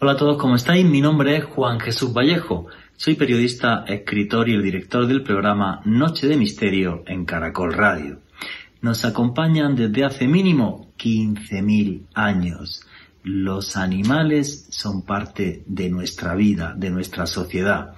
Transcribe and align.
Hola 0.00 0.12
a 0.12 0.16
todos, 0.16 0.38
¿cómo 0.38 0.54
estáis? 0.54 0.86
Mi 0.86 1.00
nombre 1.00 1.36
es 1.36 1.44
Juan 1.44 1.80
Jesús 1.80 2.12
Vallejo. 2.12 2.68
Soy 2.96 3.16
periodista, 3.16 3.84
escritor 3.88 4.48
y 4.48 4.54
el 4.54 4.62
director 4.62 5.08
del 5.08 5.24
programa 5.24 5.80
Noche 5.86 6.28
de 6.28 6.36
Misterio 6.36 7.02
en 7.04 7.24
Caracol 7.24 7.72
Radio. 7.72 8.20
Nos 8.80 9.04
acompañan 9.04 9.74
desde 9.74 10.04
hace 10.04 10.28
mínimo 10.28 10.92
15.000 10.98 12.02
años. 12.14 12.86
Los 13.24 13.76
animales 13.76 14.68
son 14.70 15.02
parte 15.02 15.64
de 15.66 15.90
nuestra 15.90 16.36
vida, 16.36 16.74
de 16.76 16.90
nuestra 16.90 17.26
sociedad, 17.26 17.94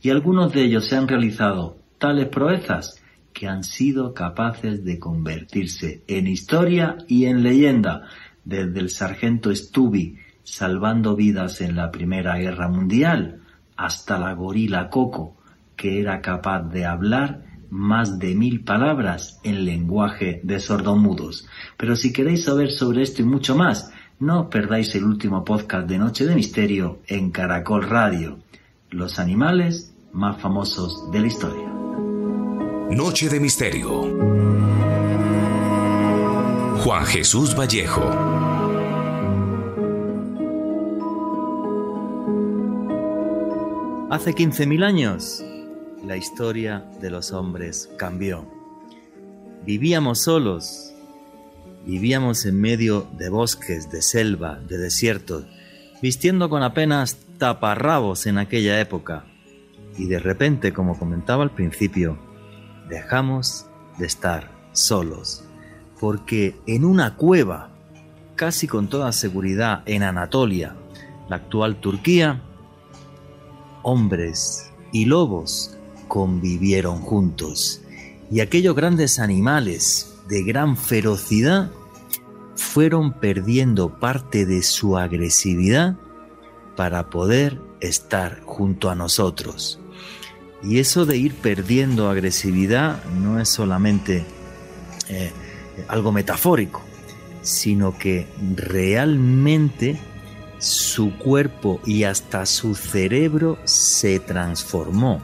y 0.00 0.08
algunos 0.08 0.54
de 0.54 0.62
ellos 0.62 0.86
se 0.86 0.96
han 0.96 1.06
realizado 1.06 1.76
tales 1.98 2.28
proezas 2.28 3.02
que 3.34 3.46
han 3.46 3.62
sido 3.62 4.14
capaces 4.14 4.86
de 4.86 4.98
convertirse 4.98 6.02
en 6.06 6.28
historia 6.28 6.96
y 7.08 7.26
en 7.26 7.42
leyenda, 7.42 8.08
desde 8.42 8.80
el 8.80 8.88
sargento 8.88 9.54
Stubby 9.54 10.16
salvando 10.44 11.16
vidas 11.16 11.60
en 11.60 11.76
la 11.76 11.90
Primera 11.90 12.36
Guerra 12.36 12.68
Mundial, 12.68 13.40
hasta 13.76 14.18
la 14.18 14.32
gorila 14.34 14.90
Coco, 14.90 15.36
que 15.76 16.00
era 16.00 16.20
capaz 16.20 16.62
de 16.62 16.84
hablar 16.84 17.44
más 17.70 18.18
de 18.18 18.34
mil 18.34 18.64
palabras 18.64 19.40
en 19.44 19.64
lenguaje 19.64 20.40
de 20.44 20.60
sordomudos. 20.60 21.48
Pero 21.76 21.96
si 21.96 22.12
queréis 22.12 22.44
saber 22.44 22.70
sobre 22.70 23.02
esto 23.02 23.22
y 23.22 23.24
mucho 23.24 23.56
más, 23.56 23.90
no 24.20 24.50
perdáis 24.50 24.94
el 24.94 25.04
último 25.04 25.44
podcast 25.44 25.88
de 25.88 25.98
Noche 25.98 26.26
de 26.26 26.34
Misterio 26.34 27.00
en 27.06 27.30
Caracol 27.30 27.88
Radio, 27.88 28.38
los 28.90 29.18
animales 29.18 29.94
más 30.12 30.40
famosos 30.40 31.10
de 31.10 31.20
la 31.20 31.26
historia. 31.26 31.68
Noche 32.90 33.30
de 33.30 33.40
Misterio. 33.40 34.02
Juan 36.84 37.06
Jesús 37.06 37.56
Vallejo. 37.58 38.41
Hace 44.12 44.34
15.000 44.34 44.84
años, 44.84 45.42
la 46.04 46.18
historia 46.18 46.84
de 47.00 47.08
los 47.08 47.32
hombres 47.32 47.88
cambió. 47.96 48.44
Vivíamos 49.64 50.24
solos, 50.24 50.92
vivíamos 51.86 52.44
en 52.44 52.60
medio 52.60 53.08
de 53.16 53.30
bosques, 53.30 53.90
de 53.90 54.02
selva, 54.02 54.60
de 54.68 54.76
desiertos, 54.76 55.46
vistiendo 56.02 56.50
con 56.50 56.62
apenas 56.62 57.16
taparrabos 57.38 58.26
en 58.26 58.36
aquella 58.36 58.78
época. 58.80 59.24
Y 59.96 60.04
de 60.04 60.18
repente, 60.18 60.74
como 60.74 60.98
comentaba 60.98 61.42
al 61.42 61.54
principio, 61.54 62.18
dejamos 62.90 63.64
de 63.96 64.04
estar 64.04 64.50
solos, 64.72 65.42
porque 65.98 66.54
en 66.66 66.84
una 66.84 67.16
cueva, 67.16 67.70
casi 68.36 68.68
con 68.68 68.90
toda 68.90 69.10
seguridad 69.12 69.82
en 69.86 70.02
Anatolia, 70.02 70.76
la 71.30 71.36
actual 71.36 71.76
Turquía, 71.76 72.42
hombres 73.82 74.70
y 74.92 75.06
lobos 75.06 75.76
convivieron 76.08 77.00
juntos, 77.00 77.82
y 78.30 78.40
aquellos 78.40 78.74
grandes 78.74 79.18
animales 79.18 80.14
de 80.28 80.42
gran 80.42 80.76
ferocidad 80.76 81.70
fueron 82.54 83.12
perdiendo 83.12 83.98
parte 83.98 84.46
de 84.46 84.62
su 84.62 84.96
agresividad 84.96 85.96
para 86.76 87.10
poder 87.10 87.60
estar 87.80 88.40
junto 88.42 88.90
a 88.90 88.94
nosotros. 88.94 89.78
Y 90.62 90.78
eso 90.78 91.04
de 91.04 91.16
ir 91.16 91.34
perdiendo 91.34 92.08
agresividad 92.08 93.04
no 93.04 93.40
es 93.40 93.48
solamente 93.48 94.24
eh, 95.08 95.32
algo 95.88 96.12
metafórico, 96.12 96.82
sino 97.42 97.98
que 97.98 98.26
realmente 98.56 99.98
su 100.62 101.18
cuerpo 101.18 101.80
y 101.84 102.04
hasta 102.04 102.46
su 102.46 102.76
cerebro 102.76 103.58
se 103.64 104.20
transformó. 104.20 105.20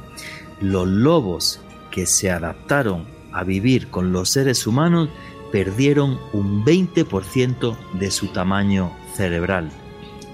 Los 0.61 0.89
lobos 0.89 1.61
que 1.93 2.07
se 2.07 2.31
adaptaron 2.31 3.07
a 3.33 3.45
vivir 3.45 3.89
con 3.89 4.13
los 4.13 4.31
seres 4.31 4.67
humanos 4.67 5.09
perdieron 5.53 6.19
un 6.33 6.65
20% 6.65 7.77
de 8.01 8.11
su 8.11 8.27
tamaño 8.29 8.93
cerebral 9.15 9.71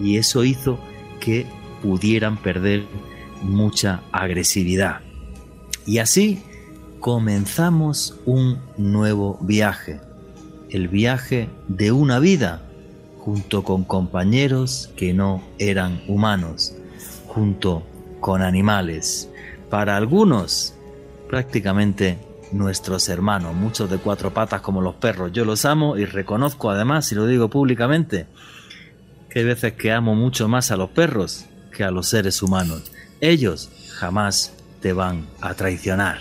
y 0.00 0.16
eso 0.16 0.42
hizo 0.42 0.80
que 1.20 1.46
pudieran 1.82 2.38
perder 2.38 2.86
mucha 3.42 4.02
agresividad. 4.10 5.02
Y 5.86 5.98
así 5.98 6.42
comenzamos 7.00 8.18
un 8.24 8.58
nuevo 8.78 9.38
viaje, 9.42 10.00
el 10.70 10.88
viaje 10.88 11.50
de 11.68 11.92
una 11.92 12.18
vida 12.20 12.62
junto 13.24 13.62
con 13.62 13.84
compañeros 13.84 14.90
que 14.96 15.14
no 15.14 15.42
eran 15.58 16.02
humanos, 16.08 16.74
junto 17.26 17.82
con 18.20 18.42
animales. 18.42 19.30
Para 19.70 19.96
algunos, 19.96 20.74
prácticamente 21.26 22.18
nuestros 22.52 23.08
hermanos, 23.08 23.54
muchos 23.54 23.88
de 23.88 23.96
cuatro 23.96 24.34
patas 24.34 24.60
como 24.60 24.82
los 24.82 24.96
perros. 24.96 25.32
Yo 25.32 25.46
los 25.46 25.64
amo 25.64 25.96
y 25.96 26.04
reconozco 26.04 26.70
además, 26.70 27.10
y 27.12 27.14
lo 27.14 27.26
digo 27.26 27.48
públicamente, 27.48 28.26
que 29.30 29.38
hay 29.38 29.46
veces 29.46 29.72
que 29.72 29.90
amo 29.90 30.14
mucho 30.14 30.46
más 30.46 30.70
a 30.70 30.76
los 30.76 30.90
perros 30.90 31.46
que 31.72 31.82
a 31.82 31.90
los 31.90 32.08
seres 32.10 32.42
humanos. 32.42 32.92
Ellos 33.22 33.70
jamás 33.94 34.52
te 34.82 34.92
van 34.92 35.26
a 35.40 35.54
traicionar. 35.54 36.18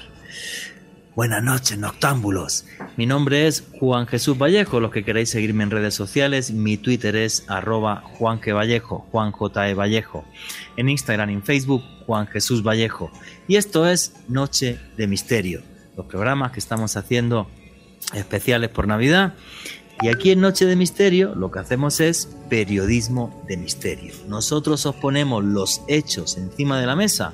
Buenas 1.16 1.44
noches, 1.44 1.78
noctámbulos. 1.78 2.66
Mi 2.97 3.06
nombre 3.06 3.46
es 3.46 3.63
Juan 3.79 4.07
Jesús 4.07 4.35
Vallejo. 4.35 4.79
Los 4.79 4.90
que 4.90 5.03
queráis 5.03 5.29
seguirme 5.29 5.62
en 5.62 5.69
redes 5.69 5.94
sociales, 5.94 6.50
mi 6.50 6.75
Twitter 6.75 7.16
es 7.16 7.46
arroba 7.47 8.01
Juan 8.18 8.40
Vallejo, 8.44 9.06
Juan 9.12 9.31
J. 9.31 9.69
E. 9.69 9.74
Vallejo. 9.75 10.25
En 10.75 10.90
Instagram 10.90 11.29
y 11.29 11.34
en 11.34 11.44
Facebook, 11.44 11.84
Juan 12.07 12.25
Jesús 12.25 12.63
Vallejo. 12.63 13.12
Y 13.47 13.57
esto 13.57 13.88
es 13.88 14.16
Noche 14.28 14.79
de 14.97 15.06
Misterio, 15.06 15.62
los 15.96 16.07
programas 16.07 16.51
que 16.51 16.59
estamos 16.59 16.97
haciendo 16.97 17.47
especiales 18.16 18.72
por 18.72 18.88
Navidad. 18.88 19.35
Y 20.01 20.07
aquí 20.07 20.31
en 20.31 20.41
Noche 20.41 20.66
de 20.66 20.75
Misterio 20.75 21.35
lo 21.35 21.51
que 21.51 21.59
hacemos 21.59 22.00
es 22.00 22.35
periodismo 22.50 23.45
de 23.47 23.57
misterio. 23.57 24.16
Nosotros 24.28 24.84
os 24.88 24.95
ponemos 24.95 25.44
los 25.44 25.84
hechos 25.88 26.38
encima 26.38 26.80
de 26.80 26.88
la 26.88 26.95
mesa 26.95 27.34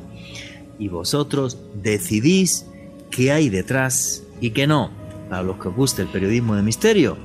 y 0.78 0.90
vosotros 0.90 1.58
decidís 1.76 2.66
qué 3.20 3.34
hay 3.34 3.50
detrás 3.50 4.24
y 4.40 4.52
qué 4.52 4.66
no. 4.66 4.92
Para 5.30 5.44
los 5.44 5.58
que 5.58 5.68
os 5.68 5.76
guste 5.76 6.02
el 6.04 6.08
periodismo 6.08 6.56
de 6.56 6.62
misterio, 6.62 7.18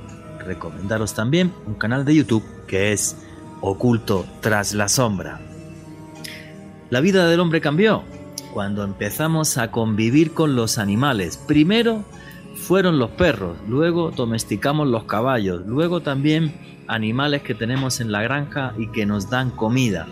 recomendaros 0.45 1.13
también 1.13 1.53
un 1.67 1.75
canal 1.75 2.03
de 2.03 2.13
YouTube 2.13 2.43
que 2.67 2.91
es 2.91 3.15
Oculto 3.61 4.25
tras 4.41 4.73
la 4.73 4.89
sombra. 4.89 5.39
La 6.89 6.99
vida 6.99 7.29
del 7.29 7.39
hombre 7.39 7.61
cambió 7.61 8.03
cuando 8.53 8.83
empezamos 8.83 9.57
a 9.57 9.71
convivir 9.71 10.33
con 10.33 10.57
los 10.57 10.79
animales. 10.79 11.37
Primero 11.37 12.03
fueron 12.55 12.99
los 12.99 13.11
perros, 13.11 13.55
luego 13.65 14.11
domesticamos 14.11 14.89
los 14.89 15.05
caballos, 15.05 15.65
luego 15.65 16.01
también 16.01 16.83
animales 16.87 17.41
que 17.41 17.55
tenemos 17.55 18.01
en 18.01 18.11
la 18.11 18.21
granja 18.21 18.73
y 18.77 18.87
que 18.87 19.05
nos 19.05 19.29
dan 19.29 19.49
comida. 19.49 20.07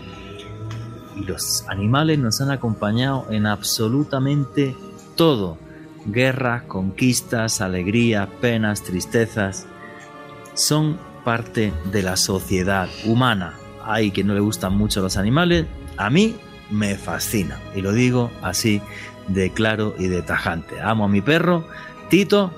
Y 1.14 1.26
los 1.26 1.68
animales 1.68 2.18
nos 2.18 2.40
han 2.40 2.50
acompañado 2.50 3.26
en 3.28 3.44
absolutamente 3.44 4.74
todo 5.14 5.58
guerras, 6.06 6.62
conquistas, 6.64 7.60
alegrías, 7.60 8.28
penas, 8.40 8.82
tristezas, 8.82 9.66
son 10.54 10.98
parte 11.24 11.72
de 11.90 12.02
la 12.02 12.16
sociedad 12.16 12.88
humana. 13.04 13.54
Hay 13.84 14.10
quien 14.10 14.26
no 14.26 14.34
le 14.34 14.40
gustan 14.40 14.76
mucho 14.76 15.00
los 15.00 15.16
animales, 15.16 15.66
a 15.96 16.10
mí 16.10 16.36
me 16.70 16.96
fascina, 16.96 17.60
y 17.74 17.82
lo 17.82 17.92
digo 17.92 18.30
así 18.42 18.80
de 19.28 19.50
claro 19.50 19.94
y 19.98 20.08
de 20.08 20.22
tajante. 20.22 20.80
Amo 20.80 21.04
a 21.04 21.08
mi 21.08 21.20
perro, 21.20 21.66
Tito, 22.08 22.52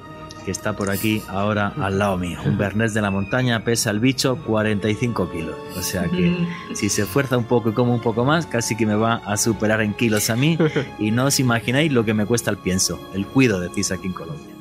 que 0.46 0.52
está 0.52 0.74
por 0.74 0.90
aquí 0.90 1.22
ahora 1.26 1.74
al 1.76 1.98
lado 1.98 2.16
mío. 2.16 2.38
Un 2.46 2.56
bernés 2.56 2.94
de 2.94 3.02
la 3.02 3.10
montaña 3.10 3.64
pesa 3.64 3.90
el 3.90 3.98
bicho 3.98 4.36
45 4.46 5.30
kilos. 5.32 5.56
O 5.76 5.82
sea 5.82 6.04
que 6.04 6.46
si 6.72 6.88
se 6.88 7.02
esfuerza 7.02 7.36
un 7.36 7.44
poco 7.44 7.70
y 7.70 7.72
come 7.72 7.90
un 7.90 8.00
poco 8.00 8.24
más, 8.24 8.46
casi 8.46 8.76
que 8.76 8.86
me 8.86 8.94
va 8.94 9.16
a 9.26 9.36
superar 9.36 9.82
en 9.82 9.92
kilos 9.92 10.30
a 10.30 10.36
mí. 10.36 10.56
Y 10.98 11.10
no 11.10 11.24
os 11.24 11.40
imagináis 11.40 11.92
lo 11.92 12.04
que 12.04 12.14
me 12.14 12.26
cuesta 12.26 12.50
el 12.50 12.58
pienso, 12.58 13.00
el 13.12 13.26
cuido, 13.26 13.60
decís 13.60 13.90
aquí 13.90 14.06
en 14.06 14.12
Colombia. 14.12 14.55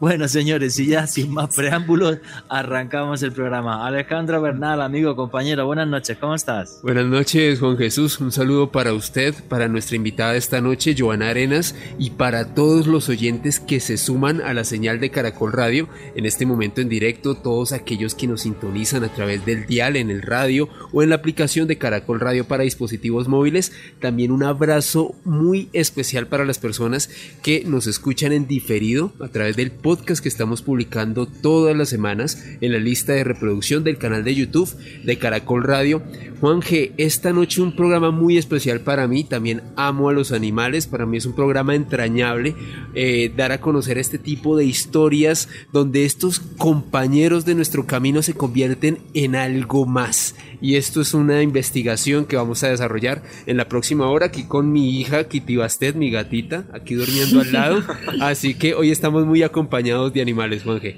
Bueno, 0.00 0.28
señores, 0.28 0.78
y 0.78 0.86
ya 0.86 1.06
sin 1.06 1.30
más 1.30 1.54
preámbulos, 1.54 2.20
arrancamos 2.48 3.22
el 3.22 3.32
programa. 3.32 3.86
Alejandro 3.86 4.40
Bernal, 4.40 4.80
amigo, 4.80 5.14
compañero, 5.14 5.66
buenas 5.66 5.88
noches, 5.88 6.16
¿cómo 6.18 6.34
estás? 6.34 6.80
Buenas 6.82 7.04
noches, 7.04 7.60
Juan 7.60 7.76
Jesús. 7.76 8.18
Un 8.18 8.32
saludo 8.32 8.72
para 8.72 8.94
usted, 8.94 9.34
para 9.48 9.68
nuestra 9.68 9.96
invitada 9.96 10.36
esta 10.36 10.62
noche, 10.62 10.94
Joana 10.98 11.28
Arenas, 11.28 11.74
y 11.98 12.12
para 12.12 12.54
todos 12.54 12.86
los 12.86 13.10
oyentes 13.10 13.60
que 13.60 13.78
se 13.78 13.98
suman 13.98 14.40
a 14.40 14.54
la 14.54 14.64
señal 14.64 15.00
de 15.00 15.10
Caracol 15.10 15.52
Radio 15.52 15.86
en 16.14 16.24
este 16.24 16.46
momento 16.46 16.80
en 16.80 16.88
directo, 16.88 17.34
todos 17.34 17.72
aquellos 17.72 18.14
que 18.14 18.26
nos 18.26 18.40
sintonizan 18.40 19.04
a 19.04 19.12
través 19.12 19.44
del 19.44 19.66
dial 19.66 19.96
en 19.96 20.10
el 20.10 20.22
radio 20.22 20.70
o 20.92 21.02
en 21.02 21.10
la 21.10 21.16
aplicación 21.16 21.68
de 21.68 21.76
Caracol 21.76 22.20
Radio 22.20 22.46
para 22.46 22.64
dispositivos 22.64 23.28
móviles. 23.28 23.72
También 24.00 24.32
un 24.32 24.44
abrazo 24.44 25.14
muy 25.24 25.68
especial 25.74 26.26
para 26.26 26.46
las 26.46 26.58
personas 26.58 27.10
que 27.42 27.64
nos 27.66 27.86
escuchan 27.86 28.32
en 28.32 28.46
diferido 28.46 29.12
a 29.20 29.28
través 29.28 29.49
del 29.56 29.70
podcast 29.70 30.22
que 30.22 30.28
estamos 30.28 30.62
publicando 30.62 31.26
todas 31.26 31.76
las 31.76 31.88
semanas 31.88 32.44
en 32.60 32.72
la 32.72 32.78
lista 32.78 33.12
de 33.12 33.24
reproducción 33.24 33.84
del 33.84 33.98
canal 33.98 34.24
de 34.24 34.34
YouTube 34.34 34.74
de 35.04 35.18
Caracol 35.18 35.64
Radio. 35.64 36.02
Juan 36.40 36.60
G, 36.60 36.92
esta 36.96 37.32
noche 37.32 37.60
un 37.60 37.76
programa 37.76 38.10
muy 38.10 38.38
especial 38.38 38.80
para 38.80 39.06
mí, 39.06 39.24
también 39.24 39.62
amo 39.76 40.08
a 40.08 40.12
los 40.12 40.32
animales, 40.32 40.86
para 40.86 41.06
mí 41.06 41.18
es 41.18 41.26
un 41.26 41.34
programa 41.34 41.74
entrañable, 41.74 42.54
eh, 42.94 43.32
dar 43.36 43.52
a 43.52 43.60
conocer 43.60 43.98
este 43.98 44.18
tipo 44.18 44.56
de 44.56 44.64
historias 44.64 45.48
donde 45.72 46.04
estos 46.04 46.40
compañeros 46.40 47.44
de 47.44 47.54
nuestro 47.54 47.86
camino 47.86 48.22
se 48.22 48.34
convierten 48.34 48.98
en 49.14 49.36
algo 49.36 49.86
más. 49.86 50.34
Y 50.60 50.76
esto 50.76 51.00
es 51.00 51.14
una 51.14 51.42
investigación 51.42 52.26
que 52.26 52.36
vamos 52.36 52.62
a 52.62 52.68
desarrollar 52.68 53.22
en 53.46 53.56
la 53.56 53.68
próxima 53.68 54.08
hora 54.08 54.26
aquí 54.26 54.44
con 54.44 54.72
mi 54.72 55.00
hija 55.00 55.24
Kitty 55.24 55.56
Bastet, 55.56 55.96
mi 55.96 56.10
gatita, 56.10 56.64
aquí 56.72 56.94
durmiendo 56.94 57.40
al 57.40 57.52
lado. 57.52 57.82
Así 58.20 58.54
que 58.54 58.74
hoy 58.74 58.90
estamos 58.90 59.24
muy 59.24 59.42
acompañados 59.42 60.12
de 60.12 60.20
animales, 60.20 60.62
Juan 60.62 60.80
G. 60.80 60.96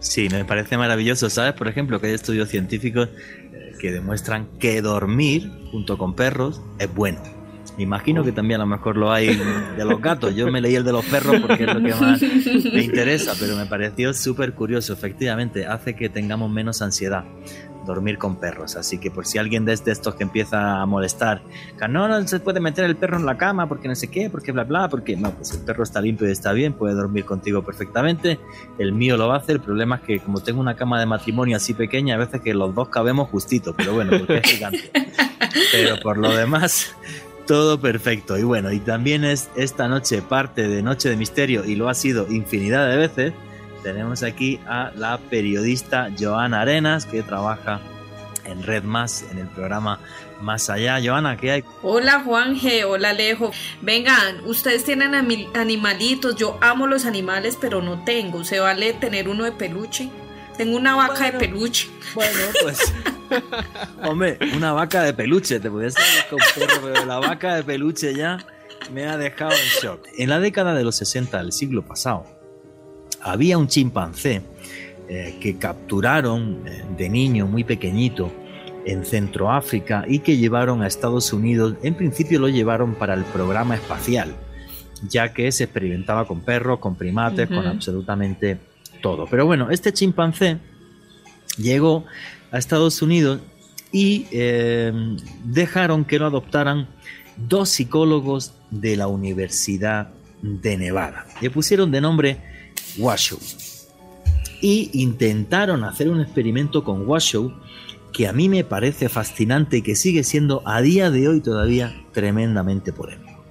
Sí, 0.00 0.28
me 0.30 0.44
parece 0.44 0.78
maravilloso. 0.78 1.28
¿Sabes? 1.28 1.52
Por 1.52 1.68
ejemplo, 1.68 2.00
que 2.00 2.08
hay 2.08 2.14
estudios 2.14 2.48
científicos 2.48 3.08
que 3.78 3.92
demuestran 3.92 4.48
que 4.58 4.82
dormir 4.82 5.50
junto 5.70 5.98
con 5.98 6.14
perros 6.14 6.60
es 6.78 6.92
bueno. 6.92 7.20
Me 7.78 7.84
imagino 7.84 8.24
que 8.24 8.32
también 8.32 8.60
a 8.60 8.64
lo 8.64 8.70
mejor 8.70 8.96
lo 8.96 9.12
hay 9.12 9.40
de 9.76 9.84
los 9.84 10.00
gatos. 10.00 10.34
Yo 10.34 10.50
me 10.50 10.60
leí 10.60 10.74
el 10.74 10.82
de 10.82 10.90
los 10.90 11.04
perros 11.04 11.40
porque 11.40 11.62
es 11.62 11.74
lo 11.74 11.80
que 11.80 11.94
más 11.94 12.20
me 12.20 12.82
interesa, 12.82 13.34
pero 13.38 13.54
me 13.54 13.66
pareció 13.66 14.12
súper 14.12 14.52
curioso. 14.54 14.92
Efectivamente, 14.92 15.64
hace 15.64 15.94
que 15.94 16.08
tengamos 16.08 16.50
menos 16.50 16.82
ansiedad 16.82 17.24
dormir 17.88 18.18
con 18.18 18.36
perros. 18.36 18.76
Así 18.76 18.98
que 18.98 19.10
por 19.10 19.26
si 19.26 19.38
alguien 19.38 19.64
de 19.64 19.72
estos 19.72 20.14
que 20.14 20.22
empieza 20.22 20.80
a 20.80 20.86
molestar, 20.86 21.42
que 21.78 21.88
no, 21.88 22.06
no 22.06 22.28
se 22.28 22.38
puede 22.38 22.60
meter 22.60 22.84
el 22.84 22.96
perro 22.96 23.16
en 23.16 23.26
la 23.26 23.36
cama 23.36 23.68
porque 23.68 23.88
no 23.88 23.96
sé 23.96 24.08
qué, 24.08 24.30
porque 24.30 24.52
bla 24.52 24.64
bla, 24.64 24.88
porque 24.88 25.16
no, 25.16 25.32
pues 25.32 25.52
el 25.52 25.62
perro 25.62 25.82
está 25.82 26.00
limpio 26.00 26.28
y 26.28 26.32
está 26.32 26.52
bien, 26.52 26.74
puede 26.74 26.94
dormir 26.94 27.24
contigo 27.24 27.62
perfectamente. 27.62 28.38
El 28.78 28.92
mío 28.92 29.16
lo 29.16 29.32
hacer. 29.32 29.56
El 29.56 29.62
problema 29.62 29.96
es 29.96 30.02
que 30.02 30.20
como 30.20 30.40
tengo 30.40 30.60
una 30.60 30.76
cama 30.76 31.00
de 31.00 31.06
matrimonio 31.06 31.56
así 31.56 31.74
pequeña, 31.74 32.14
a 32.14 32.18
veces 32.18 32.40
que 32.40 32.54
los 32.54 32.74
dos 32.74 32.88
cabemos 32.88 33.28
justito, 33.30 33.74
pero 33.74 33.94
bueno, 33.94 34.12
porque 34.18 34.38
es 34.38 34.50
gigante. 34.50 34.90
Pero 35.72 35.98
por 36.00 36.18
lo 36.18 36.36
demás, 36.36 36.94
todo 37.46 37.80
perfecto. 37.80 38.36
Y 38.36 38.42
bueno, 38.42 38.70
y 38.70 38.80
también 38.80 39.24
es 39.24 39.48
esta 39.56 39.88
noche 39.88 40.20
parte 40.20 40.68
de 40.68 40.82
Noche 40.82 41.08
de 41.08 41.16
Misterio 41.16 41.64
y 41.64 41.74
lo 41.74 41.88
ha 41.88 41.94
sido 41.94 42.30
infinidad 42.30 42.88
de 42.88 42.96
veces 42.96 43.32
tenemos 43.82 44.22
aquí 44.22 44.60
a 44.66 44.92
la 44.96 45.18
periodista 45.18 46.10
Joana 46.18 46.62
Arenas, 46.62 47.06
que 47.06 47.22
trabaja 47.22 47.80
en 48.44 48.62
Red 48.62 48.82
Más, 48.82 49.24
en 49.30 49.38
el 49.38 49.46
programa 49.48 50.00
Más 50.40 50.70
Allá. 50.70 50.98
Joana, 51.02 51.36
¿qué 51.36 51.50
hay? 51.52 51.64
Hola 51.82 52.22
Juan 52.24 52.56
G, 52.56 52.84
hola 52.84 53.10
Alejo. 53.10 53.50
Vengan, 53.82 54.40
ustedes 54.46 54.84
tienen 54.84 55.14
animalitos, 55.54 56.36
yo 56.36 56.58
amo 56.60 56.86
los 56.86 57.04
animales, 57.04 57.58
pero 57.60 57.82
no 57.82 58.04
tengo. 58.04 58.44
¿Se 58.44 58.58
vale 58.58 58.92
tener 58.94 59.28
uno 59.28 59.44
de 59.44 59.52
peluche? 59.52 60.10
Tengo 60.56 60.76
una 60.76 60.96
vaca 60.96 61.30
de 61.30 61.38
peluche. 61.38 61.88
Bueno, 62.14 62.38
pues. 62.62 62.92
hombre, 64.02 64.38
una 64.56 64.72
vaca 64.72 65.02
de 65.02 65.14
peluche, 65.14 65.60
te 65.60 65.70
puedes 65.70 65.94
con 66.28 66.40
perro, 66.54 66.80
pero 66.82 67.04
la 67.04 67.18
vaca 67.18 67.54
de 67.54 67.62
peluche 67.62 68.14
ya 68.14 68.38
me 68.92 69.06
ha 69.06 69.16
dejado 69.16 69.52
en 69.52 69.82
shock. 69.82 70.08
En 70.16 70.30
la 70.30 70.40
década 70.40 70.74
de 70.74 70.82
los 70.82 70.96
60 70.96 71.38
del 71.38 71.52
siglo 71.52 71.82
pasado, 71.82 72.37
había 73.22 73.58
un 73.58 73.68
chimpancé 73.68 74.42
eh, 75.08 75.36
que 75.40 75.56
capturaron 75.56 76.62
eh, 76.66 76.84
de 76.96 77.08
niño 77.08 77.46
muy 77.46 77.64
pequeñito 77.64 78.30
en 78.84 79.04
Centroáfrica 79.04 80.04
y 80.06 80.20
que 80.20 80.36
llevaron 80.36 80.82
a 80.82 80.86
Estados 80.86 81.32
Unidos, 81.32 81.74
en 81.82 81.94
principio 81.94 82.40
lo 82.40 82.48
llevaron 82.48 82.94
para 82.94 83.14
el 83.14 83.24
programa 83.24 83.74
espacial, 83.74 84.34
ya 85.08 85.32
que 85.32 85.50
se 85.52 85.64
experimentaba 85.64 86.26
con 86.26 86.40
perros, 86.40 86.78
con 86.78 86.94
primates, 86.94 87.48
con 87.48 87.66
absolutamente 87.66 88.58
todo. 89.02 89.26
Pero 89.30 89.46
bueno, 89.46 89.70
este 89.70 89.92
chimpancé 89.92 90.58
llegó 91.56 92.04
a 92.50 92.58
Estados 92.58 93.02
Unidos 93.02 93.40
y 93.92 94.26
eh, 94.30 94.92
dejaron 95.44 96.04
que 96.04 96.18
lo 96.18 96.26
adoptaran 96.26 96.88
dos 97.36 97.68
psicólogos 97.68 98.54
de 98.70 98.96
la 98.96 99.06
Universidad 99.06 100.10
de 100.42 100.76
Nevada. 100.76 101.26
Le 101.40 101.50
pusieron 101.50 101.90
de 101.90 102.00
nombre 102.00 102.47
Washoe. 102.98 103.38
Y 104.60 104.90
intentaron 104.92 105.84
hacer 105.84 106.10
un 106.10 106.20
experimento 106.20 106.82
con 106.82 107.08
Washoe 107.08 107.54
que 108.12 108.26
a 108.26 108.32
mí 108.32 108.48
me 108.48 108.64
parece 108.64 109.08
fascinante 109.08 109.78
y 109.78 109.82
que 109.82 109.94
sigue 109.94 110.24
siendo 110.24 110.62
a 110.66 110.80
día 110.80 111.10
de 111.10 111.28
hoy 111.28 111.40
todavía 111.40 111.94
tremendamente 112.12 112.92
polémico. 112.92 113.44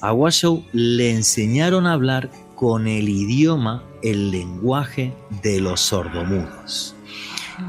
A 0.00 0.12
Washoe 0.12 0.64
le 0.72 1.12
enseñaron 1.12 1.86
a 1.86 1.94
hablar 1.94 2.30
con 2.54 2.86
el 2.86 3.08
idioma, 3.08 3.84
el 4.02 4.30
lenguaje 4.30 5.14
de 5.42 5.60
los 5.60 5.80
sordomudos. 5.80 6.94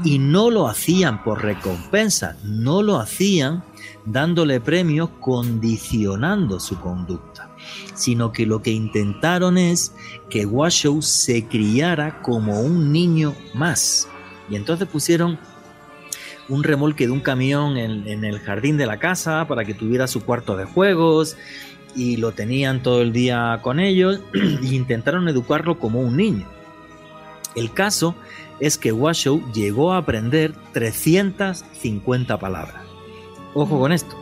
Y 0.04 0.18
no 0.18 0.50
lo 0.50 0.66
hacían 0.66 1.22
por 1.24 1.42
recompensa, 1.42 2.36
no 2.44 2.82
lo 2.82 2.98
hacían 2.98 3.64
dándole 4.04 4.60
premios 4.60 5.08
condicionando 5.20 6.60
su 6.60 6.78
conducta 6.80 7.55
sino 7.96 8.30
que 8.30 8.46
lo 8.46 8.62
que 8.62 8.70
intentaron 8.70 9.58
es 9.58 9.94
que 10.30 10.46
Washoe 10.46 11.02
se 11.02 11.46
criara 11.46 12.22
como 12.22 12.60
un 12.60 12.92
niño 12.92 13.34
más. 13.54 14.08
Y 14.48 14.56
entonces 14.56 14.86
pusieron 14.86 15.38
un 16.48 16.62
remolque 16.62 17.06
de 17.06 17.12
un 17.12 17.20
camión 17.20 17.76
en, 17.76 18.24
el 18.24 18.38
jardín 18.38 18.76
de 18.76 18.86
la 18.86 18.98
casa 18.98 19.46
para 19.48 19.64
que 19.64 19.74
tuviera 19.74 20.06
su 20.06 20.24
cuarto 20.24 20.56
de 20.56 20.64
juegos 20.64 21.36
y 21.96 22.18
lo 22.18 22.32
tenían 22.32 22.82
todo 22.82 23.02
el 23.02 23.12
día 23.12 23.58
con 23.62 23.80
ellos 23.80 24.20
e 24.34 24.74
intentaron 24.74 25.28
educarlo 25.28 25.78
como 25.78 26.00
un 26.00 26.16
niño. 26.16 26.46
El 27.56 27.72
caso 27.72 28.14
es 28.60 28.78
que 28.78 28.92
Washoe 28.92 29.42
llegó 29.52 29.92
a 29.92 29.98
aprender 29.98 30.54
350 30.72 32.38
palabras. 32.38 32.82
Ojo 33.54 33.80
con 33.80 33.92
esto, 33.92 34.14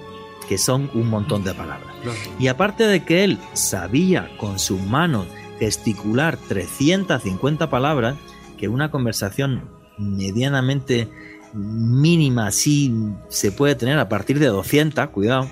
que 0.48 0.58
son 0.58 0.90
un 0.94 1.08
montón 1.08 1.44
de 1.44 1.54
palabras. 1.54 1.94
Y 2.38 2.48
aparte 2.48 2.86
de 2.86 3.04
que 3.04 3.24
él 3.24 3.38
sabía 3.52 4.30
con 4.36 4.58
sus 4.58 4.80
manos 4.80 5.26
gesticular 5.58 6.36
350 6.36 7.70
palabras, 7.70 8.16
que 8.58 8.68
una 8.68 8.90
conversación 8.90 9.68
medianamente 9.98 11.08
mínima 11.54 12.50
sí 12.50 12.92
se 13.28 13.52
puede 13.52 13.74
tener 13.74 13.98
a 13.98 14.08
partir 14.08 14.38
de 14.38 14.46
200, 14.46 15.08
cuidado, 15.10 15.48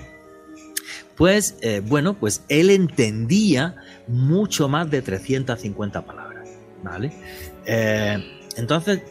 pues 1.15 1.57
eh, 1.61 1.81
bueno, 1.85 2.15
pues 2.15 2.43
él 2.49 2.69
entendía 2.69 3.75
mucho 4.07 4.67
más 4.67 4.89
de 4.89 5.01
350 5.01 6.05
palabras, 6.05 6.49
¿vale? 6.83 7.13
Eh, 7.65 8.17
entonces, 8.57 9.01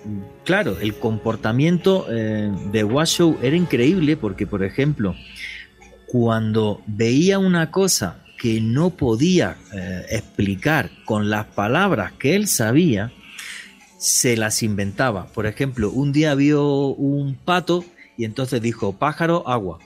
claro, 0.45 0.77
el 0.81 0.95
comportamiento 0.95 2.07
eh, 2.11 2.53
de 2.71 2.85
Washoe 2.85 3.37
era 3.43 3.57
increíble 3.57 4.17
porque, 4.17 4.47
por 4.47 4.63
ejemplo, 4.63 5.15
cuando 6.13 6.83
veía 6.87 7.39
una 7.39 7.71
cosa 7.71 8.19
que 8.37 8.61
no 8.61 8.91
podía 8.91 9.57
eh, 9.73 10.05
explicar 10.11 10.91
con 11.07 11.31
las 11.31 11.47
palabras 11.47 12.13
que 12.13 12.37
él 12.37 12.49
sabía, 12.49 13.11
se 13.97 14.37
las 14.37 14.63
inventaba. 14.63 15.29
Por 15.29 15.47
ejemplo, 15.47 15.91
un 15.91 16.13
día 16.13 16.35
vio 16.35 16.67
un 16.89 17.35
pato 17.35 17.83
y 18.19 18.27
entonces 18.27 18.61
dijo 18.61 18.93
pájaro, 18.93 19.49
agua. 19.49 19.79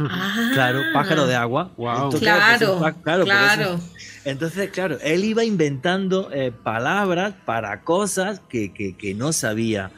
Ah. 0.00 0.50
claro, 0.54 0.80
pájaro 0.92 1.28
de 1.28 1.36
agua. 1.36 1.70
Wow. 1.76 2.10
claro, 2.18 2.80
claro, 3.04 3.24
claro. 3.24 3.80
entonces, 4.24 4.70
claro, 4.70 4.98
él 5.02 5.24
iba 5.24 5.44
inventando 5.44 6.32
eh, 6.32 6.50
palabras 6.50 7.32
para 7.44 7.82
cosas 7.82 8.40
que, 8.48 9.14
no 9.16 9.32
sabía 9.32 9.92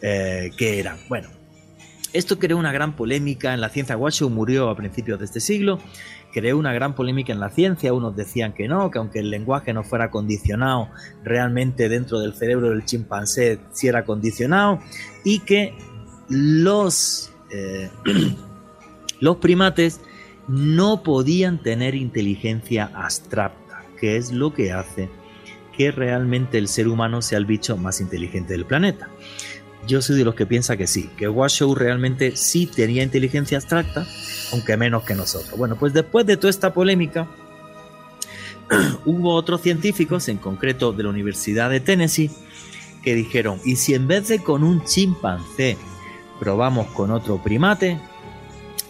eh, 0.00 0.52
qué 0.56 0.78
eran. 0.80 0.96
Bueno, 1.10 1.28
esto 2.12 2.38
creó 2.38 2.58
una 2.58 2.72
gran 2.72 2.94
polémica 2.94 3.54
en 3.54 3.60
la 3.60 3.68
ciencia. 3.68 3.96
Washoe 3.96 4.30
murió 4.30 4.68
a 4.68 4.76
principios 4.76 5.18
de 5.18 5.24
este 5.24 5.40
siglo. 5.40 5.78
Creó 6.32 6.58
una 6.58 6.72
gran 6.72 6.94
polémica 6.94 7.32
en 7.32 7.40
la 7.40 7.50
ciencia. 7.50 7.92
Unos 7.92 8.16
decían 8.16 8.52
que 8.52 8.68
no, 8.68 8.90
que 8.90 8.98
aunque 8.98 9.20
el 9.20 9.30
lenguaje 9.30 9.72
no 9.72 9.84
fuera 9.84 10.10
condicionado, 10.10 10.88
realmente 11.24 11.88
dentro 11.88 12.20
del 12.20 12.34
cerebro 12.34 12.70
del 12.70 12.84
chimpancé 12.84 13.60
sí 13.72 13.88
era 13.88 14.04
condicionado. 14.04 14.80
Y 15.24 15.40
que 15.40 15.74
los, 16.28 17.32
eh, 17.50 17.90
los 19.20 19.36
primates 19.36 20.00
no 20.48 21.02
podían 21.02 21.62
tener 21.62 21.94
inteligencia 21.94 22.90
abstracta, 22.94 23.84
que 23.98 24.16
es 24.16 24.32
lo 24.32 24.52
que 24.52 24.72
hace 24.72 25.08
que 25.72 25.90
realmente 25.90 26.58
el 26.58 26.68
ser 26.68 26.86
humano 26.86 27.22
sea 27.22 27.38
el 27.38 27.46
bicho 27.46 27.76
más 27.76 28.00
inteligente 28.00 28.52
del 28.52 28.66
planeta. 28.66 29.08
Yo 29.86 30.00
soy 30.00 30.16
de 30.16 30.24
los 30.24 30.34
que 30.34 30.46
piensa 30.46 30.76
que 30.76 30.86
sí, 30.86 31.10
que 31.16 31.28
Washoe 31.28 31.74
realmente 31.74 32.36
sí 32.36 32.66
tenía 32.66 33.02
inteligencia 33.02 33.58
abstracta, 33.58 34.06
aunque 34.52 34.76
menos 34.76 35.02
que 35.02 35.14
nosotros. 35.14 35.58
Bueno, 35.58 35.76
pues 35.76 35.92
después 35.92 36.24
de 36.24 36.36
toda 36.36 36.50
esta 36.50 36.72
polémica, 36.72 37.26
hubo 39.04 39.34
otros 39.34 39.60
científicos, 39.60 40.28
en 40.28 40.38
concreto 40.38 40.92
de 40.92 41.02
la 41.02 41.08
Universidad 41.08 41.68
de 41.70 41.80
Tennessee, 41.80 42.30
que 43.02 43.14
dijeron, 43.14 43.60
¿y 43.64 43.76
si 43.76 43.94
en 43.94 44.06
vez 44.06 44.28
de 44.28 44.38
con 44.42 44.62
un 44.62 44.84
chimpancé 44.84 45.76
probamos 46.38 46.86
con 46.88 47.10
otro 47.10 47.42
primate? 47.42 47.98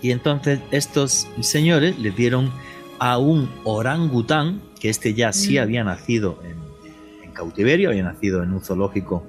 Y 0.02 0.10
entonces 0.10 0.60
estos 0.70 1.26
señores 1.40 1.98
le 1.98 2.10
dieron 2.10 2.50
a 2.98 3.18
un 3.18 3.50
orangután, 3.64 4.60
que 4.78 4.90
este 4.90 5.14
ya 5.14 5.32
sí 5.32 5.54
Mm. 5.56 5.62
había 5.62 5.84
nacido 5.84 6.38
en, 6.44 6.50
en 6.50 6.61
cautiverio, 7.32 7.90
había 7.90 8.02
nacido 8.02 8.42
en 8.42 8.52
un 8.52 8.60
zoológico 8.62 9.26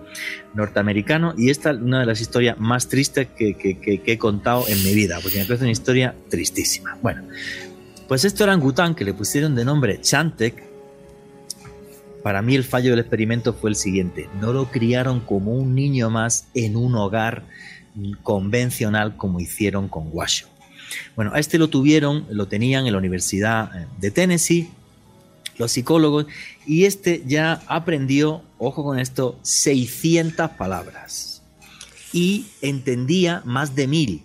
norteamericano, 0.53 1.33
y 1.38 1.50
esta 1.50 1.72
es 1.72 1.77
una 1.77 2.01
de 2.01 2.05
las 2.05 2.22
historias 2.22 2.60
más 2.60 2.88
tristes 2.88 3.27
que, 3.36 4.01
he 4.05 4.17
contado 4.17 4.67
en 4.67 4.83
mi 4.83 4.93
vida, 4.93 5.19
porque 5.22 5.39
me 5.39 5.45
parece 5.45 5.63
una 5.63 5.72
historia 5.72 6.15
tristísima. 6.29 6.98
Bueno, 7.01 7.24
pues 8.07 8.25
este 8.25 8.43
orangután 8.43 8.95
que 8.95 9.05
le 9.05 9.13
pusieron 9.13 9.55
de 9.55 9.65
nombre 9.65 10.00
Chantec, 10.01 10.63
para 12.22 12.41
mí 12.41 12.55
el 12.55 12.63
fallo 12.63 12.91
del 12.91 13.00
experimento 13.00 13.53
fue 13.53 13.69
el 13.69 13.75
siguiente, 13.75 14.29
no 14.39 14.53
lo 14.53 14.72
criaron 14.72 15.19
como 15.19 15.53
un 15.53 15.75
niño 15.75 16.10
más 16.10 16.48
en 16.53 16.77
un 16.77 16.95
hogar 16.95 17.43
convencional 18.24 19.17
como 19.17 19.39
hicieron 19.39 19.88
con 19.88 20.07
Washoe. 20.12 20.50
Bueno, 21.15 21.31
a 21.33 21.39
este 21.39 21.57
lo 21.57 21.69
tuvieron, 21.69 22.25
lo 22.29 22.48
tenían 22.48 22.86
en 22.86 22.93
la 22.93 23.00
Universidad 23.00 23.88
de 24.00 24.12
Tennessee, 24.12 24.69
los 25.57 25.72
psicólogos, 25.72 26.25
y 26.65 26.86
este 26.86 27.24
ya 27.25 27.62
aprendió, 27.67 28.43
ojo 28.57 28.83
con 28.83 29.00
esto, 29.00 29.39
600 29.41 30.51
palabras 30.51 31.33
y 32.13 32.45
entendía 32.62 33.41
más 33.43 33.75
de 33.75 33.88
mil. 33.88 34.24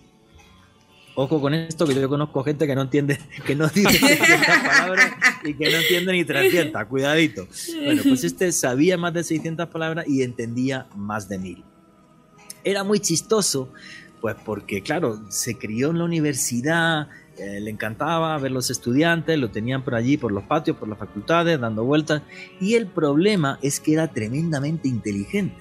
Ojo 1.15 1.41
con 1.41 1.53
esto, 1.53 1.85
que 1.85 1.95
yo 1.95 2.07
conozco 2.07 2.43
gente 2.43 2.65
que 2.65 2.75
no 2.75 2.83
entiende, 2.83 3.19
que 3.45 3.55
no 3.55 3.67
dice 3.67 3.91
600 3.91 4.47
palabras 4.65 5.11
y 5.43 5.53
que 5.55 5.69
no 5.69 5.77
entiende 5.77 6.13
ni 6.13 6.23
300, 6.23 6.85
cuidadito. 6.85 7.47
Bueno, 7.83 8.03
pues 8.07 8.23
este 8.23 8.53
sabía 8.53 8.97
más 8.97 9.13
de 9.13 9.25
600 9.25 9.67
palabras 9.67 10.05
y 10.07 10.21
entendía 10.21 10.87
más 10.95 11.27
de 11.27 11.39
mil. 11.39 11.63
Era 12.63 12.83
muy 12.83 12.99
chistoso, 12.99 13.73
pues 14.21 14.35
porque, 14.45 14.81
claro, 14.81 15.19
se 15.29 15.57
crió 15.57 15.89
en 15.89 15.97
la 15.97 16.05
universidad, 16.05 17.09
eh, 17.39 17.59
le 17.59 17.71
encantaba 17.71 18.37
ver 18.37 18.51
los 18.51 18.69
estudiantes, 18.69 19.37
lo 19.37 19.49
tenían 19.49 19.83
por 19.83 19.95
allí, 19.95 20.17
por 20.17 20.31
los 20.31 20.43
patios, 20.43 20.77
por 20.77 20.87
las 20.87 20.97
facultades, 20.97 21.59
dando 21.59 21.83
vueltas, 21.83 22.21
y 22.59 22.75
el 22.75 22.87
problema 22.87 23.59
es 23.61 23.79
que 23.79 23.93
era 23.93 24.07
tremendamente 24.09 24.87
inteligente. 24.87 25.55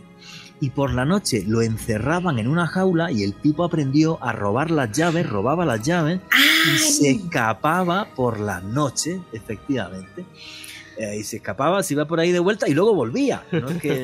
Y 0.61 0.71
por 0.71 0.93
la 0.93 1.05
noche 1.05 1.45
lo 1.47 1.63
encerraban 1.63 2.41
en 2.41 2.49
una 2.49 2.67
jaula 2.67 3.13
y 3.13 3.23
el 3.23 3.35
tipo 3.35 3.63
aprendió 3.63 4.23
a 4.23 4.33
robar 4.33 4.73
las 4.73 4.91
llaves, 4.91 5.29
robaba 5.29 5.65
las 5.65 5.83
llaves 5.83 6.21
y 6.75 6.79
se 6.79 7.11
escapaba 7.11 8.09
por 8.17 8.41
la 8.41 8.61
noche, 8.61 9.21
efectivamente. 9.33 10.27
Eh, 10.99 11.19
y 11.19 11.23
se 11.23 11.37
escapaba, 11.37 11.81
se 11.85 11.95
iba 11.95 12.07
por 12.07 12.19
ahí 12.19 12.33
de 12.33 12.41
vuelta 12.41 12.69
y 12.69 12.75
luego 12.75 12.93
volvía. 12.93 13.45
No 13.53 13.69
es 13.69 13.81
que 13.81 14.03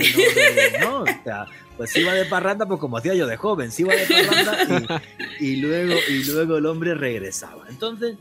no, 0.81 0.81
no, 0.81 1.03
o 1.03 1.25
sea, 1.25 1.47
pues 1.77 1.97
iba 1.97 2.15
de 2.15 2.25
parranda, 2.27 2.67
pues 2.67 2.79
como 2.79 2.99
hacía 2.99 3.15
yo 3.15 3.27
de 3.27 3.37
joven, 3.37 3.73
se 3.73 3.83
iba 3.83 3.95
de 3.95 4.07
parranda 4.07 5.03
y, 5.41 5.47
y 5.47 5.57
luego, 5.57 5.95
y 6.09 6.25
luego 6.25 6.57
el 6.57 6.67
hombre 6.67 6.95
regresaba. 6.95 7.65
Entonces, 7.69 8.17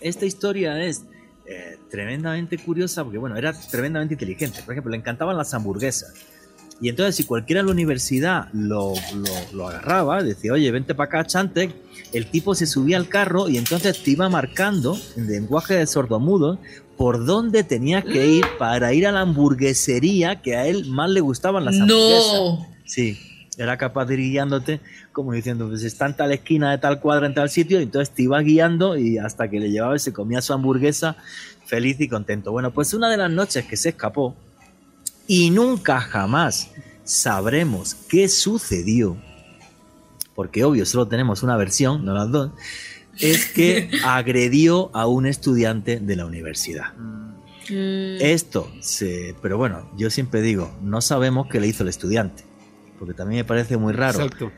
esta 0.00 0.24
historia 0.26 0.80
es 0.84 1.04
eh, 1.44 1.76
tremendamente 1.90 2.56
curiosa 2.56 3.02
porque, 3.02 3.18
bueno, 3.18 3.36
era 3.36 3.52
tremendamente 3.52 4.14
inteligente. 4.14 4.62
Por 4.62 4.74
ejemplo, 4.74 4.90
le 4.90 4.98
encantaban 4.98 5.36
las 5.36 5.52
hamburguesas. 5.52 6.14
Y 6.80 6.88
entonces, 6.88 7.16
si 7.16 7.24
cualquiera 7.24 7.60
en 7.60 7.66
la 7.66 7.72
universidad 7.72 8.48
lo, 8.52 8.94
lo, 9.14 9.56
lo 9.56 9.68
agarraba, 9.68 10.22
decía, 10.22 10.52
oye, 10.52 10.70
vente 10.70 10.94
para 10.94 11.06
acá, 11.06 11.26
Chantec, 11.26 11.72
el 12.12 12.26
tipo 12.26 12.54
se 12.54 12.66
subía 12.66 12.96
al 12.96 13.08
carro 13.08 13.48
y 13.48 13.56
entonces 13.56 14.02
te 14.02 14.12
iba 14.12 14.28
marcando 14.28 14.96
en 15.16 15.28
lenguaje 15.28 15.74
de 15.74 15.86
sordomudo 15.86 16.58
por 16.96 17.24
dónde 17.24 17.64
tenías 17.64 18.04
que 18.04 18.26
ir 18.26 18.44
para 18.58 18.92
ir 18.92 19.06
a 19.06 19.12
la 19.12 19.20
hamburguesería 19.20 20.40
que 20.42 20.56
a 20.56 20.66
él 20.66 20.86
más 20.86 21.10
le 21.10 21.20
gustaban 21.20 21.64
las 21.64 21.80
hamburguesas. 21.80 22.34
No. 22.34 22.66
Sí, 22.84 23.18
era 23.56 23.76
capaz 23.76 24.06
de 24.06 24.14
ir 24.14 24.20
guiándote 24.20 24.80
como 25.12 25.32
diciendo, 25.32 25.68
pues 25.68 25.82
está 25.82 26.06
en 26.06 26.16
tal 26.16 26.32
esquina 26.32 26.70
de 26.70 26.78
tal 26.78 27.00
cuadra 27.00 27.26
en 27.26 27.34
tal 27.34 27.50
sitio, 27.50 27.78
y 27.78 27.84
entonces 27.84 28.14
te 28.14 28.22
iba 28.22 28.40
guiando 28.40 28.96
y 28.96 29.18
hasta 29.18 29.48
que 29.48 29.60
le 29.60 29.70
llevaba 29.70 29.94
y 29.94 29.98
se 29.98 30.12
comía 30.12 30.40
su 30.40 30.52
hamburguesa 30.52 31.16
feliz 31.66 32.00
y 32.00 32.08
contento. 32.08 32.50
Bueno, 32.52 32.70
pues 32.70 32.94
una 32.94 33.10
de 33.10 33.16
las 33.18 33.30
noches 33.30 33.64
que 33.66 33.76
se 33.76 33.90
escapó 33.90 34.34
y 35.26 35.50
nunca 35.50 36.00
jamás 36.00 36.70
sabremos 37.04 37.94
qué 37.94 38.28
sucedió, 38.28 39.16
porque 40.34 40.64
obvio 40.64 40.86
solo 40.86 41.06
tenemos 41.06 41.42
una 41.42 41.56
versión, 41.56 42.04
no 42.04 42.14
las 42.14 42.30
dos, 42.30 42.50
es 43.22 43.46
que 43.46 43.88
agredió 44.04 44.90
a 44.94 45.06
un 45.06 45.26
estudiante 45.26 46.00
de 46.00 46.16
la 46.16 46.26
universidad. 46.26 46.92
Mm. 46.94 48.16
Esto, 48.20 48.70
se, 48.80 49.34
pero 49.40 49.56
bueno, 49.56 49.90
yo 49.96 50.10
siempre 50.10 50.42
digo, 50.42 50.70
no 50.82 51.00
sabemos 51.00 51.46
qué 51.48 51.60
le 51.60 51.68
hizo 51.68 51.84
el 51.84 51.88
estudiante, 51.88 52.42
porque 52.98 53.14
también 53.14 53.40
me 53.40 53.44
parece 53.44 53.76
muy 53.76 53.92
raro 53.92 54.20
Exacto. 54.22 54.52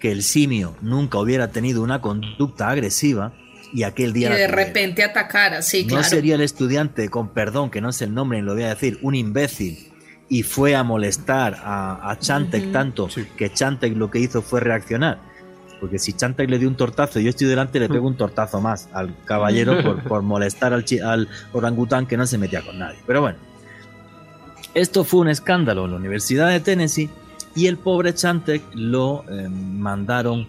que 0.00 0.10
el 0.12 0.22
simio 0.22 0.76
nunca 0.82 1.18
hubiera 1.18 1.50
tenido 1.52 1.82
una 1.82 2.00
conducta 2.00 2.68
agresiva 2.68 3.32
y 3.72 3.84
aquel 3.84 4.10
Y 4.10 4.12
día... 4.14 4.30
de 4.30 4.48
repente 4.48 5.04
atacara, 5.04 5.62
sí, 5.62 5.82
no 5.84 5.88
claro. 5.90 6.04
sería 6.04 6.34
el 6.34 6.40
estudiante, 6.40 7.08
con 7.08 7.28
perdón, 7.32 7.70
que 7.70 7.80
no 7.80 7.90
es 7.90 8.02
el 8.02 8.12
nombre, 8.12 8.38
ni 8.40 8.44
lo 8.46 8.54
voy 8.54 8.64
a 8.64 8.70
decir, 8.70 8.98
un 9.02 9.14
imbécil 9.14 9.92
y 10.28 10.42
fue 10.42 10.74
a 10.74 10.82
molestar 10.82 11.54
a, 11.62 12.10
a 12.10 12.18
Chantec 12.18 12.70
tanto 12.72 13.08
Sí. 13.08 13.24
que 13.36 13.50
Chantec 13.52 13.96
lo 13.96 14.10
que 14.10 14.18
hizo 14.18 14.42
fue 14.42 14.60
reaccionar. 14.60 15.20
Porque 15.80 15.98
si 15.98 16.12
Chantec 16.12 16.50
le 16.50 16.58
dio 16.58 16.68
un 16.68 16.76
tortazo 16.76 17.20
y 17.20 17.24
yo 17.24 17.30
estoy 17.30 17.46
delante, 17.46 17.78
le 17.78 17.88
pego 17.88 18.06
un 18.06 18.16
tortazo 18.16 18.60
más 18.60 18.88
al 18.92 19.14
caballero 19.24 19.82
por, 19.82 20.02
por 20.08 20.22
molestar 20.22 20.72
al, 20.72 21.28
orangután 21.52 22.06
que 22.06 22.16
no 22.16 22.26
se 22.26 22.38
metía 22.38 22.62
con 22.62 22.78
nadie. 22.78 22.98
Pero 23.06 23.20
bueno, 23.20 23.38
esto 24.74 25.04
fue 25.04 25.20
un 25.20 25.28
escándalo 25.28 25.84
en 25.84 25.92
la 25.92 25.96
Universidad 25.96 26.48
de 26.48 26.60
Tennessee 26.60 27.10
y 27.54 27.66
el 27.66 27.78
pobre 27.78 28.14
Chantec 28.14 28.62
lo 28.74 29.24
eh, 29.28 29.48
mandaron 29.48 30.46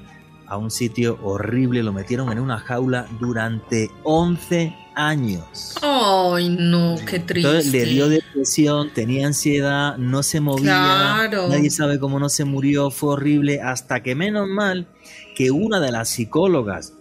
a 0.48 0.57
un 0.57 0.71
sitio 0.71 1.19
horrible, 1.24 1.83
lo 1.83 1.93
metieron 1.93 2.31
en 2.31 2.39
una 2.39 2.59
jaula 2.59 3.05
durante 3.19 3.89
11 4.03 4.75
años. 4.96 5.75
Ay, 5.81 6.50
no, 6.50 6.96
qué 7.05 7.19
triste. 7.19 7.50
Entonces 7.50 7.72
le 7.72 7.86
dio 7.86 8.10
depresión, 8.10 8.89
tenía 8.93 9.27
ansiedad, 9.27 9.98
no 9.98 10.24
se 10.24 10.39
movía, 10.39 10.63
Claro. 10.63 11.48
nadie 11.50 11.69
sabe 11.69 12.00
cómo 12.00 12.19
no 12.19 12.29
se 12.29 12.46
murió, 12.46 12.91
fue 12.91 13.13
horrible, 13.13 13.62
hasta 13.62 14.01
que 14.03 14.15
menos 14.15 14.48
mal 14.48 14.88
que 15.36 15.51
una 15.51 15.79
de 15.79 15.91
las 15.91 16.10
psicólogas 16.10 16.93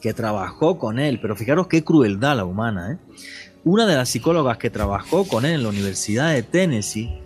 que 0.00 0.14
trabajó 0.14 0.78
con 0.78 0.98
él, 0.98 1.18
pero 1.20 1.36
fijaros 1.36 1.66
qué 1.66 1.82
crueldad 1.84 2.36
la 2.36 2.44
humana, 2.44 2.92
¿eh? 2.92 2.98
una 3.64 3.84
de 3.86 3.96
las 3.96 4.08
psicólogas 4.08 4.56
que 4.56 4.70
trabajó 4.70 5.26
con 5.26 5.44
él 5.44 5.54
en 5.54 5.62
la 5.64 5.68
Universidad 5.68 6.32
de 6.32 6.42
Tennessee 6.42 7.20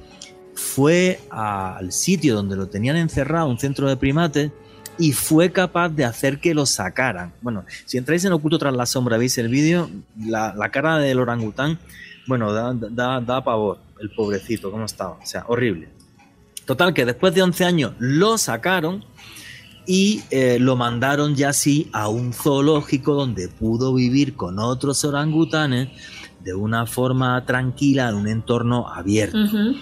fue 0.54 1.20
al 1.30 1.92
sitio 1.92 2.34
donde 2.34 2.56
lo 2.56 2.68
tenían 2.68 2.96
encerrado, 2.96 3.48
un 3.48 3.58
centro 3.58 3.88
de 3.88 3.96
primates, 3.96 4.50
y 4.98 5.12
fue 5.12 5.50
capaz 5.50 5.88
de 5.90 6.04
hacer 6.04 6.38
que 6.38 6.54
lo 6.54 6.66
sacaran. 6.66 7.32
Bueno, 7.40 7.64
si 7.86 7.98
entráis 7.98 8.24
en 8.24 8.32
Oculto 8.32 8.58
tras 8.58 8.74
la 8.74 8.86
sombra, 8.86 9.16
veis 9.16 9.38
el 9.38 9.48
vídeo, 9.48 9.90
la, 10.18 10.54
la 10.54 10.70
cara 10.70 10.98
del 10.98 11.18
orangután, 11.18 11.78
bueno, 12.26 12.52
da, 12.52 12.72
da, 12.74 13.20
da 13.20 13.44
pavor, 13.44 13.78
el 14.00 14.10
pobrecito, 14.10 14.70
cómo 14.70 14.84
estaba, 14.84 15.12
o 15.12 15.26
sea, 15.26 15.44
horrible. 15.48 15.88
Total, 16.64 16.94
que 16.94 17.04
después 17.04 17.34
de 17.34 17.42
11 17.42 17.64
años 17.64 17.92
lo 17.98 18.38
sacaron 18.38 19.04
y 19.86 20.22
eh, 20.30 20.58
lo 20.60 20.76
mandaron 20.76 21.34
ya 21.34 21.48
así 21.48 21.88
a 21.92 22.08
un 22.08 22.32
zoológico 22.32 23.14
donde 23.14 23.48
pudo 23.48 23.94
vivir 23.94 24.36
con 24.36 24.58
otros 24.58 25.04
orangutanes 25.04 25.88
de 26.44 26.54
una 26.54 26.86
forma 26.86 27.44
tranquila, 27.44 28.08
en 28.08 28.14
un 28.14 28.28
entorno 28.28 28.88
abierto. 28.88 29.38
Ujú. 29.38 29.76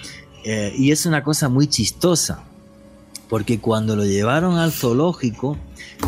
Eh, 0.45 0.75
y 0.79 0.91
es 0.91 1.05
una 1.05 1.23
cosa 1.23 1.49
muy 1.49 1.67
chistosa, 1.67 2.45
porque 3.31 3.61
cuando 3.61 3.95
lo 3.95 4.05
llevaron 4.05 4.59
al 4.59 4.73
zoológico, 4.73 5.57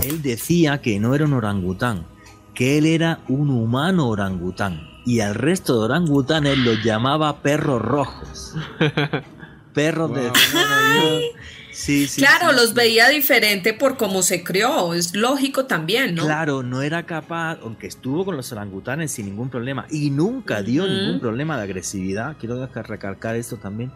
él 0.04 0.20
decía 0.22 0.82
que 0.82 0.98
no 0.98 1.14
era 1.14 1.24
un 1.24 1.32
orangután, 1.32 2.04
que 2.52 2.76
él 2.76 2.84
era 2.84 3.20
un 3.28 3.48
humano 3.48 4.08
orangután. 4.08 4.88
Y 5.06 5.20
al 5.20 5.36
resto 5.36 5.78
de 5.78 5.84
orangutanes 5.84 6.58
los 6.58 6.82
llamaba 6.84 7.40
perros 7.40 7.80
rojos. 7.80 8.54
Perros 9.72 10.12
de... 10.14 10.30
Sí, 11.72 12.06
sí, 12.06 12.20
claro, 12.20 12.50
sí, 12.50 12.56
los 12.56 12.68
sí. 12.68 12.74
veía 12.74 13.08
diferente 13.08 13.72
por 13.72 13.96
cómo 13.96 14.20
se 14.20 14.44
crió, 14.44 14.92
es 14.92 15.16
lógico 15.16 15.64
también, 15.64 16.14
¿no? 16.14 16.24
Claro, 16.26 16.62
no 16.62 16.82
era 16.82 17.06
capaz, 17.06 17.58
aunque 17.62 17.86
estuvo 17.86 18.26
con 18.26 18.36
los 18.36 18.52
orangutanes 18.52 19.12
sin 19.12 19.24
ningún 19.24 19.48
problema 19.48 19.86
y 19.90 20.10
nunca 20.10 20.62
dio 20.62 20.86
ningún 20.86 21.18
problema 21.18 21.56
de 21.56 21.62
agresividad, 21.62 22.36
quiero 22.38 22.56
dejar 22.56 22.90
recalcar 22.90 23.36
esto 23.36 23.56
también, 23.56 23.90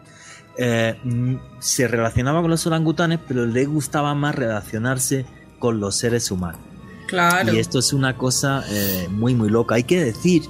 eh, 0.57 0.95
mm, 1.03 1.35
se 1.59 1.87
relacionaba 1.87 2.41
con 2.41 2.49
los 2.51 2.65
orangutanes, 2.67 3.19
pero 3.27 3.45
le 3.45 3.65
gustaba 3.65 4.13
más 4.15 4.35
relacionarse 4.35 5.25
con 5.59 5.79
los 5.79 5.95
seres 5.97 6.29
humanos. 6.31 6.61
Claro. 7.07 7.53
Y 7.53 7.59
esto 7.59 7.79
es 7.79 7.93
una 7.93 8.17
cosa 8.17 8.63
eh, 8.69 9.07
muy, 9.09 9.33
muy 9.33 9.49
loca. 9.49 9.75
Hay 9.75 9.83
que 9.83 10.03
decir, 10.03 10.43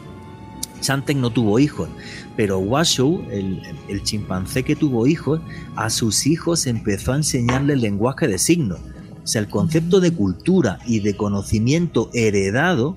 Chantec 0.81 1.17
no 1.17 1.29
tuvo 1.29 1.59
hijos, 1.59 1.87
pero 2.35 2.59
Washoe, 2.59 3.23
el, 3.31 3.59
el- 3.65 3.77
el 3.89 4.03
chimpancé 4.03 4.63
que 4.63 4.75
tuvo 4.75 5.07
hijos, 5.07 5.39
a 5.75 5.89
sus 5.89 6.25
hijos 6.27 6.65
empezó 6.67 7.13
a 7.13 7.17
enseñarle 7.17 7.73
el 7.73 7.81
lenguaje 7.81 8.27
de 8.27 8.37
signos. 8.37 8.79
O 9.23 9.27
sea, 9.27 9.41
el 9.41 9.49
concepto 9.49 9.99
de 9.99 10.11
cultura 10.13 10.79
y 10.85 11.01
de 11.01 11.15
conocimiento 11.17 12.09
heredado, 12.13 12.95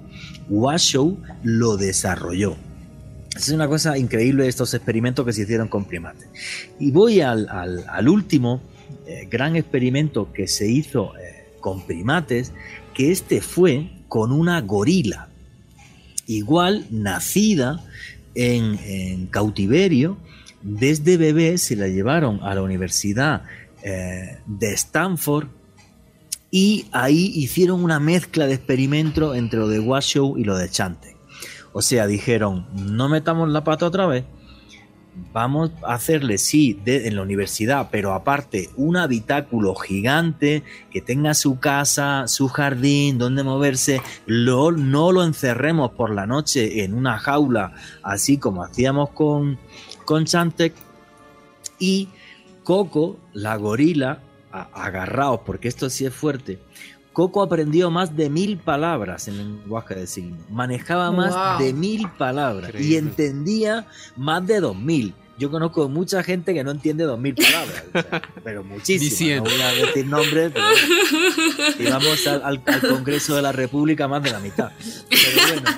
Washoe 0.48 1.16
lo 1.42 1.76
desarrolló. 1.76 2.56
Es 3.36 3.48
una 3.50 3.68
cosa 3.68 3.96
increíble 3.96 4.48
estos 4.48 4.74
experimentos 4.74 5.24
que 5.24 5.32
se 5.32 5.42
hicieron 5.42 5.68
con 5.68 5.84
primates. 5.84 6.28
Y 6.78 6.90
voy 6.90 7.20
al, 7.20 8.08
último 8.08 8.60
eh, 9.06 9.28
gran 9.30 9.56
experimento 9.56 10.32
que 10.32 10.48
se 10.48 10.68
hizo 10.68 11.16
eh, 11.16 11.52
con 11.60 11.86
primates, 11.86 12.52
que 12.92 13.12
este 13.12 13.40
fue 13.40 13.90
con 14.08 14.32
una 14.32 14.60
gorila. 14.60 15.28
igual 16.26 16.86
nacida 16.90 17.84
en, 18.34 19.26
cautiverio, 19.26 20.16
desde 20.62 21.16
bebé 21.16 21.58
se 21.58 21.76
la 21.76 21.88
llevaron 21.88 22.40
a 22.42 22.54
la 22.54 22.62
Universidad 22.62 23.42
eh, 23.82 24.38
de 24.46 24.72
Stanford 24.74 25.48
y 26.50 26.86
ahí 26.92 27.32
hicieron 27.34 27.82
una 27.82 28.00
mezcla 28.00 28.46
de 28.46 28.54
experimento 28.54 29.34
entre 29.34 29.60
lo 29.60 29.68
de 29.68 29.80
Washoe 29.80 30.40
y 30.40 30.44
lo 30.44 30.56
de 30.56 30.68
Chante. 30.68 31.19
O 31.72 31.82
sea, 31.82 32.06
dijeron, 32.06 32.66
no 32.74 33.08
metamos 33.08 33.48
la 33.48 33.64
pata 33.64 33.86
otra 33.86 34.06
vez, 34.06 34.24
vamos 35.32 35.70
a 35.82 35.94
hacerle, 35.94 36.38
sí, 36.38 36.80
en 36.86 37.16
la 37.16 37.22
universidad, 37.22 37.88
pero 37.90 38.12
aparte 38.12 38.70
un 38.76 38.96
habitáculo 38.96 39.74
gigante 39.74 40.62
que 40.90 41.00
tenga 41.00 41.34
su 41.34 41.58
casa, 41.58 42.26
su 42.26 42.48
jardín, 42.48 43.18
donde 43.18 43.42
moverse, 43.42 44.00
no 44.26 45.12
lo 45.12 45.24
encerremos 45.24 45.92
por 45.92 46.10
la 46.10 46.26
noche 46.26 46.84
en 46.84 46.94
una 46.94 47.18
jaula, 47.18 47.72
así 48.02 48.38
como 48.38 48.62
hacíamos 48.62 49.10
con, 49.10 49.58
con 50.04 50.24
Chantec. 50.24 50.74
Y 51.78 52.08
Coco, 52.62 53.18
la 53.32 53.56
gorila, 53.56 54.20
agarraos, 54.52 55.40
porque 55.46 55.68
esto 55.68 55.88
sí 55.88 56.04
es 56.04 56.12
fuerte, 56.12 56.58
Coco 57.20 57.42
aprendió 57.42 57.90
más 57.90 58.16
de 58.16 58.30
mil 58.30 58.56
palabras 58.56 59.28
en 59.28 59.36
lenguaje 59.36 59.94
de 59.94 60.06
signos, 60.06 60.40
manejaba 60.48 61.12
más 61.12 61.58
de 61.58 61.74
mil 61.74 62.08
palabras 62.12 62.72
y 62.80 62.96
entendía 62.96 63.86
más 64.16 64.46
de 64.46 64.60
dos 64.60 64.74
mil 64.74 65.12
yo 65.40 65.50
conozco 65.50 65.88
mucha 65.88 66.22
gente 66.22 66.52
que 66.52 66.62
no 66.62 66.70
entiende 66.70 67.04
dos 67.04 67.18
mil 67.18 67.34
palabras, 67.34 67.84
pero 68.44 68.62
muchísimas. 68.62 69.38
No 69.38 69.44
voy 69.44 69.60
a 69.62 69.72
decir 69.72 70.06
nombres, 70.06 70.52
pero 70.52 70.66
y 71.78 71.84
vamos 71.84 72.26
al, 72.26 72.62
Congreso 72.62 73.36
de 73.36 73.42
la 73.42 73.50
República 73.50 74.06
más 74.06 74.22
de 74.22 74.32
la 74.32 74.38
mitad. 74.38 74.70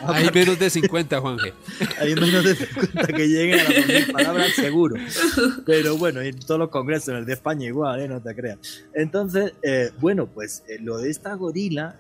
hay 0.04 0.28
menos 0.35 0.59
de 0.59 0.69
50, 0.69 1.21
Juanje. 1.21 1.52
Hay 2.00 2.14
menos 2.16 2.42
de 2.45 2.57
50 2.57 3.07
que 3.07 3.28
lleguen 3.28 3.61
a 3.61 3.64
las 3.64 3.75
dos 3.76 3.87
mil 3.87 4.12
palabras, 4.12 4.52
seguro. 4.57 4.97
Pero 5.64 5.97
bueno, 5.97 6.21
en 6.21 6.37
todos 6.40 6.59
los 6.59 6.69
congresos, 6.69 7.11
en 7.11 7.16
el 7.19 7.25
de 7.25 7.35
España 7.35 7.66
igual, 7.66 8.00
¿eh? 8.00 8.09
no 8.09 8.21
te 8.21 8.35
creas. 8.35 8.59
Entonces, 8.95 9.52
eh, 9.62 9.90
bueno, 10.00 10.26
pues 10.26 10.64
eh, 10.69 10.78
lo 10.81 10.99
de 10.99 11.09
esta 11.09 11.35
gorila 11.35 11.97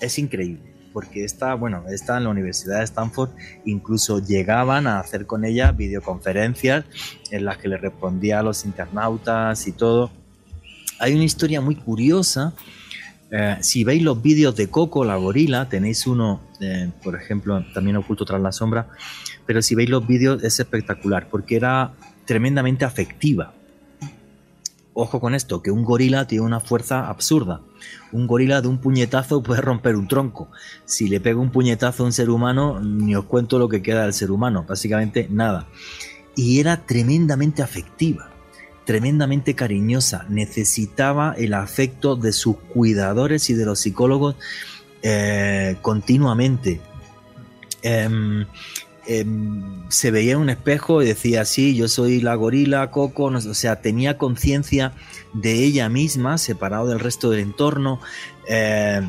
es 0.00 0.18
increíble 0.18 0.73
porque 0.94 1.24
está, 1.24 1.54
bueno, 1.54 1.82
está 1.90 2.16
en 2.16 2.24
la 2.24 2.30
Universidad 2.30 2.78
de 2.78 2.84
Stanford, 2.84 3.30
incluso 3.64 4.20
llegaban 4.20 4.86
a 4.86 5.00
hacer 5.00 5.26
con 5.26 5.44
ella 5.44 5.72
videoconferencias 5.72 6.84
en 7.32 7.44
las 7.44 7.58
que 7.58 7.68
le 7.68 7.76
respondía 7.76 8.38
a 8.38 8.42
los 8.44 8.64
internautas 8.64 9.66
y 9.66 9.72
todo. 9.72 10.12
Hay 11.00 11.12
una 11.14 11.24
historia 11.24 11.60
muy 11.60 11.74
curiosa. 11.74 12.54
Eh, 13.32 13.56
si 13.60 13.82
veis 13.82 14.04
los 14.04 14.22
vídeos 14.22 14.54
de 14.54 14.70
Coco, 14.70 15.04
la 15.04 15.16
gorila, 15.16 15.68
tenéis 15.68 16.06
uno, 16.06 16.40
eh, 16.60 16.92
por 17.02 17.16
ejemplo, 17.16 17.64
también 17.74 17.96
oculto 17.96 18.24
tras 18.24 18.40
la 18.40 18.52
sombra, 18.52 18.86
pero 19.46 19.62
si 19.62 19.74
veis 19.74 19.90
los 19.90 20.06
vídeos 20.06 20.44
es 20.44 20.60
espectacular 20.60 21.28
porque 21.28 21.56
era 21.56 21.92
tremendamente 22.24 22.84
afectiva 22.84 23.52
ojo 24.94 25.20
con 25.20 25.34
esto, 25.34 25.62
que 25.62 25.70
un 25.70 25.84
gorila 25.84 26.26
tiene 26.26 26.44
una 26.44 26.60
fuerza 26.60 27.08
absurda. 27.08 27.60
Un 28.12 28.26
gorila 28.26 28.62
de 28.62 28.68
un 28.68 28.78
puñetazo 28.78 29.42
puede 29.42 29.60
romper 29.60 29.96
un 29.96 30.08
tronco. 30.08 30.48
Si 30.84 31.08
le 31.08 31.20
pega 31.20 31.40
un 31.40 31.50
puñetazo 31.50 32.02
a 32.04 32.06
un 32.06 32.12
ser 32.12 32.30
humano, 32.30 32.80
ni 32.80 33.14
os 33.14 33.24
cuento 33.24 33.58
lo 33.58 33.68
que 33.68 33.82
queda 33.82 34.04
del 34.04 34.14
ser 34.14 34.30
humano, 34.30 34.64
básicamente 34.66 35.28
nada. 35.30 35.68
Y 36.36 36.60
era 36.60 36.86
tremendamente 36.86 37.62
afectiva, 37.62 38.30
tremendamente 38.84 39.54
cariñosa, 39.54 40.26
necesitaba 40.28 41.34
el 41.36 41.54
afecto 41.54 42.16
de 42.16 42.32
sus 42.32 42.56
cuidadores 42.56 43.50
y 43.50 43.54
de 43.54 43.66
los 43.66 43.80
psicólogos 43.80 44.36
eh, 45.02 45.76
continuamente. 45.82 46.80
Em, 47.82 48.46
Em, 49.06 49.82
se 49.88 50.10
veía 50.10 50.32
en 50.32 50.38
un 50.38 50.50
espejo 50.50 51.02
y 51.02 51.06
decía, 51.06 51.44
sí, 51.44 51.74
yo 51.74 51.88
soy 51.88 52.20
la 52.20 52.34
gorila, 52.34 52.90
Coco, 52.90 53.24
o 53.24 53.54
sea, 53.54 53.80
tenía 53.80 54.16
conciencia 54.16 54.92
de 55.34 55.62
ella 55.64 55.88
misma, 55.88 56.38
separado 56.38 56.88
del 56.88 57.00
resto 57.00 57.30
del 57.30 57.40
entorno. 57.40 58.00
Eh, 58.48 59.02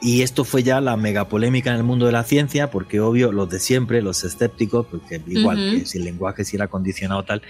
y 0.00 0.22
esto 0.22 0.44
fue 0.44 0.62
ya 0.62 0.80
la 0.80 0.96
mega 0.96 1.28
polémica 1.28 1.70
en 1.70 1.76
el 1.76 1.82
mundo 1.82 2.06
de 2.06 2.12
la 2.12 2.24
ciencia, 2.24 2.70
porque 2.70 3.00
obvio, 3.00 3.32
los 3.32 3.48
de 3.48 3.58
siempre, 3.58 4.02
los 4.02 4.22
escépticos, 4.22 4.86
porque 4.86 5.20
igual 5.26 5.56
que 5.56 5.86
si 5.86 5.98
el 5.98 6.04
lenguaje 6.04 6.44
si 6.44 6.56
era 6.56 6.68
condicionado 6.68 7.22
tal, 7.22 7.42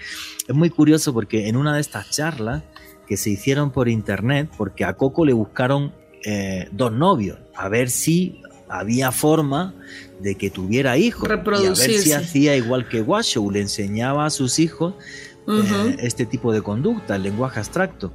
es 0.47 0.55
muy 0.55 0.69
curioso 0.69 1.13
porque 1.13 1.49
en 1.49 1.57
una 1.57 1.75
de 1.75 1.81
estas 1.81 2.09
charlas 2.11 2.63
que 3.07 3.17
se 3.17 3.29
hicieron 3.29 3.71
por 3.71 3.89
internet, 3.89 4.49
porque 4.57 4.85
a 4.85 4.93
Coco 4.93 5.25
le 5.25 5.33
buscaron 5.33 5.93
eh, 6.23 6.69
dos 6.71 6.93
novios, 6.93 7.39
a 7.55 7.67
ver 7.67 7.89
si 7.89 8.41
había 8.69 9.11
forma 9.11 9.75
de 10.21 10.35
que 10.35 10.49
tuviera 10.49 10.97
hijos. 10.97 11.29
Y 11.29 11.65
a 11.65 11.69
ver 11.69 11.75
si 11.75 12.13
hacía 12.13 12.55
igual 12.55 12.87
que 12.87 13.01
Washoe, 13.01 13.53
le 13.53 13.61
enseñaba 13.61 14.25
a 14.25 14.29
sus 14.29 14.59
hijos 14.59 14.95
eh, 15.47 15.95
este 15.99 16.25
tipo 16.25 16.51
de 16.51 16.61
conducta, 16.61 17.15
el 17.15 17.23
lenguaje 17.23 17.59
abstracto. 17.59 18.13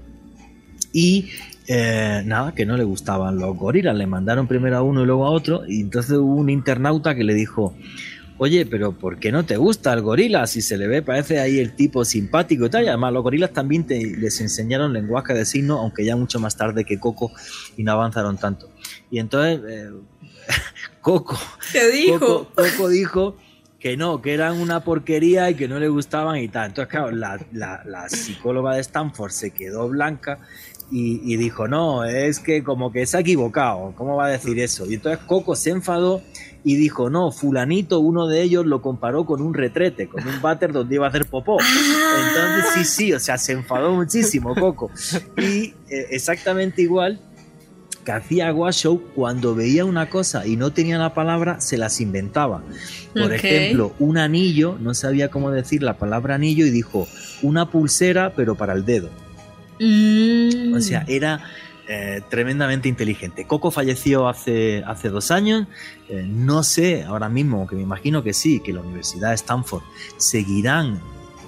Y 0.92 1.30
eh, 1.68 2.22
nada, 2.24 2.52
que 2.52 2.66
no 2.66 2.76
le 2.76 2.84
gustaban 2.84 3.38
los 3.38 3.56
gorilas, 3.56 3.96
le 3.96 4.06
mandaron 4.06 4.48
primero 4.48 4.76
a 4.76 4.82
uno 4.82 5.02
y 5.02 5.06
luego 5.06 5.26
a 5.26 5.30
otro, 5.30 5.62
y 5.68 5.82
entonces 5.82 6.12
hubo 6.18 6.34
un 6.34 6.50
internauta 6.50 7.14
que 7.14 7.22
le 7.22 7.34
dijo, 7.34 7.74
oye, 8.38 8.64
pero 8.64 8.92
¿por 8.92 9.18
qué 9.18 9.30
no 9.30 9.44
te 9.44 9.58
gusta 9.58 9.92
el 9.92 10.00
gorila? 10.00 10.46
Si 10.46 10.62
se 10.62 10.78
le 10.78 10.88
ve, 10.88 11.02
parece 11.02 11.38
ahí 11.38 11.58
el 11.58 11.76
tipo 11.76 12.06
simpático 12.06 12.64
y 12.64 12.70
tal. 12.70 12.84
Y 12.84 12.88
además, 12.88 13.12
los 13.12 13.22
gorilas 13.22 13.52
también 13.52 13.86
les 13.88 14.40
enseñaron 14.40 14.94
lenguaje 14.94 15.34
de 15.34 15.44
signo, 15.44 15.78
aunque 15.78 16.06
ya 16.06 16.16
mucho 16.16 16.40
más 16.40 16.56
tarde 16.56 16.86
que 16.86 16.98
Coco 16.98 17.32
y 17.76 17.84
no 17.84 17.92
avanzaron 17.92 18.38
tanto. 18.38 18.70
Y 19.10 19.18
entonces, 19.18 19.60
eh, 19.68 19.90
Coco. 21.00 21.38
dijo? 21.92 22.48
Coco, 22.54 22.88
dijo 22.88 23.36
que 23.80 23.96
no, 23.96 24.20
que 24.20 24.34
eran 24.34 24.60
una 24.60 24.84
porquería 24.84 25.50
y 25.50 25.54
que 25.54 25.66
no 25.66 25.80
le 25.80 25.88
gustaban 25.88 26.36
y 26.36 26.48
tal. 26.48 26.68
Entonces, 26.68 26.90
claro, 26.90 27.10
la, 27.10 28.08
psicóloga 28.08 28.74
de 28.74 28.80
Stanford 28.82 29.30
se 29.30 29.50
quedó 29.52 29.88
blanca 29.88 30.38
y, 30.92 31.36
dijo, 31.36 31.68
no, 31.68 32.04
es 32.04 32.40
que 32.40 32.62
como 32.64 32.92
que 32.92 33.06
se 33.06 33.16
ha 33.16 33.20
equivocado, 33.20 33.94
¿cómo 33.96 34.16
va 34.16 34.26
a 34.26 34.30
decir 34.30 34.58
eso? 34.58 34.86
Y 34.86 34.94
entonces 34.94 35.24
Coco 35.24 35.54
se 35.54 35.70
enfadó 35.70 36.20
y 36.64 36.74
dijo, 36.74 37.08
no, 37.08 37.30
fulanito, 37.30 38.00
uno 38.00 38.26
de 38.26 38.42
ellos 38.42 38.66
lo 38.66 38.82
comparó 38.82 39.24
con 39.24 39.40
un 39.40 39.54
retrete, 39.54 40.08
con 40.08 40.26
un 40.26 40.42
váter 40.42 40.72
donde 40.72 40.96
iba 40.96 41.06
a 41.06 41.08
hacer 41.08 41.26
popó. 41.26 41.58
Entonces, 42.28 42.72
sí, 42.74 42.84
sí, 42.84 43.12
o 43.12 43.20
sea, 43.20 43.38
se 43.38 43.52
enfadó 43.52 43.92
muchísimo 43.92 44.54
Coco. 44.54 44.90
Y 45.38 45.74
eh, 45.88 46.08
exactamente 46.10 46.82
igual 46.82 47.20
que 48.04 48.12
hacía 48.12 48.52
Washoe 48.52 49.00
cuando 49.14 49.54
veía 49.54 49.84
una 49.84 50.08
cosa 50.08 50.46
y 50.46 50.56
no 50.56 50.72
tenía 50.72 50.98
la 50.98 51.14
palabra, 51.14 51.60
se 51.60 51.76
las 51.76 52.00
inventaba. 52.00 52.62
Por 53.14 53.32
ejemplo, 53.32 53.94
un 53.98 54.18
anillo, 54.18 54.76
no 54.80 54.94
sabía 54.94 55.30
cómo 55.30 55.50
decir 55.50 55.82
la 55.82 55.98
palabra 55.98 56.36
anillo 56.36 56.64
y 56.66 56.70
dijo 56.70 57.08
una 57.42 57.70
pulsera, 57.70 58.34
pero 58.34 58.54
para 58.54 58.72
el 58.72 58.84
dedo. 58.84 59.10
Mm. 59.80 60.74
O 60.74 60.80
sea, 60.80 61.04
era 61.08 61.44
eh, 61.88 62.22
tremendamente 62.28 62.88
inteligente. 62.88 63.46
Coco 63.46 63.70
falleció 63.70 64.28
hace, 64.28 64.82
hace 64.86 65.08
dos 65.08 65.30
años. 65.30 65.66
Eh, 66.08 66.24
no 66.26 66.62
sé 66.62 67.04
ahora 67.04 67.28
mismo, 67.28 67.66
que 67.66 67.76
me 67.76 67.82
imagino 67.82 68.22
que 68.22 68.32
sí, 68.32 68.60
que 68.60 68.72
la 68.72 68.80
Universidad 68.80 69.30
de 69.30 69.34
Stanford 69.34 69.82
seguirán, 70.16 71.00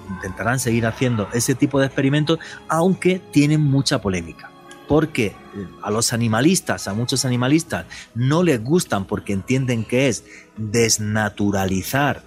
intentarán 0.09 0.59
seguir 0.59 0.85
haciendo 0.85 1.29
ese 1.33 1.55
tipo 1.55 1.79
de 1.79 1.85
experimentos, 1.85 2.39
aunque 2.67 3.21
tienen 3.31 3.61
mucha 3.61 4.01
polémica 4.01 4.52
porque 4.87 5.27
eh, 5.27 5.33
a 5.81 5.91
los 5.91 6.13
animalistas, 6.13 6.87
a 6.87 6.93
muchos 6.93 7.25
animalistas, 7.25 7.85
no 8.15 8.43
les 8.43 8.63
gustan 8.63 9.05
porque 9.05 9.33
entienden 9.33 9.85
que 9.85 10.07
es 10.07 10.23
desnaturalizar 10.57 12.23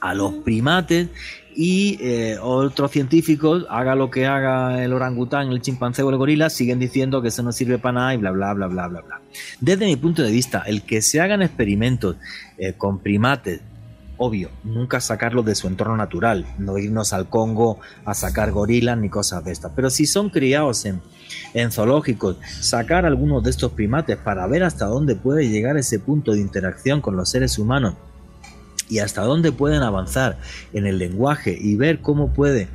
a 0.00 0.14
los 0.14 0.32
primates 0.34 1.08
y 1.54 1.98
eh, 2.00 2.38
otros 2.40 2.90
científicos, 2.90 3.66
haga 3.68 3.94
lo 3.94 4.10
que 4.10 4.26
haga 4.26 4.82
el 4.82 4.92
orangután, 4.92 5.52
el 5.52 5.60
chimpancé 5.60 6.02
o 6.02 6.10
el 6.10 6.16
gorila, 6.16 6.50
siguen 6.50 6.78
diciendo 6.78 7.22
que 7.22 7.28
eso 7.28 7.42
no 7.42 7.52
sirve 7.52 7.78
para 7.78 7.92
nada 7.92 8.14
y 8.14 8.16
bla, 8.16 8.30
bla, 8.30 8.52
bla, 8.54 8.66
bla, 8.66 8.88
bla, 8.88 9.00
bla. 9.02 9.20
Desde 9.60 9.86
mi 9.86 9.96
punto 9.96 10.22
de 10.22 10.30
vista, 10.30 10.62
el 10.66 10.82
que 10.82 11.02
se 11.02 11.20
hagan 11.20 11.42
experimentos 11.42 12.16
eh, 12.58 12.72
con 12.72 12.98
primates 12.98 13.60
obvio, 14.22 14.50
nunca 14.62 15.00
sacarlos 15.00 15.44
de 15.44 15.56
su 15.56 15.66
entorno 15.66 15.96
natural, 15.96 16.46
no 16.58 16.78
irnos 16.78 17.12
al 17.12 17.28
Congo 17.28 17.80
a 18.04 18.14
sacar 18.14 18.52
gorilas 18.52 18.96
ni 18.96 19.08
cosas 19.08 19.44
de 19.44 19.50
estas. 19.50 19.72
Pero 19.74 19.90
si 19.90 20.06
son 20.06 20.30
criados 20.30 20.84
en, 20.84 21.00
en 21.54 21.72
zoológicos, 21.72 22.36
sacar 22.60 23.04
algunos 23.04 23.42
de 23.42 23.50
estos 23.50 23.72
primates 23.72 24.16
para 24.16 24.46
ver 24.46 24.62
hasta 24.62 24.86
dónde 24.86 25.16
puede 25.16 25.48
llegar 25.48 25.76
ese 25.76 25.98
punto 25.98 26.32
de 26.32 26.40
interacción 26.40 27.00
con 27.00 27.16
los 27.16 27.30
seres 27.30 27.58
humanos 27.58 27.94
y 28.88 28.98
hasta 28.98 29.22
dónde 29.22 29.52
pueden 29.52 29.82
avanzar 29.82 30.38
en 30.72 30.86
el 30.86 30.98
lenguaje 30.98 31.56
y 31.58 31.76
ver 31.76 32.00
cómo 32.00 32.32
puede 32.32 32.68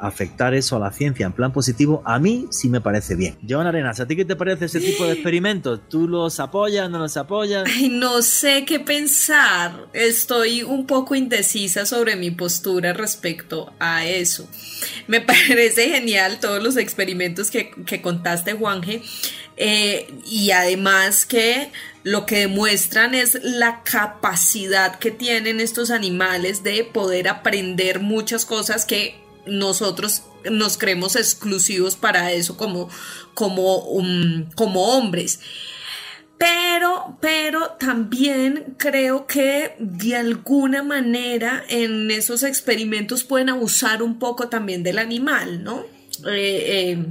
afectar 0.00 0.54
eso 0.54 0.76
a 0.76 0.78
la 0.78 0.92
ciencia 0.92 1.26
en 1.26 1.32
plan 1.32 1.52
positivo, 1.52 2.02
a 2.04 2.18
mí 2.18 2.46
sí 2.50 2.68
me 2.68 2.80
parece 2.80 3.14
bien. 3.14 3.36
Joan 3.48 3.66
Arenas, 3.66 4.00
¿a 4.00 4.06
ti 4.06 4.16
qué 4.16 4.24
te 4.24 4.36
parece 4.36 4.64
ese 4.64 4.80
tipo 4.80 5.04
de 5.04 5.12
experimentos? 5.12 5.80
¿Tú 5.88 6.08
los 6.08 6.40
apoyas, 6.40 6.90
no 6.90 6.98
los 6.98 7.16
apoyas? 7.16 7.68
no 7.90 8.22
sé 8.22 8.64
qué 8.64 8.80
pensar. 8.80 9.88
Estoy 9.92 10.62
un 10.62 10.86
poco 10.86 11.14
indecisa 11.14 11.84
sobre 11.86 12.16
mi 12.16 12.30
postura 12.30 12.92
respecto 12.92 13.72
a 13.78 14.06
eso. 14.06 14.48
Me 15.06 15.20
parece 15.20 15.90
genial 15.90 16.38
todos 16.40 16.62
los 16.62 16.76
experimentos 16.76 17.50
que, 17.50 17.70
que 17.86 18.00
contaste, 18.00 18.54
Juanje. 18.54 19.02
Eh, 19.62 20.06
y 20.24 20.52
además 20.52 21.26
que 21.26 21.70
lo 22.02 22.24
que 22.24 22.38
demuestran 22.38 23.14
es 23.14 23.38
la 23.42 23.82
capacidad 23.82 24.98
que 24.98 25.10
tienen 25.10 25.60
estos 25.60 25.90
animales 25.90 26.62
de 26.62 26.82
poder 26.82 27.28
aprender 27.28 28.00
muchas 28.00 28.46
cosas 28.46 28.86
que 28.86 29.20
nosotros 29.44 30.22
nos 30.50 30.78
creemos 30.78 31.14
exclusivos 31.14 31.96
para 31.96 32.32
eso 32.32 32.56
como, 32.56 32.88
como, 33.34 33.80
um, 33.90 34.50
como 34.54 34.96
hombres. 34.96 35.40
Pero, 36.38 37.18
pero 37.20 37.72
también 37.72 38.76
creo 38.78 39.26
que 39.26 39.74
de 39.78 40.16
alguna 40.16 40.82
manera 40.82 41.64
en 41.68 42.10
esos 42.10 42.44
experimentos 42.44 43.24
pueden 43.24 43.50
abusar 43.50 44.02
un 44.02 44.18
poco 44.18 44.48
también 44.48 44.82
del 44.82 44.98
animal, 44.98 45.62
¿no? 45.62 45.84
Eh, 46.26 46.64
eh, 46.66 47.04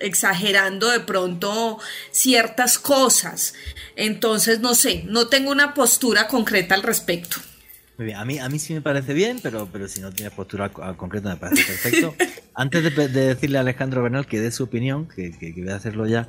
exagerando 0.00 0.90
de 0.90 1.00
pronto 1.00 1.78
ciertas 2.10 2.78
cosas. 2.78 3.54
Entonces, 3.96 4.60
no 4.60 4.74
sé, 4.74 5.04
no 5.06 5.28
tengo 5.28 5.50
una 5.50 5.74
postura 5.74 6.28
concreta 6.28 6.74
al 6.74 6.82
respecto. 6.82 7.38
Muy 7.96 8.06
bien, 8.06 8.18
a 8.18 8.24
mí, 8.24 8.38
a 8.38 8.48
mí 8.48 8.58
sí 8.58 8.74
me 8.74 8.80
parece 8.80 9.12
bien, 9.12 9.40
pero, 9.42 9.68
pero 9.72 9.88
si 9.88 10.00
no 10.00 10.12
tienes 10.12 10.32
postura 10.32 10.70
concreta 10.70 11.30
me 11.30 11.36
parece 11.36 11.64
perfecto. 11.64 12.14
Antes 12.54 12.94
de, 12.94 13.08
decirle 13.08 13.58
a 13.58 13.62
Alejandro 13.62 14.02
Bernal 14.02 14.26
que 14.26 14.40
dé 14.40 14.52
su 14.52 14.64
opinión, 14.64 15.08
que, 15.08 15.36
que, 15.36 15.54
que 15.54 15.62
voy 15.62 15.70
a 15.70 15.76
hacerlo 15.76 16.06
ya, 16.06 16.28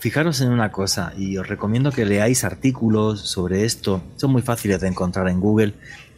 Fijaros 0.00 0.40
en 0.42 0.50
una 0.50 0.70
cosa, 0.70 1.12
y 1.16 1.38
os 1.38 1.48
recomiendo 1.48 1.90
que 1.90 2.04
leáis 2.04 2.44
artículos 2.44 3.20
sobre 3.20 3.64
esto, 3.64 4.00
son 4.14 4.30
muy 4.30 4.42
fáciles 4.42 4.80
de 4.80 4.86
encontrar 4.86 5.28
en 5.28 5.40
Google, 5.40 5.74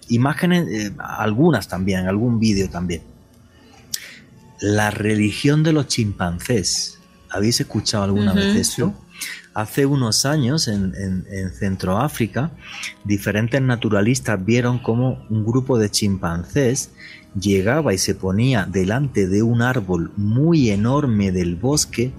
imágenes, 0.09 0.69
eh, 0.69 0.93
algunas 0.99 1.67
también, 1.67 2.07
algún 2.07 2.39
vídeo 2.39 2.69
también. 2.69 3.01
La 4.61 4.91
religión 4.91 5.63
de 5.63 5.73
los 5.73 5.87
chimpancés. 5.89 6.99
¿Habéis 7.31 7.61
escuchado 7.61 8.05
alguna 8.05 8.35
vez 8.35 8.57
esto? 8.57 8.95
Hace 9.55 9.85
unos 9.87 10.27
años 10.27 10.69
en, 10.69 10.95
en, 10.97 11.51
Centroáfrica, 11.53 12.53
diferentes 13.05 13.61
naturalistas 13.61 14.45
vieron 14.45 14.79
cómo 14.79 15.25
un 15.29 15.45
grupo 15.45 15.79
de 15.79 15.91
chimpancés 15.91 16.91
llegaba 17.39 17.93
y 17.93 17.99
se 17.99 18.15
ponía 18.15 18.67
delante 18.67 19.27
de 19.29 19.43
un 19.43 19.63
árbol 19.63 20.13
muy 20.17 20.71
enorme 20.71 21.33
del 21.33 21.57
bosque 21.57 22.13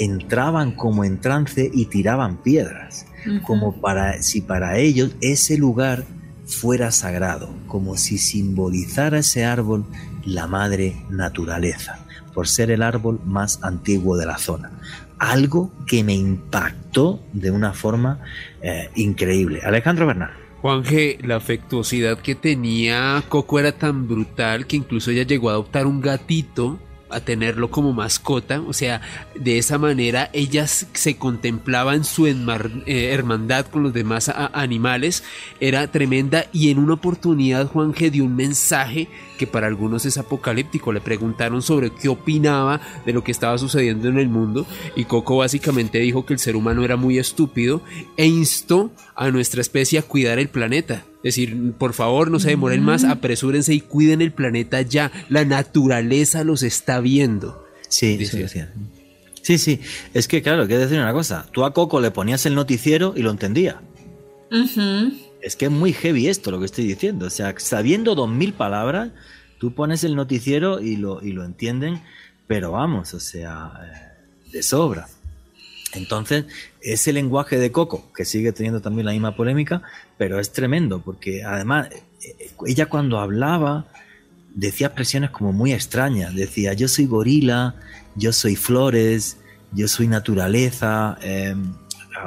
entraban 0.00 0.72
como 0.72 1.04
en 1.04 1.20
trance 1.20 1.70
y 1.72 1.86
tiraban 1.86 2.42
piedras, 2.42 3.06
como 3.46 3.80
para 3.80 4.22
si 4.22 4.40
para 4.40 4.78
ellos 4.78 5.10
ese 5.20 5.58
lugar 5.58 6.04
fuera 6.46 6.90
sagrado, 6.90 7.50
como 7.66 7.96
si 7.96 8.18
simbolizara 8.18 9.18
ese 9.18 9.44
árbol 9.44 9.84
la 10.24 10.46
madre 10.46 11.04
naturaleza, 11.08 11.98
por 12.34 12.48
ser 12.48 12.70
el 12.70 12.82
árbol 12.82 13.20
más 13.24 13.62
antiguo 13.62 14.16
de 14.16 14.26
la 14.26 14.38
zona. 14.38 14.70
Algo 15.18 15.70
que 15.86 16.02
me 16.02 16.14
impactó 16.14 17.20
de 17.32 17.50
una 17.50 17.72
forma 17.72 18.20
eh, 18.62 18.90
increíble. 18.94 19.60
Alejandro 19.64 20.06
Bernal. 20.06 20.32
Juan 20.62 20.84
G, 20.84 21.20
la 21.22 21.36
afectuosidad 21.36 22.18
que 22.18 22.34
tenía 22.34 23.22
Coco 23.28 23.58
era 23.58 23.72
tan 23.72 24.06
brutal 24.06 24.66
que 24.66 24.76
incluso 24.76 25.10
ella 25.10 25.22
llegó 25.22 25.48
a 25.48 25.52
adoptar 25.52 25.86
un 25.86 26.02
gatito 26.02 26.78
a 27.10 27.20
tenerlo 27.20 27.70
como 27.70 27.92
mascota, 27.92 28.60
o 28.60 28.72
sea, 28.72 29.00
de 29.34 29.58
esa 29.58 29.78
manera 29.78 30.30
ellas 30.32 30.86
se 30.92 31.16
contemplaba 31.16 31.94
en 31.94 32.04
su 32.04 32.26
eh, 32.26 32.34
hermandad 32.86 33.66
con 33.66 33.82
los 33.82 33.92
demás 33.92 34.30
animales, 34.52 35.24
era 35.60 35.90
tremenda 35.90 36.46
y 36.52 36.70
en 36.70 36.78
una 36.78 36.94
oportunidad 36.94 37.68
Juan 37.68 37.92
G 37.94 38.10
dio 38.10 38.24
un 38.24 38.36
mensaje 38.36 39.08
que 39.38 39.46
para 39.46 39.66
algunos 39.66 40.04
es 40.04 40.18
apocalíptico, 40.18 40.92
le 40.92 41.00
preguntaron 41.00 41.62
sobre 41.62 41.90
qué 41.90 42.08
opinaba 42.08 42.80
de 43.06 43.12
lo 43.12 43.24
que 43.24 43.32
estaba 43.32 43.56
sucediendo 43.58 44.08
en 44.08 44.18
el 44.18 44.28
mundo 44.28 44.66
y 44.96 45.04
Coco 45.04 45.38
básicamente 45.38 45.98
dijo 45.98 46.26
que 46.26 46.34
el 46.34 46.38
ser 46.38 46.56
humano 46.56 46.84
era 46.84 46.96
muy 46.96 47.18
estúpido 47.18 47.82
e 48.16 48.26
instó 48.26 48.90
a 49.20 49.30
nuestra 49.30 49.60
especie 49.60 50.00
a 50.00 50.02
cuidar 50.02 50.40
el 50.40 50.48
planeta 50.48 51.04
es 51.22 51.34
decir, 51.34 51.74
por 51.74 51.92
favor, 51.92 52.30
no 52.30 52.40
se 52.40 52.48
demoren 52.48 52.82
más, 52.82 53.04
apresúrense 53.04 53.74
y 53.74 53.80
cuiden 53.80 54.22
el 54.22 54.32
planeta 54.32 54.80
ya. 54.80 55.12
La 55.28 55.44
naturaleza 55.44 56.44
los 56.44 56.62
está 56.62 57.00
viendo. 57.00 57.66
Sí, 57.88 58.24
sí, 58.24 58.48
sí. 58.48 58.60
Sí, 59.42 59.58
sí. 59.58 59.80
Es 60.14 60.28
que, 60.28 60.40
claro, 60.40 60.66
quiero 60.66 60.82
decir 60.82 60.98
una 60.98 61.12
cosa. 61.12 61.46
Tú 61.52 61.64
a 61.64 61.74
Coco 61.74 62.00
le 62.00 62.10
ponías 62.10 62.46
el 62.46 62.54
noticiero 62.54 63.12
y 63.14 63.20
lo 63.20 63.30
entendía. 63.30 63.82
Es 65.42 65.56
que 65.56 65.66
es 65.66 65.70
muy 65.70 65.92
heavy 65.92 66.28
esto 66.28 66.50
lo 66.50 66.58
que 66.58 66.64
estoy 66.64 66.86
diciendo. 66.86 67.26
O 67.26 67.30
sea, 67.30 67.54
sabiendo 67.58 68.14
dos 68.14 68.30
mil 68.30 68.54
palabras, 68.54 69.10
tú 69.58 69.74
pones 69.74 70.02
el 70.04 70.16
noticiero 70.16 70.80
y 70.80 70.96
lo, 70.96 71.22
y 71.22 71.32
lo 71.32 71.44
entienden, 71.44 72.00
pero 72.46 72.72
vamos, 72.72 73.12
o 73.12 73.20
sea, 73.20 73.72
eh, 73.82 74.50
de 74.52 74.62
sobra. 74.62 75.06
Entonces, 75.92 76.44
ese 76.80 77.12
lenguaje 77.12 77.58
de 77.58 77.72
Coco, 77.72 78.10
que 78.14 78.24
sigue 78.24 78.52
teniendo 78.52 78.80
también 78.80 79.06
la 79.06 79.12
misma 79.12 79.34
polémica, 79.34 79.82
pero 80.18 80.38
es 80.38 80.52
tremendo, 80.52 81.00
porque 81.00 81.44
además 81.44 81.88
eh, 82.22 82.50
ella 82.66 82.86
cuando 82.86 83.18
hablaba 83.18 83.86
decía 84.54 84.88
expresiones 84.88 85.30
como 85.30 85.52
muy 85.52 85.72
extrañas, 85.72 86.34
decía 86.34 86.72
yo 86.74 86.88
soy 86.88 87.06
gorila, 87.06 87.76
yo 88.16 88.32
soy 88.32 88.56
flores, 88.56 89.38
yo 89.72 89.88
soy 89.88 90.08
naturaleza, 90.08 91.18
em, 91.22 91.72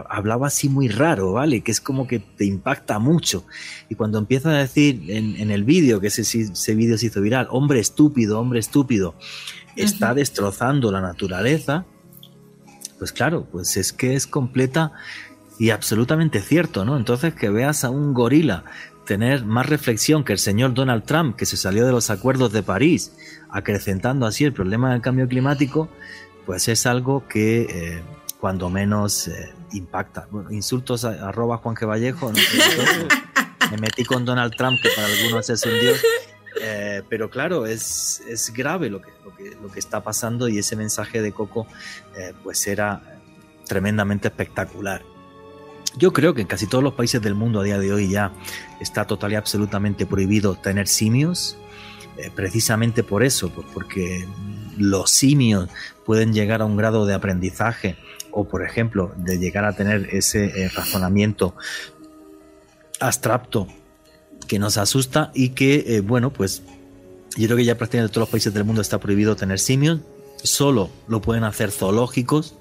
hablaba 0.09 0.47
así 0.47 0.69
muy 0.69 0.87
raro, 0.87 1.33
¿vale? 1.33 1.61
Que 1.61 1.71
es 1.71 1.81
como 1.81 2.07
que 2.07 2.19
te 2.19 2.45
impacta 2.45 2.99
mucho. 2.99 3.45
Y 3.89 3.95
cuando 3.95 4.17
empieza 4.17 4.49
a 4.49 4.57
decir 4.57 5.03
en, 5.09 5.51
el 5.51 5.63
vídeo, 5.63 5.99
que 5.99 6.07
ese, 6.07 6.21
ese 6.21 6.75
vídeo 6.75 6.97
se 6.97 7.07
hizo 7.07 7.21
viral, 7.21 7.47
hombre 7.51 7.79
estúpido, 7.79 8.39
hombre 8.39 8.59
estúpido, 8.59 9.15
está 9.75 10.13
destrozando 10.13 10.91
la 10.91 11.01
naturaleza, 11.01 11.85
pues 13.03 13.11
claro, 13.11 13.45
pues 13.51 13.75
es 13.75 13.91
que 13.91 14.15
es 14.15 14.25
completa 14.27 14.93
y 15.59 15.71
absolutamente 15.71 16.39
cierto, 16.39 16.85
¿no? 16.85 16.95
Entonces 16.95 17.33
que 17.33 17.49
veas 17.49 17.83
a 17.83 17.89
un 17.89 18.13
gorila 18.13 18.63
tener 19.03 19.43
más 19.43 19.65
reflexión 19.65 20.23
que 20.23 20.31
el 20.31 20.39
señor 20.39 20.73
Donald 20.73 21.03
Trump, 21.03 21.35
que 21.35 21.45
se 21.45 21.57
salió 21.57 21.85
de 21.85 21.91
los 21.91 22.09
acuerdos 22.09 22.53
de 22.53 22.63
París, 22.63 23.11
acrecentando 23.49 24.25
así 24.25 24.45
el 24.45 24.53
problema 24.53 24.93
del 24.93 25.01
cambio 25.01 25.27
climático, 25.27 25.89
pues 26.45 26.69
es 26.69 26.85
algo 26.85 27.27
que 27.27 27.63
eh, 27.63 28.03
cuando 28.39 28.69
menos 28.69 29.27
eh, 29.27 29.53
impacta. 29.73 30.29
Bueno, 30.31 30.49
insultos 30.53 31.03
a, 31.03 31.27
arroba 31.27 31.57
Juan 31.57 31.75
G. 31.75 31.85
Vallejo, 31.85 32.31
me 33.71 33.77
metí 33.79 34.05
con 34.05 34.23
Donald 34.23 34.55
Trump, 34.55 34.79
que 34.81 34.87
para 34.95 35.09
algunos 35.09 35.49
es 35.49 35.65
un 35.65 35.77
dios. 35.77 35.97
Eh, 36.61 37.01
pero 37.09 37.29
claro, 37.29 37.65
es, 37.65 38.21
es 38.27 38.53
grave 38.53 38.89
lo 38.89 39.01
que, 39.01 39.11
lo 39.23 39.35
que, 39.35 39.55
lo, 39.61 39.71
que, 39.71 39.79
está 39.79 40.03
pasando 40.03 40.47
y 40.47 40.59
ese 40.59 40.75
mensaje 40.75 41.21
de 41.21 41.31
Coco 41.31 41.67
eh, 42.15 42.33
pues 42.43 42.67
era 42.67 43.01
tremendamente 43.65 44.27
espectacular. 44.27 45.01
Yo 45.95 46.11
creo 46.11 46.33
que 46.33 46.41
en 46.41 46.47
casi 46.47 46.67
todos 46.67 46.83
los 46.83 46.93
países 46.93 47.21
del 47.21 47.35
mundo 47.35 47.59
a 47.59 47.63
día 47.63 47.79
de 47.79 47.93
hoy 47.93 48.09
ya 48.09 48.31
está 48.79 49.05
total 49.05 49.31
y 49.31 49.35
absolutamente 49.35 50.05
prohibido 50.05 50.55
tener 50.55 50.87
simios, 50.87 51.57
eh, 52.17 52.31
precisamente 52.33 53.03
por 53.03 53.23
eso, 53.23 53.51
porque 53.73 54.27
los 54.77 55.11
simios 55.11 55.69
pueden 56.05 56.33
llegar 56.33 56.61
a 56.61 56.65
un 56.65 56.77
grado 56.77 57.05
de 57.05 57.13
aprendizaje 57.13 57.95
o, 58.31 58.47
por 58.47 58.63
ejemplo, 58.63 59.13
de 59.17 59.37
llegar 59.37 59.65
a 59.65 59.73
tener 59.73 60.09
ese 60.11 60.69
razonamiento 60.75 61.55
abstracto 62.99 63.67
que 64.53 64.59
nos 64.59 64.77
asusta 64.77 65.31
y 65.33 65.49
que, 65.49 65.83
eh, 65.87 66.01
bueno, 66.01 66.31
pues 66.31 66.61
yo 67.35 67.47
creo 67.47 67.57
que 67.57 67.65
ya 67.65 67.75
prácticamente 67.75 68.11
en 68.11 68.13
todos 68.13 68.27
los 68.27 68.29
países 68.29 68.53
del 68.53 68.63
mundo 68.63 68.83
está 68.83 68.99
prohibido 68.99 69.35
tener 69.35 69.57
simios, 69.57 70.01
solo 70.43 70.91
lo 71.07 71.23
pueden 71.23 71.43
hacer 71.43 71.71
zoológicos, 71.71 72.53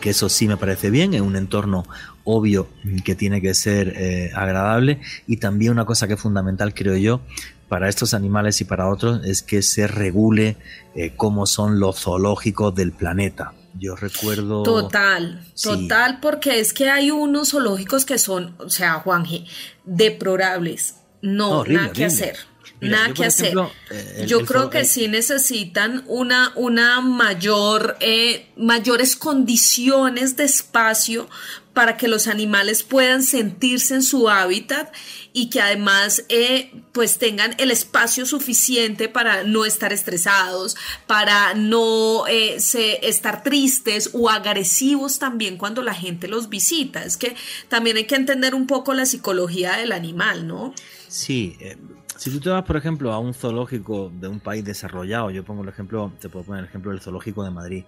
que 0.00 0.08
eso 0.08 0.30
sí 0.30 0.48
me 0.48 0.56
parece 0.56 0.88
bien, 0.88 1.12
en 1.12 1.22
un 1.22 1.36
entorno 1.36 1.84
obvio 2.24 2.66
que 3.04 3.14
tiene 3.14 3.42
que 3.42 3.52
ser 3.52 3.92
eh, 3.94 4.30
agradable 4.34 5.02
y 5.26 5.36
también 5.36 5.72
una 5.72 5.84
cosa 5.84 6.08
que 6.08 6.14
es 6.14 6.20
fundamental 6.20 6.72
creo 6.72 6.96
yo 6.96 7.20
para 7.68 7.90
estos 7.90 8.14
animales 8.14 8.58
y 8.62 8.64
para 8.64 8.88
otros 8.88 9.22
es 9.26 9.42
que 9.42 9.60
se 9.60 9.86
regule 9.86 10.56
eh, 10.94 11.12
cómo 11.14 11.44
son 11.44 11.78
los 11.78 12.00
zoológicos 12.00 12.74
del 12.74 12.92
planeta. 12.92 13.52
Yo 13.78 13.96
recuerdo. 13.96 14.62
Total, 14.62 15.44
total, 15.62 16.20
porque 16.20 16.60
es 16.60 16.72
que 16.72 16.90
hay 16.90 17.10
unos 17.10 17.50
zoológicos 17.50 18.04
que 18.04 18.18
son, 18.18 18.54
o 18.58 18.68
sea, 18.68 18.94
Juanje, 18.94 19.44
deplorables. 19.84 20.96
No, 21.22 21.64
nada 21.64 21.92
que 21.92 22.06
hacer. 22.06 22.38
nada 22.80 23.12
que 23.12 23.26
hacer. 23.26 23.54
Eh, 23.90 24.24
yo 24.26 24.44
creo 24.46 24.70
que 24.70 24.84
sí 24.84 25.06
necesitan 25.08 26.02
una, 26.06 26.52
una 26.56 27.00
mayor, 27.00 27.96
eh, 28.00 28.50
mayores 28.56 29.16
condiciones 29.16 30.36
de 30.36 30.44
espacio 30.44 31.28
para 31.72 31.96
que 31.96 32.08
los 32.08 32.26
animales 32.26 32.82
puedan 32.82 33.22
sentirse 33.22 33.94
en 33.94 34.02
su 34.02 34.28
hábitat 34.28 34.92
y 35.32 35.50
que 35.50 35.60
además 35.60 36.24
eh, 36.28 36.72
pues 36.92 37.18
tengan 37.18 37.54
el 37.58 37.70
espacio 37.70 38.26
suficiente 38.26 39.08
para 39.08 39.44
no 39.44 39.64
estar 39.64 39.92
estresados, 39.92 40.76
para 41.06 41.54
no 41.54 42.26
eh, 42.26 42.56
estar 43.02 43.42
tristes 43.42 44.10
o 44.12 44.28
agresivos 44.30 45.18
también 45.18 45.56
cuando 45.56 45.82
la 45.82 45.94
gente 45.94 46.26
los 46.26 46.48
visita. 46.48 47.04
Es 47.04 47.16
que 47.16 47.36
también 47.68 47.96
hay 47.96 48.04
que 48.04 48.16
entender 48.16 48.54
un 48.54 48.66
poco 48.66 48.92
la 48.92 49.06
psicología 49.06 49.76
del 49.76 49.92
animal, 49.92 50.46
¿no? 50.46 50.74
Sí. 51.08 51.56
Eh, 51.60 51.76
si 52.16 52.30
tú 52.30 52.38
te 52.38 52.50
vas, 52.50 52.64
por 52.64 52.76
ejemplo, 52.76 53.14
a 53.14 53.18
un 53.18 53.32
zoológico 53.32 54.12
de 54.12 54.28
un 54.28 54.40
país 54.40 54.62
desarrollado, 54.62 55.30
yo 55.30 55.42
pongo 55.42 55.62
el 55.62 55.70
ejemplo, 55.70 56.12
te 56.20 56.28
puedo 56.28 56.44
poner 56.44 56.64
el 56.64 56.68
ejemplo 56.68 56.90
del 56.90 57.00
zoológico 57.00 57.42
de 57.44 57.50
Madrid. 57.50 57.84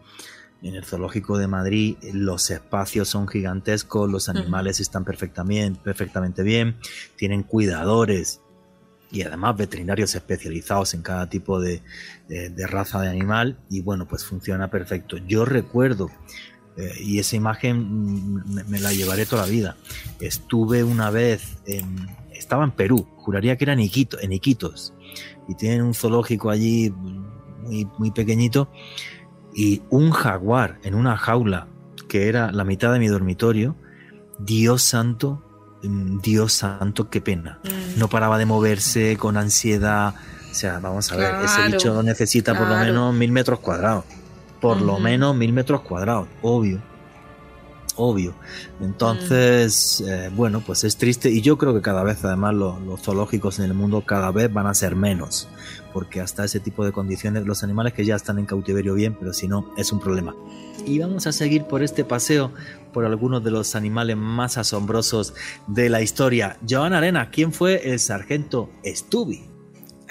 En 0.63 0.77
el 0.77 0.85
zoológico 0.85 1.39
de 1.39 1.49
Madrid 1.49 1.97
los 2.13 2.51
espacios 2.51 3.09
son 3.09 3.27
gigantescos, 3.27 4.09
los 4.11 4.29
animales 4.29 4.81
están 4.81 5.05
perfectamente, 5.05 5.81
perfectamente 5.83 6.43
bien, 6.43 6.77
tienen 7.17 7.43
cuidadores 7.43 8.41
y 9.11 9.23
además 9.23 9.57
veterinarios 9.57 10.15
especializados 10.15 10.95
en 10.95 11.03
cada 11.03 11.29
tipo 11.29 11.61
de, 11.61 11.83
raza 12.69 13.01
de 13.01 13.09
animal 13.09 13.59
y 13.69 13.83
bueno, 13.83 14.07
pues 14.07 14.25
funciona 14.25 14.71
perfecto. 14.71 15.19
Yo 15.19 15.45
recuerdo, 15.45 16.11
eh, 16.77 16.93
y 17.01 17.19
esa 17.19 17.37
imagen 17.37 18.35
me, 18.69 18.81
la 18.81 18.93
llevaré 18.93 19.27
toda 19.27 19.43
la 19.43 19.49
vida, 19.49 19.77
estuve 20.21 20.85
una 20.85 21.11
vez 21.11 21.59
en, 21.67 22.09
estaba 22.33 22.65
en 22.65 22.71
Perú, 22.71 23.07
juraría 23.17 23.57
que 23.57 23.65
era 23.65 23.75
en, 23.75 23.81
en 23.81 24.33
Iquitos, 24.33 24.95
y 25.49 25.57
tienen 25.57 25.83
un 25.83 25.93
zoológico 25.93 26.51
allí 26.51 26.91
muy, 26.91 27.87
muy 27.99 28.11
pequeñito 28.13 28.71
y 29.55 29.83
un 29.91 30.11
jaguar 30.11 30.79
en 30.83 30.95
una 30.95 31.17
jaula 31.17 31.67
que 32.09 32.29
era 32.29 32.53
la 32.53 32.65
mitad 32.65 32.93
de 32.93 32.99
mi 32.99 33.09
dormitorio, 33.09 33.75
Dios 34.39 34.83
santo, 34.83 35.43
mm, 35.83 36.21
Dios 36.21 36.53
santo, 36.53 37.09
qué 37.11 37.21
pena. 37.21 37.59
Mm. 37.65 37.99
No 37.99 38.09
paraba 38.09 38.39
de 38.39 38.47
moverse 38.47 39.17
con 39.17 39.37
ansiedad. 39.37 40.15
O 40.51 40.55
sea, 40.55 40.79
vamos 40.79 41.11
a 41.13 41.17
ver, 41.17 41.35
ese 41.45 41.67
bicho 41.69 42.03
necesita 42.03 42.57
por 42.57 42.69
lo 42.69 42.77
menos 42.77 43.15
mil 43.15 43.33
metros 43.33 43.61
cuadrados. 43.61 44.05
Por 44.61 44.81
lo 44.81 44.99
menos 44.99 45.35
mil 45.35 45.53
metros 45.53 45.81
cuadrados, 45.81 46.29
obvio. 46.43 46.81
Obvio. 47.97 48.35
Entonces, 48.81 50.03
eh, 50.07 50.31
bueno, 50.35 50.63
pues 50.65 50.85
es 50.85 50.97
triste 50.97 51.31
y 51.31 51.43
yo 51.43 51.59
creo 51.59 51.75
que 51.75 51.83
cada 51.83 52.03
vez 52.03 52.25
además 52.25 52.55
los 52.55 53.01
zoológicos 53.03 53.59
en 53.59 53.67
el 53.67 53.75
mundo 53.75 54.05
cada 54.07 54.31
vez 54.31 54.53
van 54.53 54.67
a 54.67 54.75
ser 54.75 54.97
menos 54.97 55.49
porque 55.93 56.21
hasta 56.21 56.45
ese 56.45 56.61
tipo 56.61 56.85
de 56.85 56.93
condiciones 56.93 57.45
los 57.45 57.63
animales 57.63 57.93
que 57.93 58.05
ya 58.05 58.17
están 58.17 58.39
en 58.39 58.47
cautiverio 58.47 58.95
bien, 58.95 59.15
pero 59.19 59.33
si 59.33 59.47
no 59.47 59.73
es 59.77 59.93
un 59.93 60.01
problema. 60.01 60.35
Y 60.87 60.99
vamos 60.99 61.27
a 61.27 61.33
seguir 61.33 61.65
por 61.65 61.83
este 61.83 62.05
paseo 62.05 62.53
por 62.93 63.05
algunos 63.05 63.45
de 63.45 63.51
los 63.51 63.75
animales 63.75 64.17
más 64.17 64.59
asombrosos 64.59 65.35
de 65.67 65.89
la 65.89 66.03
historia. 66.03 66.59
Joan 66.69 66.93
Arena, 66.93 67.31
¿quién 67.31 67.53
fue 67.53 67.93
el 67.93 67.99
sargento 67.99 68.71
Stubby? 68.85 69.52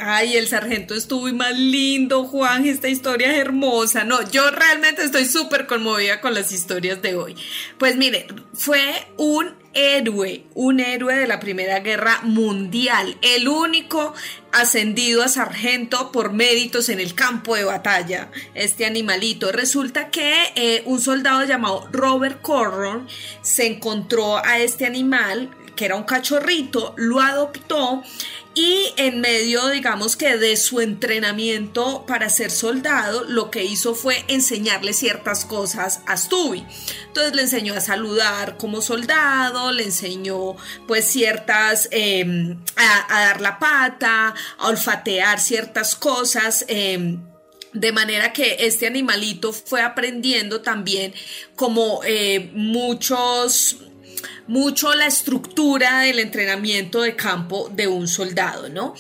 Ay, 0.04 0.36
el 0.36 0.48
sargento 0.48 0.96
estuvo 0.96 1.32
más 1.32 1.56
lindo, 1.56 2.24
Juan, 2.24 2.66
esta 2.66 2.90
historia 2.90 3.32
es 3.32 3.38
hermosa. 3.38 4.04
No, 4.04 4.28
yo 4.32 4.50
realmente 4.50 5.04
estoy 5.04 5.26
súper 5.26 5.68
conmovida 5.68 6.22
con 6.22 6.34
las 6.34 6.52
historias 6.52 7.04
de 7.04 7.14
hoy. 7.14 7.36
Pues 7.78 7.98
mire, 7.98 8.26
fue 8.52 8.82
un 9.18 9.54
héroe, 9.76 10.46
un 10.56 10.80
héroe 10.80 11.14
de 11.14 11.28
la 11.28 11.40
Primera 11.40 11.82
Guerra 11.82 12.22
Mundial, 12.24 13.16
el 13.22 13.48
único 13.48 14.16
ascendido 14.52 15.22
a 15.22 15.28
sargento 15.28 16.12
por 16.12 16.34
méritos 16.34 16.90
en 16.90 17.00
el 17.00 17.14
campo 17.14 17.56
de 17.56 17.66
batalla, 17.66 18.32
este 18.56 18.88
animalito. 18.88 19.52
Resulta 19.52 20.10
que 20.10 20.52
eh, 20.56 20.82
un 20.86 21.00
soldado 21.00 21.44
llamado 21.46 21.88
Robert 21.92 22.42
Corron 22.42 23.08
se 23.44 23.68
encontró 23.68 24.44
a 24.44 24.58
este 24.58 24.88
animal, 24.88 25.52
que 25.76 25.86
era 25.86 25.96
un 25.96 26.06
cachorrito, 26.06 26.96
lo 26.98 27.22
adoptó 27.22 28.04
y 28.54 28.94
en 28.98 29.22
medio, 29.22 29.70
digamos 29.70 30.18
que 30.18 30.38
de 30.38 30.58
su 30.58 30.82
entrenamiento 30.82 32.06
para 32.06 32.30
ser 32.30 32.52
soldado, 32.52 33.24
lo 33.24 33.50
que 33.50 33.64
hizo 33.64 33.96
fue 33.96 34.26
enseñarle 34.28 34.94
ciertas 34.94 35.46
cosas 35.46 36.02
a 36.06 36.18
Stubby. 36.18 36.66
Entonces 37.08 37.34
le 37.34 37.44
enseñó 37.44 37.76
a 37.76 37.82
saludar 37.82 38.58
como 38.58 38.82
soldado, 38.82 39.72
le 39.72 39.84
enseñó 39.84 40.58
pues 40.86 41.06
ciertas, 41.06 41.88
em, 41.92 42.60
a, 42.76 43.20
dar 43.22 43.40
la 43.40 43.58
pata, 43.58 44.36
a 44.58 44.68
olfatear 44.68 45.40
ciertas 45.40 45.96
cosas. 45.96 46.66
Em, 46.68 47.22
de 47.72 47.94
manera 47.94 48.34
que 48.34 48.58
este 48.60 48.86
animalito 48.86 49.54
fue 49.54 49.82
aprendiendo 49.82 50.60
también 50.60 51.14
como 51.56 52.02
eh, 52.04 52.52
muchos 52.54 53.78
mucho 54.52 54.94
la 54.96 55.06
estructura 55.06 56.02
del 56.02 56.20
entrenamiento 56.20 57.04
de 57.04 57.16
campo 57.16 57.70
de 57.74 57.88
un 57.88 58.06
soldado, 58.10 58.68
¿no? 58.68 58.94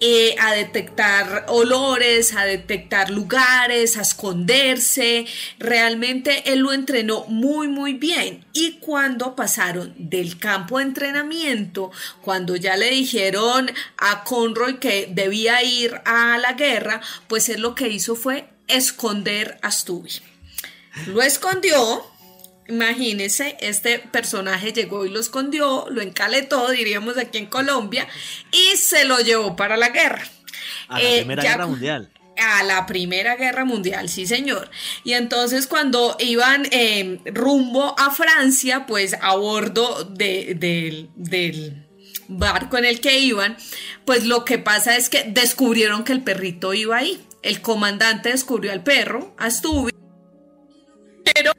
Eh, 0.00 0.36
a 0.38 0.52
detectar 0.52 1.46
olores, 1.48 2.34
a 2.34 2.44
detectar 2.44 3.08
lugares, 3.08 3.96
a 3.96 4.02
esconderse. 4.02 5.24
Realmente 5.58 6.52
él 6.52 6.58
lo 6.58 6.74
entrenó 6.74 7.24
muy, 7.24 7.68
muy 7.68 7.94
bien. 7.94 8.44
Y 8.52 8.72
cuando 8.80 9.34
pasaron 9.34 9.94
del 9.96 10.38
campo 10.38 10.76
de 10.76 10.84
entrenamiento, 10.84 11.90
cuando 12.20 12.54
ya 12.54 12.76
le 12.76 12.90
dijeron 12.90 13.70
a 13.96 14.24
Conroy 14.24 14.78
que 14.78 15.08
debía 15.10 15.62
ir 15.62 16.02
a 16.04 16.36
la 16.36 16.52
guerra, 16.52 17.00
pues 17.28 17.48
él 17.48 17.62
lo 17.62 17.74
que 17.74 17.88
hizo 17.88 18.14
fue 18.14 18.50
esconder 18.66 19.58
a 19.62 19.70
Stubby. 19.70 20.20
Lo 21.06 21.22
escondió 21.22 22.04
Imagínese, 22.68 23.56
este 23.60 23.98
personaje 23.98 24.74
llegó 24.74 25.06
y 25.06 25.10
lo 25.10 25.20
escondió, 25.20 25.86
lo 25.88 26.02
encaletó, 26.02 26.70
diríamos 26.70 27.16
aquí 27.16 27.38
en 27.38 27.46
Colombia, 27.46 28.06
y 28.52 28.76
se 28.76 29.06
lo 29.06 29.18
llevó 29.20 29.56
para 29.56 29.78
la 29.78 29.88
guerra. 29.88 30.22
A 30.88 31.00
la 31.00 31.08
eh, 31.08 31.16
Primera 31.18 31.42
Guerra 31.42 31.66
Mundial. 31.66 32.10
A 32.36 32.62
la 32.64 32.84
Primera 32.84 33.36
Guerra 33.36 33.64
Mundial, 33.64 34.10
sí 34.10 34.26
señor. 34.26 34.70
Y 35.02 35.14
entonces 35.14 35.66
cuando 35.66 36.14
iban 36.18 36.66
eh, 36.70 37.20
rumbo 37.32 37.98
a 37.98 38.10
Francia, 38.10 38.84
pues 38.86 39.16
a 39.18 39.34
bordo 39.34 40.04
del 40.04 41.08
barco 42.28 42.76
en 42.76 42.84
el 42.84 43.00
que 43.00 43.18
iban, 43.18 43.56
pues 44.04 44.26
lo 44.26 44.44
que 44.44 44.58
pasa 44.58 44.94
es 44.94 45.08
que 45.08 45.24
descubrieron 45.24 46.04
que 46.04 46.12
el 46.12 46.22
perrito 46.22 46.74
iba 46.74 46.98
ahí. 46.98 47.18
El 47.42 47.62
comandante 47.62 48.28
descubrió 48.28 48.72
al 48.72 48.82
perro, 48.82 49.34
a 49.38 49.50
Stubby, 49.50 49.92
pero 51.34 51.52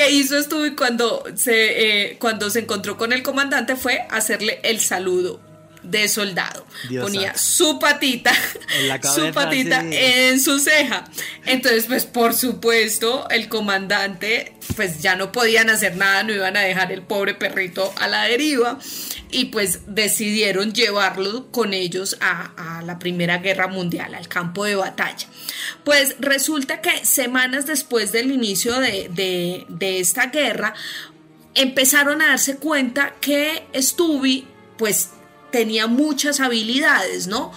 que 0.00 0.10
hizo 0.10 0.42
Stubby 0.42 0.74
cuando 0.74 1.24
se, 1.34 2.08
eh, 2.08 2.16
cuando 2.18 2.48
se 2.48 2.60
encontró 2.60 2.96
con 2.96 3.12
el 3.12 3.22
comandante 3.22 3.76
fue 3.76 4.06
hacerle 4.08 4.58
el 4.62 4.80
saludo 4.80 5.49
de 5.82 6.08
soldado. 6.08 6.66
Ponía 7.00 7.36
su 7.36 7.78
patita, 7.78 8.32
su 9.14 9.32
patita 9.32 9.82
en 9.82 10.40
su 10.40 10.58
ceja. 10.58 11.04
Entonces, 11.46 11.86
pues 11.86 12.04
por 12.04 12.34
supuesto, 12.34 13.28
el 13.30 13.48
comandante, 13.48 14.54
pues 14.76 15.02
ya 15.02 15.16
no 15.16 15.32
podían 15.32 15.70
hacer 15.70 15.96
nada, 15.96 16.22
no 16.22 16.32
iban 16.32 16.56
a 16.56 16.60
dejar 16.60 16.92
el 16.92 17.02
pobre 17.02 17.34
perrito 17.34 17.92
a 17.98 18.08
la 18.08 18.24
deriva 18.24 18.78
y 19.30 19.46
pues 19.46 19.80
decidieron 19.86 20.72
llevarlo 20.72 21.50
con 21.52 21.72
ellos 21.74 22.16
a, 22.20 22.78
a 22.78 22.82
la 22.82 22.98
Primera 22.98 23.38
Guerra 23.38 23.68
Mundial, 23.68 24.14
al 24.14 24.28
campo 24.28 24.64
de 24.64 24.74
batalla. 24.74 25.28
Pues 25.84 26.16
resulta 26.18 26.80
que 26.80 27.04
semanas 27.04 27.66
después 27.66 28.12
del 28.12 28.30
inicio 28.30 28.78
de, 28.78 29.66
esta 29.80 30.26
guerra, 30.26 30.74
empezaron 31.54 32.22
a 32.22 32.28
darse 32.28 32.56
cuenta 32.56 33.14
que 33.20 33.66
Stubby 33.74 34.46
pues 34.76 35.10
tenía 35.50 35.86
muchas 35.86 36.40
habilidades, 36.40 37.26
¿no? 37.26 37.52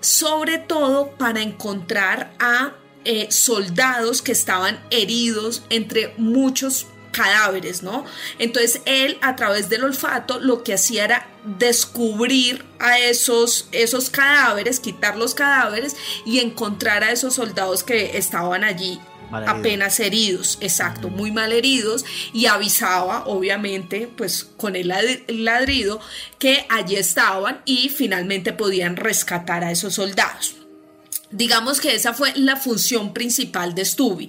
Sobre 0.00 0.58
todo 0.58 1.10
para 1.16 1.42
encontrar 1.42 2.32
a 2.38 2.74
eh, 3.04 3.28
soldados 3.30 4.22
que 4.22 4.32
estaban 4.32 4.82
heridos 4.90 5.62
entre 5.70 6.14
muchos 6.16 6.86
cadáveres, 7.12 7.82
¿no? 7.82 8.04
Entonces 8.38 8.82
él 8.84 9.18
a 9.22 9.36
través 9.36 9.68
del 9.68 9.84
olfato 9.84 10.38
lo 10.38 10.62
que 10.62 10.74
hacía 10.74 11.04
era 11.04 11.28
descubrir 11.58 12.64
a 12.78 12.98
esos, 12.98 13.68
esos 13.72 14.10
cadáveres, 14.10 14.80
quitar 14.80 15.16
los 15.16 15.34
cadáveres 15.34 15.96
y 16.24 16.40
encontrar 16.40 17.02
a 17.02 17.10
esos 17.10 17.34
soldados 17.34 17.82
que 17.82 18.16
estaban 18.16 18.64
allí 18.64 19.00
apenas 19.32 20.00
heridos, 20.00 20.58
exacto, 20.60 21.08
muy 21.08 21.30
mal 21.32 21.52
heridos 21.52 22.04
y 22.32 22.46
avisaba 22.46 23.24
obviamente 23.26 24.08
pues 24.16 24.44
con 24.44 24.76
el 24.76 24.88
ladrido 25.28 26.00
que 26.38 26.66
allí 26.68 26.96
estaban 26.96 27.62
y 27.64 27.88
finalmente 27.88 28.52
podían 28.52 28.96
rescatar 28.96 29.64
a 29.64 29.70
esos 29.70 29.94
soldados. 29.94 30.59
Digamos 31.32 31.80
que 31.80 31.94
esa 31.94 32.12
fue 32.12 32.32
la 32.34 32.56
función 32.56 33.14
principal 33.14 33.74
de 33.74 33.84
Stubby. 33.84 34.28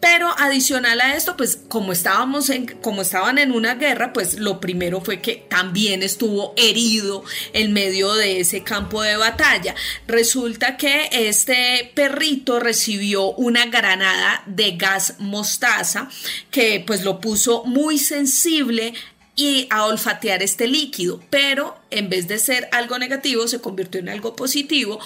Pero 0.00 0.30
adicional 0.38 1.00
a 1.00 1.14
esto, 1.14 1.36
pues 1.36 1.60
como 1.68 1.92
estábamos 1.92 2.48
en, 2.48 2.66
como 2.66 3.02
estaban 3.02 3.36
en 3.36 3.52
una 3.52 3.74
guerra, 3.74 4.14
pues 4.14 4.38
lo 4.38 4.58
primero 4.58 5.02
fue 5.02 5.20
que 5.20 5.44
también 5.48 6.02
estuvo 6.02 6.54
herido 6.56 7.22
en 7.52 7.74
medio 7.74 8.14
de 8.14 8.40
ese 8.40 8.62
campo 8.62 9.02
de 9.02 9.16
batalla. 9.16 9.74
Resulta 10.06 10.78
que 10.78 11.10
este 11.12 11.90
perrito 11.94 12.60
recibió 12.60 13.32
una 13.32 13.66
granada 13.66 14.42
de 14.46 14.76
gas 14.76 15.16
mostaza 15.18 16.08
que 16.50 16.82
pues 16.86 17.04
lo 17.04 17.20
puso 17.20 17.64
muy 17.64 17.98
sensible 17.98 18.94
y 19.38 19.68
a 19.70 19.84
olfatear 19.86 20.42
este 20.42 20.66
líquido, 20.66 21.22
pero 21.30 21.78
en 21.90 22.08
vez 22.10 22.26
de 22.26 22.40
ser 22.40 22.68
algo 22.72 22.98
negativo 22.98 23.46
se 23.46 23.60
convirtió 23.60 24.00
en 24.00 24.08
algo 24.08 24.34
positivo 24.34 24.98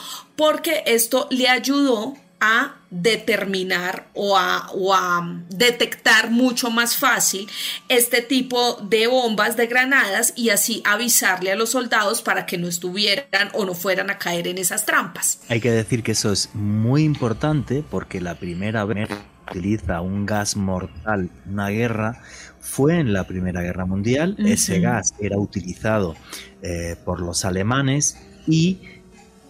porque 0.43 0.83
esto 0.87 1.29
le 1.31 1.49
ayudó 1.49 2.17
a 2.41 2.75
determinar 2.91 4.09
o 4.13 4.37
a, 4.37 4.73
o 4.75 4.93
a, 4.93 5.41
detectar 5.51 6.33
mucho 6.33 6.69
más 6.69 6.97
fácil 6.97 7.49
este 7.89 8.23
tipo 8.23 8.75
de 8.83 9.07
bombas, 9.07 9.57
de 9.57 9.69
granadas 9.69 10.33
y 10.35 10.51
así 10.51 10.83
avisarle 10.85 11.53
a 11.53 11.55
los 11.55 11.71
soldados 11.71 12.23
para 12.23 12.45
que 12.45 12.59
no 12.59 12.67
estuvieran 12.67 13.51
o 13.53 13.65
no 13.65 13.75
fueran 13.75 14.11
a 14.11 14.19
caer 14.19 14.49
en 14.49 14.59
esas 14.59 14.85
trampas. 14.85 15.39
Hay 15.49 15.61
que 15.61 15.71
decir 15.71 16.03
que 16.03 16.11
eso 16.11 16.33
es 16.33 16.51
muy 16.55 17.05
importante 17.05 17.85
porque 17.89 18.21
la 18.21 18.35
primera 18.35 18.85
vez 18.85 19.11
utiliza 19.49 20.01
un 20.01 20.27
gas 20.27 20.57
mortal 20.57 21.31
en 21.47 21.53
una 21.53 21.69
guerra 21.69 22.21
fue 22.59 22.99
en 22.99 23.13
la 23.13 23.29
Primera 23.29 23.63
Guerra 23.63 23.87
Mundial. 23.87 24.37
Ese 24.39 24.81
gas 24.81 25.15
era 25.21 25.37
utilizado 25.37 26.17
eh, 26.63 26.97
por 27.05 27.21
los 27.21 27.45
alemanes 27.45 28.17
y 28.47 28.81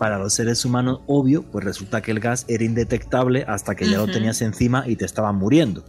para 0.03 0.19
los 0.19 0.35
seres 0.35 0.65
humanos, 0.65 0.99
obvio, 1.07 1.45
pues 1.45 1.65
resulta 1.65 2.03
que 2.03 2.11
el 2.11 2.19
gas 2.19 2.45
era 2.49 2.65
indetectable 2.65 3.45
hasta 3.47 3.77
que 3.77 3.89
ya 3.89 3.99
lo 3.99 4.09
tenías 4.09 4.43
encima 4.43 4.83
y 4.85 4.97
te 4.97 5.05
estaban 5.05 5.37
muriendo. 5.37 5.85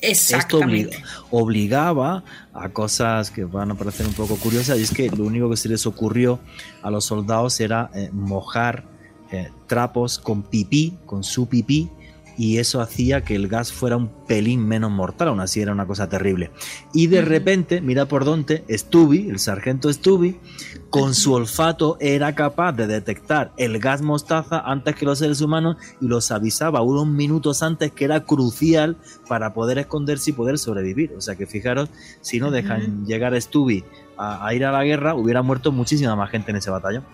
Esto 0.00 0.58
obligaba 1.30 2.24
a 2.52 2.70
cosas 2.70 3.30
que 3.30 3.44
van 3.44 3.70
a 3.70 3.76
parecer 3.76 4.04
un 4.08 4.14
poco 4.14 4.34
curiosas 4.34 4.80
y 4.80 4.82
es 4.82 4.90
que 4.90 5.08
lo 5.10 5.22
único 5.22 5.48
que 5.48 5.56
se 5.56 5.68
les 5.68 5.86
ocurrió 5.86 6.40
a 6.82 6.90
los 6.90 7.04
soldados 7.04 7.60
era 7.60 7.88
eh, 7.94 8.10
mojar 8.12 8.82
eh, 9.30 9.52
trapos 9.68 10.18
con 10.18 10.42
pipí, 10.42 10.98
con 11.06 11.22
su 11.22 11.46
pipí, 11.46 11.88
y 12.42 12.58
eso 12.58 12.80
hacía 12.80 13.20
que 13.20 13.36
el 13.36 13.46
gas 13.46 13.72
fuera 13.72 13.96
un 13.96 14.08
pelín 14.26 14.66
menos 14.66 14.90
mortal, 14.90 15.28
aún 15.28 15.38
así 15.38 15.60
era 15.60 15.70
una 15.70 15.86
cosa 15.86 16.08
terrible. 16.08 16.50
Y 16.92 17.06
de 17.06 17.22
repente, 17.22 17.80
mira 17.80 18.06
por 18.06 18.24
dónde, 18.24 18.64
Stubby, 18.68 19.28
el 19.30 19.38
sargento 19.38 19.92
Stubby, 19.92 20.40
con 20.90 21.14
su 21.14 21.34
olfato 21.34 21.96
era 22.00 22.34
capaz 22.34 22.72
de 22.72 22.88
detectar 22.88 23.52
el 23.58 23.78
gas 23.78 24.02
mostaza 24.02 24.58
antes 24.58 24.96
que 24.96 25.04
los 25.04 25.20
seres 25.20 25.40
humanos 25.40 25.76
y 26.00 26.08
los 26.08 26.32
avisaba 26.32 26.82
unos 26.82 27.06
minutos 27.06 27.62
antes 27.62 27.92
que 27.92 28.06
era 28.06 28.24
crucial 28.24 28.96
para 29.28 29.54
poder 29.54 29.78
esconderse 29.78 30.30
y 30.30 30.32
poder 30.32 30.58
sobrevivir. 30.58 31.14
O 31.16 31.20
sea 31.20 31.36
que 31.36 31.46
fijaros, 31.46 31.90
si 32.22 32.40
no 32.40 32.50
dejan 32.50 33.06
llegar 33.06 33.34
a 33.34 33.40
Stubby 33.40 33.84
a 34.18 34.52
ir 34.52 34.64
a 34.64 34.72
la 34.72 34.82
guerra, 34.82 35.14
hubiera 35.14 35.42
muerto 35.42 35.70
muchísima 35.70 36.16
más 36.16 36.30
gente 36.30 36.50
en 36.50 36.56
ese 36.56 36.70
batallón. 36.70 37.04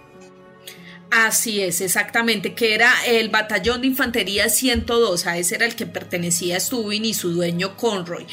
Así 1.10 1.62
es, 1.62 1.80
exactamente, 1.80 2.54
que 2.54 2.74
era 2.74 2.92
el 3.06 3.30
batallón 3.30 3.80
de 3.80 3.86
infantería 3.86 4.50
102, 4.50 5.26
a 5.26 5.38
ese 5.38 5.54
era 5.54 5.64
el 5.64 5.74
que 5.74 5.86
pertenecía 5.86 6.58
a 6.58 6.60
Stubin 6.60 7.04
y 7.06 7.14
su 7.14 7.30
dueño 7.30 7.76
Conroy. 7.76 8.26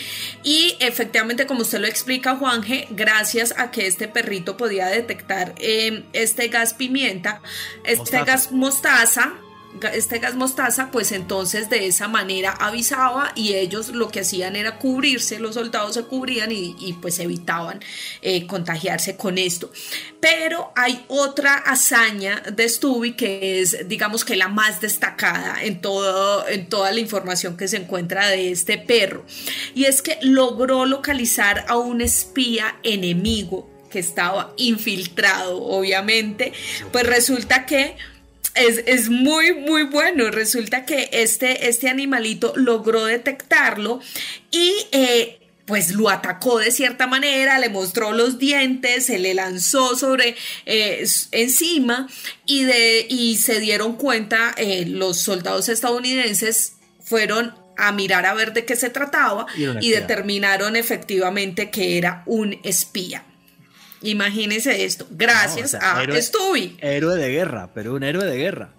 Y 0.44 0.76
efectivamente, 0.82 1.46
como 1.46 1.62
usted 1.62 1.80
lo 1.80 1.88
explica, 1.88 2.36
Juanje, 2.36 2.88
gracias 2.90 3.54
a 3.58 3.72
que 3.72 3.88
este 3.88 4.10
perrito 4.10 4.58
podía 4.58 4.88
detectar 4.88 5.56
eh, 5.58 6.04
este 6.12 6.50
gas 6.50 6.74
pimienta, 6.74 7.42
este 7.86 8.22
gas 8.26 8.52
mostaza, 8.52 9.36
este 9.94 10.20
gas 10.20 10.36
mostaza, 10.36 10.92
pues 10.92 11.12
entonces 11.12 11.70
de 11.70 11.88
esa 11.88 12.08
manera 12.08 12.52
avisaba 12.52 13.32
y 13.36 13.54
ellos 13.54 13.90
lo 13.90 14.10
que 14.10 14.22
hacían 14.22 14.56
era 14.56 14.78
cubrirse, 14.78 15.40
los 15.40 15.56
soldados 15.56 15.96
se 15.96 16.04
cubrían 16.04 16.52
y, 16.52 16.94
pues 17.02 17.20
evitaban 17.20 17.80
eh, 18.22 18.48
contagiarse 18.48 19.18
con 19.18 19.38
esto. 19.38 19.72
Pero 20.20 20.72
hay 20.76 21.06
otra 21.08 21.56
hazaña 21.56 22.42
de 22.52 22.68
Stubby 22.68 23.14
que 23.14 23.62
es, 23.62 23.88
digamos 23.88 24.26
que 24.26 24.36
la 24.36 24.48
más 24.48 24.82
destacada 24.82 25.64
en, 25.64 25.82
todo, 25.82 26.48
en 26.48 26.68
toda 26.68 26.92
la 26.92 27.00
información 27.00 27.58
que 27.58 27.68
se 27.68 27.78
encuentra 27.78 28.30
de 28.30 28.52
este 28.52 28.78
perro. 28.78 29.26
Y 29.74 29.86
es 29.86 30.02
que 30.02 30.18
logró 30.22 30.86
localizar 30.86 31.66
a 31.68 31.78
un 31.78 32.02
espía 32.02 32.78
enemigo 32.84 33.70
que 33.90 34.00
estaba 34.00 34.54
infiltrado, 34.58 35.64
obviamente. 35.64 36.52
Pues 36.92 37.06
resulta 37.06 37.66
que 37.66 37.96
es, 38.56 39.10
muy, 39.10 39.54
muy 39.54 39.84
bueno. 39.84 40.32
Resulta 40.32 40.86
que 40.86 41.10
este, 41.12 41.70
este 41.70 41.90
animalito 41.90 42.54
logró 42.56 43.06
detectarlo 43.06 44.00
y 44.52 44.74
eh, 44.92 45.40
pues 45.66 45.94
lo 45.94 46.10
atacó 46.10 46.60
de 46.60 46.72
cierta 46.72 47.08
manera, 47.08 47.60
le 47.60 47.70
mostró 47.70 48.12
los 48.12 48.38
dientes, 48.38 49.08
se 49.08 49.20
le 49.20 49.34
lanzó 49.34 49.96
sobre 49.96 50.36
eh, 50.66 51.06
encima 51.32 52.08
y, 52.46 52.64
de, 52.64 53.08
y 53.10 53.38
se 53.38 53.60
dieron 53.60 53.98
cuenta 53.98 54.54
eh, 54.58 54.86
los 54.88 55.20
soldados 55.20 55.70
estadounidenses 55.70 56.74
fueron 57.04 57.54
a 57.78 57.92
mirar 57.92 58.26
a 58.26 58.34
ver 58.34 58.54
de 58.54 58.66
qué 58.66 58.76
se 58.76 58.90
trataba 58.90 59.48
y 59.58 59.92
determinaron 59.92 60.76
efectivamente 60.76 61.70
que 61.72 61.98
era 61.98 62.24
un 62.26 62.58
espía. 62.64 63.26
Imagínese 64.02 64.86
esto, 64.86 65.08
gracias 65.10 65.74
a 65.74 66.04
héroe, 66.04 66.22
Héroe 66.80 67.16
de 67.16 67.30
guerra, 67.30 67.70
pero 67.74 67.94
un 67.94 68.04
héroe 68.04 68.26
de 68.26 68.38
guerra. 68.38 68.70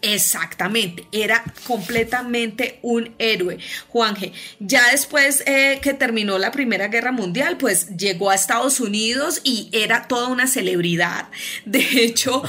Exactamente, 0.00 1.08
era 1.10 1.42
completamente 1.66 2.78
un 2.82 3.14
héroe, 3.18 3.58
Juanje. 3.88 4.32
Ya 4.60 4.92
después 4.92 5.42
eh, 5.44 5.80
que 5.82 5.92
terminó 5.92 6.38
la 6.38 6.52
Primera 6.52 6.86
Guerra 6.86 7.10
Mundial, 7.10 7.56
pues 7.56 7.96
llegó 7.96 8.30
a 8.30 8.36
Estados 8.36 8.78
Unidos 8.78 9.40
y 9.42 9.70
era 9.72 10.06
toda 10.06 10.28
una 10.28 10.46
celebridad. 10.46 11.28
De 11.64 11.80
hecho, 12.04 12.44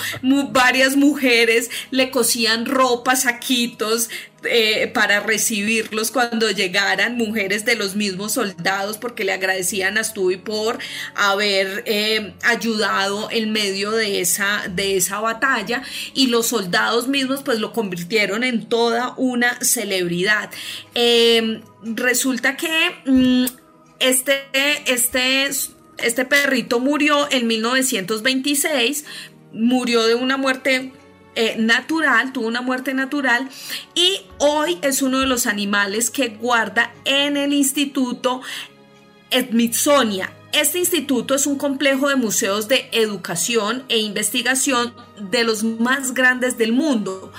varias 0.51 0.95
mujeres 0.95 1.71
le 1.89 2.11
cosían 2.11 2.67
ropa, 2.67 3.15
saquitos 3.15 4.11
eh, 4.43 4.87
para 4.93 5.19
recibirlos 5.19 6.11
cuando 6.11 6.49
llegaran 6.49 7.17
mujeres 7.17 7.65
de 7.65 7.75
los 7.75 7.95
mismos 7.95 8.33
soldados 8.33 8.97
porque 8.97 9.23
le 9.23 9.33
agradecían 9.33 9.97
a 9.97 10.03
Stubby 10.03 10.37
por 10.37 10.79
haber 11.15 11.83
eh, 11.85 12.33
ayudado 12.43 13.29
en 13.31 13.51
medio 13.51 13.91
de 13.91 14.21
esa, 14.21 14.63
de 14.69 14.95
esa 14.97 15.19
batalla 15.19 15.83
y 16.13 16.27
los 16.27 16.47
soldados 16.47 17.07
mismos 17.07 17.41
pues 17.43 17.59
lo 17.59 17.73
convirtieron 17.73 18.43
en 18.43 18.67
toda 18.67 19.13
una 19.17 19.59
celebridad. 19.61 20.49
Em, 20.93 21.61
resulta 21.81 22.55
que 22.55 22.69
mm, 23.05 23.45
este, 23.99 24.43
este, 24.85 25.49
este 25.97 26.25
perrito 26.25 26.79
murió 26.79 27.27
en 27.31 27.47
1926, 27.47 29.05
murió 29.51 30.05
de 30.05 30.15
una 30.15 30.37
muerte 30.37 30.93
eh, 31.41 31.55
natural, 31.57 32.33
tuvo 32.33 32.47
una 32.47 32.59
muerte 32.59 32.93
natural 32.93 33.47
y 33.95 34.19
hoy 34.39 34.77
es 34.81 35.01
uno 35.01 35.19
de 35.19 35.25
los 35.25 35.47
animales 35.47 36.09
que 36.09 36.27
guarda 36.27 36.93
en 37.05 37.37
el 37.37 37.53
Instituto 37.53 38.41
Smithsonian. 39.31 40.29
Este 40.51 40.79
instituto 40.79 41.35
es 41.35 41.47
un 41.47 41.57
complejo 41.57 42.09
de 42.09 42.17
museos 42.17 42.67
de 42.67 42.89
educación 42.91 43.85
e 43.87 43.99
investigación 43.99 44.93
de 45.17 45.45
los 45.45 45.63
más 45.63 46.13
grandes 46.13 46.57
del 46.57 46.73
mundo. 46.73 47.31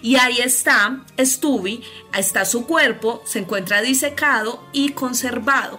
Y 0.00 0.16
ahí 0.16 0.38
está 0.38 1.04
Stubby, 1.16 1.80
está 2.18 2.44
su 2.44 2.66
cuerpo, 2.66 3.22
se 3.24 3.38
encuentra 3.38 3.82
disecado 3.82 4.66
y 4.72 4.88
conservado. 4.94 5.78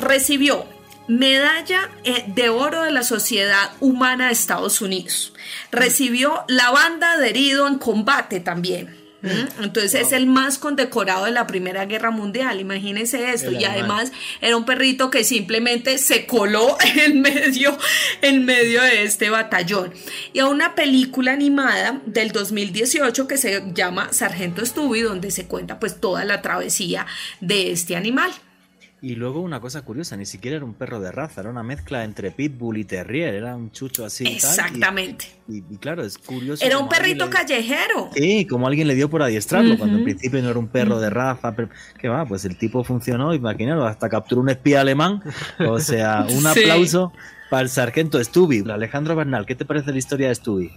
Recibió 0.00 0.66
medalla 1.08 1.90
eh, 2.04 2.24
de 2.28 2.48
oro 2.48 2.82
de 2.82 2.92
la 2.92 3.02
Sociedad 3.02 3.72
Humana 3.80 4.26
de 4.26 4.32
Estados 4.32 4.80
Unidos. 4.80 5.32
Recibió 5.70 6.44
la 6.48 6.70
banda 6.70 7.18
de 7.18 7.30
herido 7.30 7.66
en 7.66 7.78
combate 7.78 8.40
también. 8.40 9.04
Entonces 9.60 9.94
es 9.94 10.12
el 10.12 10.26
más 10.26 10.58
condecorado 10.58 11.24
de 11.24 11.30
la 11.30 11.46
Primera 11.46 11.86
Guerra 11.86 12.10
Mundial, 12.10 12.60
imagínense 12.60 13.32
esto. 13.32 13.50
y 13.52 13.64
además 13.64 14.12
era 14.40 14.56
un 14.56 14.64
perrito 14.64 15.10
que 15.10 15.24
simplemente 15.24 15.96
se 15.98 16.26
coló 16.26 16.76
en 16.96 17.22
medio, 17.22 17.76
en 18.20 18.44
medio 18.44 18.82
de 18.82 19.04
este 19.04 19.30
batallón. 19.30 19.94
Y 20.32 20.40
a 20.40 20.46
una 20.46 20.74
película 20.74 21.32
animada 21.32 22.00
del 22.04 22.32
2018 22.32 23.26
que 23.26 23.38
se 23.38 23.64
llama 23.72 24.12
Sargento 24.12 24.64
Stubby, 24.64 25.00
donde 25.00 25.30
se 25.30 25.46
cuenta 25.46 25.80
pues 25.80 26.00
toda 26.00 26.24
la 26.24 26.42
travesía 26.42 27.06
de 27.40 27.72
este 27.72 27.96
animal. 27.96 28.30
Y 29.04 29.16
luego 29.16 29.40
una 29.40 29.60
cosa 29.60 29.82
curiosa, 29.82 30.16
ni 30.16 30.24
siquiera 30.24 30.56
era 30.56 30.64
un 30.64 30.72
perro 30.72 30.98
de 30.98 31.12
raza, 31.12 31.42
era 31.42 31.50
una 31.50 31.62
mezcla 31.62 32.04
entre 32.04 32.30
pitbull 32.30 32.78
y 32.78 32.84
terrier, 32.84 33.34
era 33.34 33.54
un 33.54 33.70
chucho 33.70 34.02
así. 34.02 34.26
Exactamente. 34.26 35.26
y, 35.46 35.60
claro, 35.76 36.02
es 36.02 36.16
curioso. 36.16 36.64
Era 36.64 36.78
un 36.78 36.88
perrito 36.88 37.28
callejero. 37.28 38.08
Sí, 38.14 38.46
como 38.46 38.66
alguien 38.66 38.88
le 38.88 38.94
dio 38.94 39.10
por 39.10 39.22
adiestrarlo, 39.22 39.76
cuando 39.76 39.98
en 39.98 40.04
principio 40.04 40.40
no 40.40 40.48
era 40.48 40.58
un 40.58 40.68
perro 40.68 41.00
de 41.00 41.10
raza. 41.10 41.54
Pero, 41.54 41.68
¿Qué 42.00 42.08
va? 42.08 42.24
Pues 42.24 42.46
el 42.46 42.56
tipo 42.56 42.82
funcionó, 42.82 43.34
imaginaros, 43.34 43.86
hasta 43.86 44.08
capturó 44.08 44.40
un 44.40 44.48
espía 44.48 44.80
alemán. 44.80 45.22
O 45.58 45.78
sea, 45.80 46.26
un 46.30 46.46
aplauso 46.46 47.12
para 47.50 47.60
el 47.60 47.68
sargento 47.68 48.24
Stubby. 48.24 48.64
Alejandro 48.70 49.14
Bernal, 49.14 49.44
¿qué 49.44 49.54
te 49.54 49.66
parece 49.66 49.92
la 49.92 49.98
historia 49.98 50.28
de 50.28 50.34
Stubby? 50.34 50.72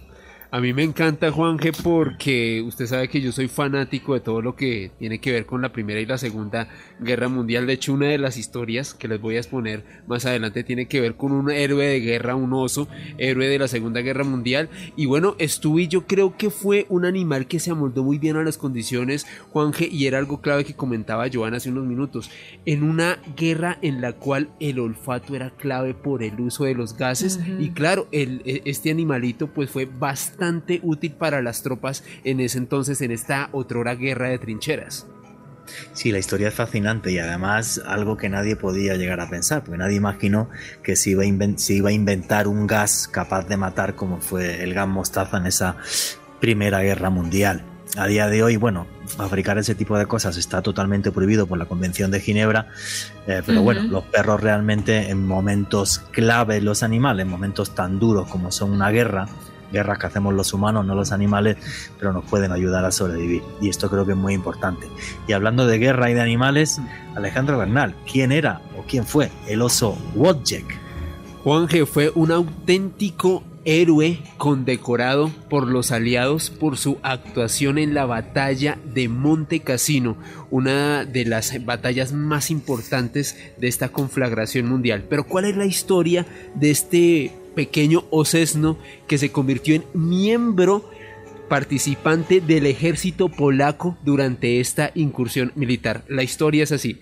A 0.50 0.62
mí 0.62 0.72
me 0.72 0.82
encanta 0.82 1.30
Juanje 1.30 1.72
porque 1.72 2.64
usted 2.66 2.86
sabe 2.86 3.08
que 3.08 3.20
yo 3.20 3.32
soy 3.32 3.48
fanático 3.48 4.14
de 4.14 4.20
todo 4.20 4.40
lo 4.40 4.56
que 4.56 4.90
tiene 4.98 5.18
que 5.18 5.30
ver 5.30 5.44
con 5.44 5.60
la 5.60 5.72
Primera 5.72 6.00
y 6.00 6.06
la 6.06 6.16
Segunda 6.16 6.68
Guerra 7.00 7.28
Mundial. 7.28 7.66
De 7.66 7.74
hecho, 7.74 7.92
una 7.92 8.06
de 8.06 8.16
las 8.16 8.38
historias 8.38 8.94
que 8.94 9.08
les 9.08 9.20
voy 9.20 9.36
a 9.36 9.40
exponer 9.40 9.84
más 10.06 10.24
adelante 10.24 10.64
tiene 10.64 10.86
que 10.86 11.02
ver 11.02 11.16
con 11.16 11.32
un 11.32 11.50
héroe 11.50 11.84
de 11.84 12.00
guerra, 12.00 12.34
un 12.34 12.54
oso, 12.54 12.88
héroe 13.18 13.46
de 13.46 13.58
la 13.58 13.68
Segunda 13.68 14.00
Guerra 14.00 14.24
Mundial. 14.24 14.70
Y 14.96 15.04
bueno, 15.04 15.36
Stewie 15.38 15.86
yo 15.86 16.06
creo 16.06 16.34
que 16.38 16.48
fue 16.48 16.86
un 16.88 17.04
animal 17.04 17.46
que 17.46 17.60
se 17.60 17.70
amoldó 17.70 18.02
muy 18.02 18.16
bien 18.16 18.38
a 18.38 18.42
las 18.42 18.56
condiciones, 18.56 19.26
Juanje, 19.50 19.86
y 19.86 20.06
era 20.06 20.16
algo 20.16 20.40
clave 20.40 20.64
que 20.64 20.72
comentaba 20.72 21.28
Joan 21.30 21.52
hace 21.52 21.68
unos 21.68 21.84
minutos. 21.84 22.30
En 22.64 22.84
una 22.84 23.18
guerra 23.36 23.76
en 23.82 24.00
la 24.00 24.14
cual 24.14 24.48
el 24.60 24.78
olfato 24.78 25.36
era 25.36 25.50
clave 25.50 25.92
por 25.92 26.22
el 26.22 26.40
uso 26.40 26.64
de 26.64 26.74
los 26.74 26.96
gases. 26.96 27.38
Y 27.58 27.68
claro, 27.72 28.08
el, 28.12 28.40
e, 28.46 28.62
este 28.64 28.90
animalito 28.90 29.48
pues 29.48 29.68
fue 29.68 29.84
bastante 29.84 30.37
bastante 30.38 30.80
útil 30.84 31.12
para 31.12 31.42
las 31.42 31.62
tropas 31.62 32.04
en 32.22 32.38
ese 32.38 32.58
entonces 32.58 33.00
en 33.00 33.10
esta 33.10 33.48
otrora 33.50 33.96
guerra 33.96 34.28
de 34.28 34.38
trincheras. 34.38 35.06
Sí, 35.92 36.12
la 36.12 36.18
historia 36.18 36.48
es 36.48 36.54
fascinante 36.54 37.10
y 37.10 37.18
además 37.18 37.82
algo 37.84 38.16
que 38.16 38.28
nadie 38.28 38.54
podía 38.54 38.94
llegar 38.94 39.20
a 39.20 39.28
pensar, 39.28 39.64
porque 39.64 39.78
nadie 39.78 39.96
imaginó 39.96 40.48
que 40.82 40.94
se 40.96 41.10
iba, 41.10 41.24
a 41.24 41.58
se 41.58 41.74
iba 41.74 41.90
a 41.90 41.92
inventar 41.92 42.46
un 42.46 42.66
gas 42.66 43.08
capaz 43.08 43.48
de 43.48 43.56
matar 43.56 43.96
como 43.96 44.20
fue 44.20 44.62
el 44.62 44.74
gas 44.74 44.88
mostaza 44.88 45.38
en 45.38 45.46
esa 45.46 45.76
Primera 46.40 46.80
Guerra 46.82 47.10
Mundial. 47.10 47.64
A 47.96 48.06
día 48.06 48.28
de 48.28 48.42
hoy, 48.42 48.56
bueno, 48.56 48.86
fabricar 49.06 49.58
ese 49.58 49.74
tipo 49.74 49.98
de 49.98 50.06
cosas 50.06 50.36
está 50.36 50.62
totalmente 50.62 51.10
prohibido 51.10 51.46
por 51.46 51.58
la 51.58 51.66
Convención 51.66 52.10
de 52.12 52.20
Ginebra, 52.20 52.68
eh, 53.26 53.42
pero 53.44 53.62
bueno, 53.62 53.82
los 53.82 54.04
perros 54.04 54.40
realmente 54.40 55.10
en 55.10 55.26
momentos 55.26 55.98
clave, 56.12 56.60
los 56.60 56.82
animales, 56.82 57.24
en 57.24 57.30
momentos 57.30 57.74
tan 57.74 57.98
duros 57.98 58.28
como 58.28 58.52
son 58.52 58.70
una 58.70 58.90
guerra, 58.90 59.26
guerras 59.72 59.98
que 59.98 60.06
hacemos 60.06 60.34
los 60.34 60.52
humanos, 60.52 60.84
no 60.86 60.94
los 60.94 61.12
animales, 61.12 61.56
pero 61.98 62.12
nos 62.12 62.24
pueden 62.24 62.52
ayudar 62.52 62.84
a 62.84 62.90
sobrevivir. 62.90 63.42
Y 63.60 63.68
esto 63.68 63.88
creo 63.90 64.06
que 64.06 64.12
es 64.12 64.18
muy 64.18 64.34
importante. 64.34 64.86
Y 65.26 65.32
hablando 65.32 65.66
de 65.66 65.78
guerra 65.78 66.10
y 66.10 66.14
de 66.14 66.20
animales, 66.20 66.80
Alejandro 67.14 67.58
Bernal, 67.58 67.94
¿quién 68.10 68.32
era 68.32 68.60
o 68.78 68.82
quién 68.86 69.06
fue 69.06 69.30
el 69.48 69.62
oso 69.62 69.96
Wojciech? 70.14 70.88
Juanje 71.44 71.86
fue 71.86 72.10
un 72.14 72.32
auténtico 72.32 73.44
héroe 73.64 74.18
condecorado 74.38 75.30
por 75.50 75.66
los 75.66 75.92
aliados 75.92 76.50
por 76.50 76.76
su 76.78 76.98
actuación 77.02 77.78
en 77.78 77.94
la 77.94 78.06
batalla 78.06 78.78
de 78.84 79.08
Monte 79.08 79.60
Cassino, 79.60 80.16
una 80.50 81.04
de 81.04 81.24
las 81.24 81.64
batallas 81.64 82.12
más 82.12 82.50
importantes 82.50 83.36
de 83.58 83.68
esta 83.68 83.90
conflagración 83.90 84.66
mundial. 84.66 85.04
Pero 85.08 85.24
¿cuál 85.24 85.44
es 85.44 85.56
la 85.56 85.66
historia 85.66 86.26
de 86.54 86.70
este 86.70 87.32
pequeño 87.58 88.04
Osesno 88.10 88.78
que 89.08 89.18
se 89.18 89.32
convirtió 89.32 89.74
en 89.74 89.84
miembro 89.92 90.88
participante 91.48 92.40
del 92.40 92.66
ejército 92.66 93.28
polaco 93.28 93.98
durante 94.04 94.60
esta 94.60 94.92
incursión 94.94 95.50
militar? 95.56 96.04
La 96.06 96.22
historia 96.22 96.62
es 96.62 96.70
así. 96.70 97.00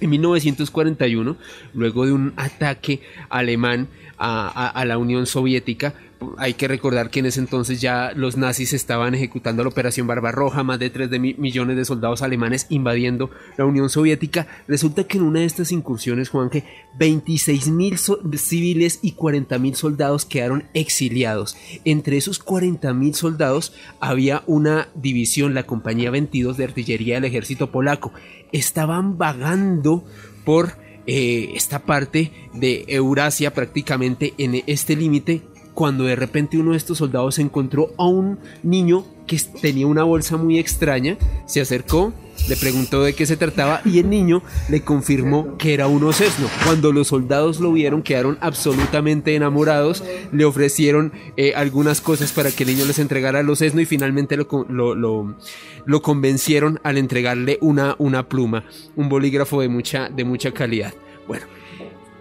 En 0.00 0.10
1941, 0.10 1.36
luego 1.74 2.06
de 2.06 2.12
un 2.12 2.32
ataque 2.36 3.00
alemán 3.28 3.88
a, 4.18 4.84
la 4.86 4.98
Unión 4.98 5.26
Soviética, 5.26 5.94
hay 6.38 6.54
que 6.54 6.68
recordar 6.68 7.10
que 7.10 7.20
en 7.20 7.26
ese 7.26 7.40
entonces 7.40 7.80
ya 7.80 8.12
los 8.14 8.36
nazis 8.36 8.72
estaban 8.72 9.14
ejecutando 9.14 9.62
la 9.62 9.68
Operación 9.68 10.06
Barbarroja, 10.06 10.62
más 10.62 10.78
de 10.78 10.90
3 10.90 11.10
millones 11.38 11.76
de 11.76 11.84
soldados 11.84 12.22
alemanes 12.22 12.66
invadiendo 12.68 13.30
la 13.56 13.64
Unión 13.64 13.90
Soviética. 13.90 14.46
Resulta 14.68 15.04
que 15.04 15.18
en 15.18 15.24
una 15.24 15.40
de 15.40 15.46
estas 15.46 15.72
incursiones, 15.72 16.28
Juanje, 16.28 16.64
26 16.98 17.68
mil 17.68 17.98
civiles 17.98 18.98
y 19.02 19.12
40 19.12 19.58
mil 19.58 19.74
soldados 19.74 20.24
quedaron 20.24 20.64
exiliados. 20.74 21.56
Entre 21.84 22.16
esos 22.16 22.38
40 22.38 22.92
mil 22.94 23.14
soldados 23.14 23.72
había 24.00 24.42
una 24.46 24.88
división, 24.94 25.54
la 25.54 25.64
Compañía 25.64 26.10
22 26.10 26.56
de 26.56 26.64
Artillería 26.64 27.16
del 27.16 27.24
Ejército 27.24 27.70
Polaco. 27.70 28.12
Estaban 28.52 29.18
vagando 29.18 30.04
por 30.44 30.76
eh, 31.06 31.52
esta 31.56 31.80
parte 31.80 32.30
de 32.54 32.84
Eurasia 32.86 33.52
prácticamente 33.52 34.34
en 34.38 34.62
este 34.66 34.94
límite 34.94 35.42
cuando 35.74 36.04
de 36.04 36.16
repente 36.16 36.58
uno 36.58 36.72
de 36.72 36.76
estos 36.76 36.98
soldados 36.98 37.38
encontró 37.38 37.92
a 37.96 38.06
un 38.06 38.38
niño 38.62 39.04
que 39.26 39.40
tenía 39.60 39.86
una 39.86 40.04
bolsa 40.04 40.36
muy 40.36 40.58
extraña, 40.58 41.16
se 41.46 41.60
acercó, 41.60 42.12
le 42.48 42.56
preguntó 42.56 43.02
de 43.02 43.14
qué 43.14 43.24
se 43.24 43.36
trataba 43.36 43.80
y 43.84 43.98
el 43.98 44.10
niño 44.10 44.42
le 44.68 44.82
confirmó 44.82 45.56
que 45.56 45.74
era 45.74 45.86
un 45.86 46.04
osesno. 46.04 46.48
Cuando 46.64 46.92
los 46.92 47.08
soldados 47.08 47.60
lo 47.60 47.72
vieron 47.72 48.02
quedaron 48.02 48.36
absolutamente 48.40 49.34
enamorados, 49.34 50.04
le 50.32 50.44
ofrecieron 50.44 51.12
eh, 51.36 51.54
algunas 51.54 52.00
cosas 52.00 52.32
para 52.32 52.50
que 52.50 52.64
el 52.64 52.70
niño 52.70 52.84
les 52.84 52.98
entregara 52.98 53.40
el 53.40 53.48
osesno 53.50 53.80
y 53.80 53.86
finalmente 53.86 54.36
lo, 54.36 54.94
lo, 54.94 56.02
convencieron 56.02 56.80
al 56.82 56.98
entregarle 56.98 57.58
una, 57.60 57.94
una 57.98 58.28
pluma, 58.28 58.64
un 58.96 59.08
bolígrafo 59.08 59.60
de 59.60 59.68
mucha, 59.68 60.08
de 60.08 60.24
mucha 60.24 60.52
calidad. 60.52 60.92
Bueno, 61.28 61.46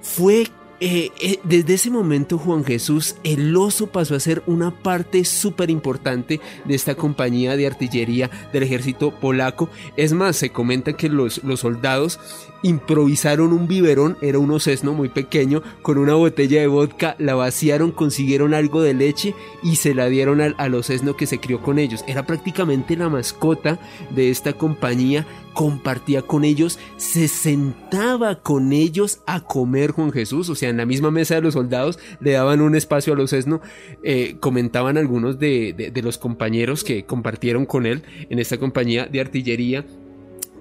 fue 0.02 0.48
eh, 0.84 1.12
eh, 1.22 1.40
desde 1.44 1.76
ese 1.76 1.92
momento 1.92 2.40
Juan 2.40 2.66
Jesús, 2.66 3.16
el 3.24 3.56
oso 3.56 3.88
pasó 3.88 4.16
a 4.16 4.20
ser 4.20 4.42
una 4.48 4.72
parte 4.72 5.24
súper 5.26 5.70
importante 5.70 6.42
de 6.66 6.74
esta 6.74 6.96
compañía 6.96 7.56
de 7.56 7.68
artillería 7.68 8.32
del 8.52 8.64
ejército 8.64 9.12
polaco. 9.12 9.70
Es 9.96 10.12
más, 10.14 10.38
se 10.38 10.50
comenta 10.50 10.94
que 10.94 11.08
los, 11.08 11.44
los 11.44 11.60
soldados 11.60 12.20
improvisaron 12.64 13.54
un 13.54 13.68
biberón, 13.68 14.18
era 14.22 14.40
un 14.40 14.52
osesno 14.52 14.94
muy 14.94 15.10
pequeño, 15.10 15.64
con 15.82 15.98
una 15.98 16.14
botella 16.14 16.62
de 16.62 16.68
vodka, 16.68 17.16
la 17.20 17.36
vaciaron, 17.36 17.92
consiguieron 17.92 18.54
algo 18.54 18.82
de 18.82 18.94
leche 18.94 19.36
y 19.64 19.78
se 19.78 19.94
la 19.94 20.08
dieron 20.08 20.42
al, 20.42 20.56
al 20.58 20.76
osesno 20.76 21.16
que 21.16 21.28
se 21.28 21.40
crió 21.40 21.62
con 21.62 21.80
ellos. 21.80 22.04
Era 22.08 22.26
prácticamente 22.26 22.96
la 22.96 23.10
mascota 23.10 23.80
de 24.14 24.30
esta 24.30 24.54
compañía, 24.54 25.26
compartía 25.54 26.22
con 26.22 26.46
ellos, 26.46 26.80
se 26.98 27.28
sentaba 27.28 28.42
con 28.42 28.72
ellos 28.72 29.22
a 29.26 29.42
comer 29.42 29.92
Juan 29.92 30.12
Jesús, 30.12 30.50
o 30.50 30.56
sea, 30.56 30.70
en 30.70 30.78
la 30.78 30.86
misma 30.86 31.12
mesa 31.12 31.36
de 31.36 31.42
los 31.42 31.54
soldados 31.54 32.00
le 32.20 32.32
daban 32.32 32.62
un 32.62 32.76
espacio 32.76 33.14
al 33.14 33.20
osesno, 33.20 33.62
eh, 34.04 34.38
comentaban 34.40 34.98
algunos 34.98 35.40
de 35.40 35.92
los 36.04 36.18
compañeros 36.18 36.84
que 36.84 37.06
compartieron 37.06 37.66
con 37.66 37.86
él 37.86 38.04
en 38.30 38.40
esta 38.40 38.58
compañía 38.58 39.08
de 39.08 39.20
artillería 39.20 39.86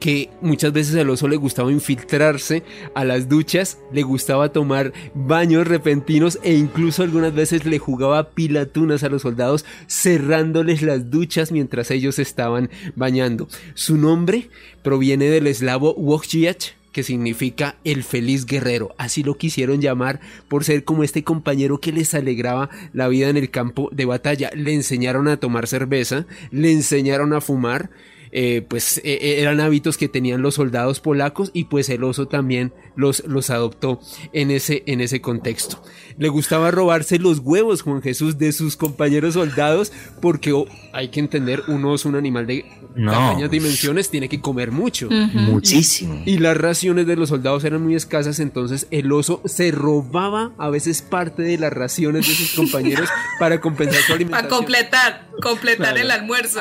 que 0.01 0.30
muchas 0.40 0.72
veces 0.72 0.96
al 0.96 1.11
oso 1.11 1.28
le 1.28 1.36
gustaba 1.36 1.70
infiltrarse 1.70 2.64
a 2.94 3.05
las 3.05 3.28
duchas, 3.28 3.78
le 3.92 4.03
gustaba 4.03 4.51
tomar 4.51 4.92
baños 5.14 5.68
repentinos 5.68 6.40
e 6.42 6.55
incluso 6.55 7.03
algunas 7.03 7.34
veces 7.34 7.66
le 7.66 7.78
jugaba 7.78 8.30
pilatunas 8.30 9.05
a 9.05 9.11
los 9.11 9.22
soldados 9.22 9.64
cerrándoles 9.86 10.82
las 10.82 11.11
duchas 11.11 11.53
mientras 11.53 11.90
ellos 11.90 12.18
estaban 12.18 12.70
bañando. 12.96 13.46
Su 13.74 13.96
nombre 13.96 14.48
proviene 14.82 15.26
del 15.26 15.46
eslavo 15.46 15.94
Wojciech, 15.94 16.74
que 16.92 17.03
significa 17.03 17.76
el 17.84 18.03
feliz 18.03 18.46
guerrero. 18.46 18.94
Así 18.98 19.22
lo 19.22 19.36
quisieron 19.36 19.80
llamar 19.80 20.20
por 20.48 20.64
ser 20.64 20.84
como 20.84 21.05
este 21.05 21.22
compañero 21.22 21.78
que 21.78 21.92
les 21.92 22.14
alegraba 22.14 22.70
la 22.92 23.09
vida 23.09 23.28
en 23.28 23.36
el 23.36 23.51
campo 23.51 23.90
de 23.92 24.07
batalla. 24.07 24.51
Le 24.55 24.74
enseñaron 24.74 25.28
a 25.28 25.36
tomar 25.36 25.66
cerveza, 25.66 26.26
le 26.51 26.72
enseñaron 26.72 27.32
a 27.32 27.40
fumar, 27.40 27.90
eh, 28.33 28.62
pues 28.66 28.99
eh, 28.99 29.18
eh, 29.20 29.41
eran 29.41 29.61
hábitos 29.61 29.97
que 29.97 30.09
tenían 30.09 30.43
los 30.43 30.55
soldados 30.55 31.01
polacos 31.01 31.51
y 31.53 31.64
pues 31.64 31.89
el 31.89 32.05
oso 32.05 32.28
también 32.28 32.72
los, 32.95 33.24
los 33.26 33.51
adoptó 33.51 34.01
en 34.33 34.51
ese, 34.51 34.83
en 34.87 35.01
ese 35.01 35.20
contexto. 35.20 35.83
Le 36.16 36.28
gustaba 36.28 36.70
robarse 36.70 37.18
los 37.18 37.41
huevos 37.41 37.83
Juan 37.83 38.03
Jesús 38.03 38.39
de 38.39 38.53
sus 38.53 38.76
compañeros 38.76 39.35
soldados 39.35 39.93
porque 40.20 40.53
oh, 40.53 40.66
hay 40.93 41.09
que 41.09 41.20
entender, 41.20 41.62
un 41.66 41.85
oso, 41.85 42.09
un 42.09 42.16
animal 42.16 42.47
de 42.47 42.64
pequeñas 42.95 43.51
dimensiones, 43.51 44.11
tiene 44.11 44.28
que 44.28 44.41
comer 44.41 44.70
mucho. 44.70 45.09
Muchísimo. 45.11 46.22
Y, 46.26 46.38
las 46.38 46.57
raciones 46.57 47.07
de 47.07 47.16
los 47.16 47.28
soldados 47.28 47.64
eran 47.64 47.82
muy 47.82 47.95
escasas, 47.95 48.41
entonces 48.41 48.86
el 48.91 49.12
oso 49.12 49.43
se 49.45 49.70
robaba 49.70 50.53
a 50.59 50.70
veces 50.70 51.03
parte 51.03 51.43
de 51.43 51.59
las 51.59 51.72
raciones 51.72 52.26
de 52.26 52.34
sus 52.34 52.53
compañeros 52.55 53.09
para 53.38 53.61
compensar 53.61 54.01
su 54.03 54.14
alimentación. 54.14 54.49
Para 54.49 54.57
completar, 54.57 55.28
completar 55.43 55.99
el 55.99 56.11
almuerzo. 56.11 56.61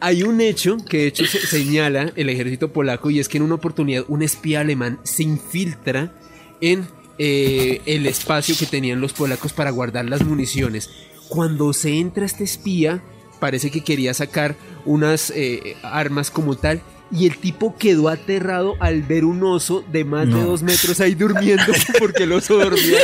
Hay, 0.00 0.22
un 0.22 0.40
hecho 0.40 0.76
que 0.88 0.98
de 0.98 1.06
hecho 1.06 1.24
señala 1.26 2.12
el 2.16 2.28
ejército 2.28 2.72
polaco 2.72 3.10
y 3.10 3.18
es 3.18 3.28
que 3.28 3.38
en 3.38 3.44
una 3.44 3.56
oportunidad 3.56 4.04
un 4.08 4.22
espía 4.22 4.60
alemán 4.60 5.00
se 5.02 5.24
infiltra 5.24 6.12
en 6.60 6.86
eh, 7.18 7.80
el 7.86 8.06
espacio 8.06 8.54
que 8.58 8.66
tenían 8.66 9.00
los 9.00 9.12
polacos 9.12 9.52
para 9.52 9.70
guardar 9.70 10.04
las 10.06 10.24
municiones. 10.24 10.90
Cuando 11.28 11.72
se 11.72 11.98
entra 11.98 12.24
este 12.24 12.44
espía, 12.44 13.02
parece 13.42 13.72
que 13.72 13.80
quería 13.80 14.14
sacar 14.14 14.54
unas 14.84 15.32
eh, 15.34 15.76
armas 15.82 16.30
como 16.30 16.54
tal 16.54 16.80
y 17.10 17.26
el 17.26 17.38
tipo 17.38 17.74
quedó 17.76 18.08
aterrado 18.08 18.76
al 18.78 19.02
ver 19.02 19.24
un 19.24 19.42
oso 19.42 19.84
de 19.90 20.04
más 20.04 20.28
de 20.28 20.40
dos 20.44 20.62
metros 20.62 21.00
ahí 21.00 21.16
durmiendo 21.16 21.72
porque 21.98 22.22
el 22.22 22.32
oso 22.34 22.56
dormía. 22.56 23.00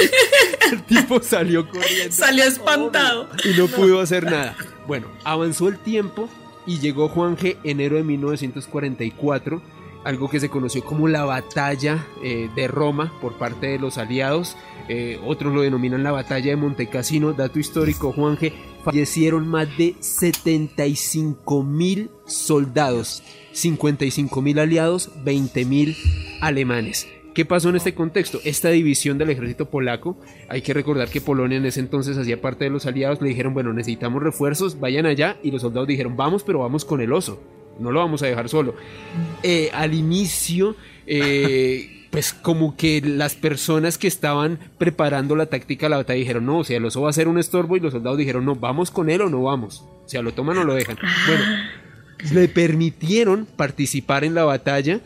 El 0.71 0.85
tipo 0.85 1.21
salió 1.21 1.69
corriendo. 1.69 2.15
Salió 2.15 2.45
espantado. 2.45 3.29
Y 3.45 3.59
no 3.59 3.67
pudo 3.67 4.01
hacer 4.01 4.27
nada. 4.27 4.55
Bueno, 4.87 5.09
avanzó 5.25 5.67
el 5.67 5.77
tiempo 5.77 6.29
y 6.67 6.79
llegó 6.79 7.09
Juan 7.09 7.37
G. 7.37 7.57
enero 7.65 7.97
de 7.97 8.05
1944, 8.05 9.61
algo 10.05 10.31
que 10.31 10.39
se 10.39 10.51
conoció 10.51 10.85
como 10.85 11.09
la 11.09 11.25
batalla 11.25 12.07
eh, 12.23 12.49
de 12.55 12.69
Roma 12.69 13.13
por 13.21 13.39
parte 13.39 13.67
de 13.67 13.81
los 13.81 13.99
aliados. 13.99 14.57
Eh, 14.89 15.21
otros 15.27 15.53
lo 15.53 15.63
denominan 15.63 16.05
la 16.05 16.13
batalla 16.13 16.51
de 16.51 16.57
Montecassino. 16.57 17.33
Dato 17.33 17.59
histórico, 17.59 18.13
Juan 18.13 18.39
G. 18.39 18.53
Fallecieron 18.85 19.47
más 19.49 19.69
de 19.77 19.95
75 20.01 21.63
mil 21.63 22.11
soldados, 22.27 23.23
55 23.53 24.41
mil 24.43 24.59
aliados, 24.59 25.11
20 25.25 25.65
mil 25.65 25.97
alemanes. 26.41 27.07
¿Qué 27.35 27.45
pasó 27.45 27.69
en 27.69 27.77
este 27.77 27.95
contexto? 27.95 28.41
Esta 28.45 28.71
división 28.71 29.17
del 29.17 29.31
ejército 29.31 29.71
polaco, 29.71 30.17
hay 30.49 30.61
que 30.61 30.75
recordar 30.75 31.09
que 31.09 31.21
Polonia 31.21 31.59
en 31.59 31.67
ese 31.67 31.79
entonces 31.81 32.19
hacía 32.19 32.41
parte 32.41 32.65
de 32.65 32.71
los 32.71 32.87
aliados, 32.87 33.21
le 33.21 33.29
dijeron, 33.29 33.55
bueno, 33.55 33.73
necesitamos 33.73 34.23
refuerzos, 34.23 34.81
vayan 34.81 35.07
allá, 35.07 35.37
y 35.43 35.53
los 35.53 35.63
soldados 35.63 35.87
dijeron, 35.87 36.17
vamos, 36.17 36.43
pero 36.43 36.59
vamos 36.59 36.85
con 36.85 37.01
el 37.01 37.13
oso, 37.13 37.41
no 37.79 37.93
lo 37.93 38.01
vamos 38.01 38.23
a 38.23 38.27
dejar 38.27 38.49
solo. 38.49 38.75
Eh, 39.45 39.71
al 39.73 39.95
inicio, 39.95 40.75
eh, 41.07 41.98
pues 42.11 42.33
como 42.33 42.77
que 42.77 43.01
las 43.01 43.35
personas 43.35 43.99
que 43.99 44.09
estaban 44.09 44.59
preparando 44.79 45.37
la 45.37 45.47
táctica 45.47 45.87
de 45.87 45.91
la 45.91 45.97
batalla 45.99 46.19
dijeron, 46.19 46.47
no, 46.47 46.59
o 46.59 46.65
sea, 46.65 46.79
el 46.79 46.85
oso 46.85 47.03
va 47.03 47.11
a 47.11 47.13
ser 47.13 47.29
un 47.29 47.39
estorbo, 47.39 47.77
y 47.77 47.81
los 47.81 47.93
soldados 47.93 48.19
dijeron, 48.19 48.45
no, 48.45 48.55
vamos 48.55 48.91
con 48.91 49.11
él 49.11 49.21
o 49.23 49.29
no 49.29 49.43
vamos, 49.43 49.85
o 50.05 50.09
sea, 50.09 50.23
lo 50.23 50.33
toman 50.33 50.59
o 50.59 50.65
lo 50.65 50.75
dejan. 50.75 50.97
Bueno, 51.27 51.45
le 52.33 52.49
permitieron 52.49 53.47
participar 53.47 54.25
en 54.25 54.35
la 54.35 54.45
batalla 54.45 55.01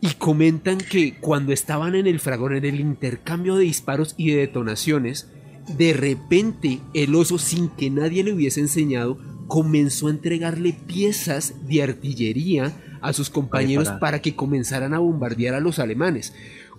y 0.00 0.08
comentan 0.14 0.78
que 0.78 1.14
cuando 1.20 1.52
estaban 1.52 1.94
en 1.94 2.06
el 2.06 2.20
fragor, 2.20 2.54
en 2.54 2.64
el 2.64 2.80
intercambio 2.80 3.56
de 3.56 3.64
disparos 3.64 4.14
y 4.16 4.30
de 4.30 4.38
detonaciones, 4.38 5.30
de 5.68 5.92
repente 5.92 6.80
el 6.94 7.14
oso, 7.14 7.38
sin 7.38 7.68
que 7.68 7.90
nadie 7.90 8.24
le 8.24 8.32
hubiese 8.32 8.60
enseñado, 8.60 9.18
comenzó 9.46 10.08
a 10.08 10.10
entregarle 10.10 10.72
piezas 10.72 11.54
de 11.66 11.82
artillería 11.82 12.72
a 13.00 13.12
sus 13.12 13.30
compañeros 13.30 13.90
para. 14.00 14.20
que 14.20 14.34
comenzaran 14.34 14.94
a 14.94 14.98
bombardear 14.98 15.54
a 15.54 15.60
los 15.60 15.78
alemanes. 15.78 16.34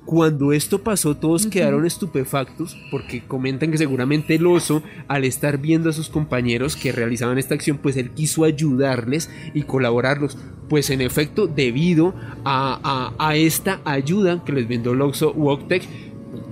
Cuando 0.05 0.51
esto 0.51 0.82
pasó 0.82 1.15
todos 1.15 1.45
quedaron 1.45 1.86
estupefactos 1.86 2.76
porque 2.89 3.24
comentan 3.24 3.69
que 3.69 3.78
seguramente 3.78 4.34
el 4.34 4.47
oso 4.47 4.82
al 5.07 5.26
estar 5.26 5.59
viendo 5.59 5.91
a 5.91 5.93
sus 5.93 6.09
compañeros 6.09 6.76
que 6.76 6.91
realizaban 6.91 7.38
esta 7.38 7.53
acción 7.53 7.78
pues 7.78 7.97
él 7.97 8.09
quiso 8.09 8.43
ayudarles 8.43 9.30
y 9.53 9.63
colaborarlos. 9.63 10.39
Pues 10.69 10.89
en 10.89 11.01
efecto 11.01 11.45
debido 11.47 12.15
a, 12.45 13.13
a, 13.19 13.36
esta 13.36 13.82
ayuda 13.86 14.43
que 14.43 14.53
les 14.53 14.67
brindó 14.67 14.93
el 14.93 15.01
oso 15.01 15.34
Woktek 15.34 15.84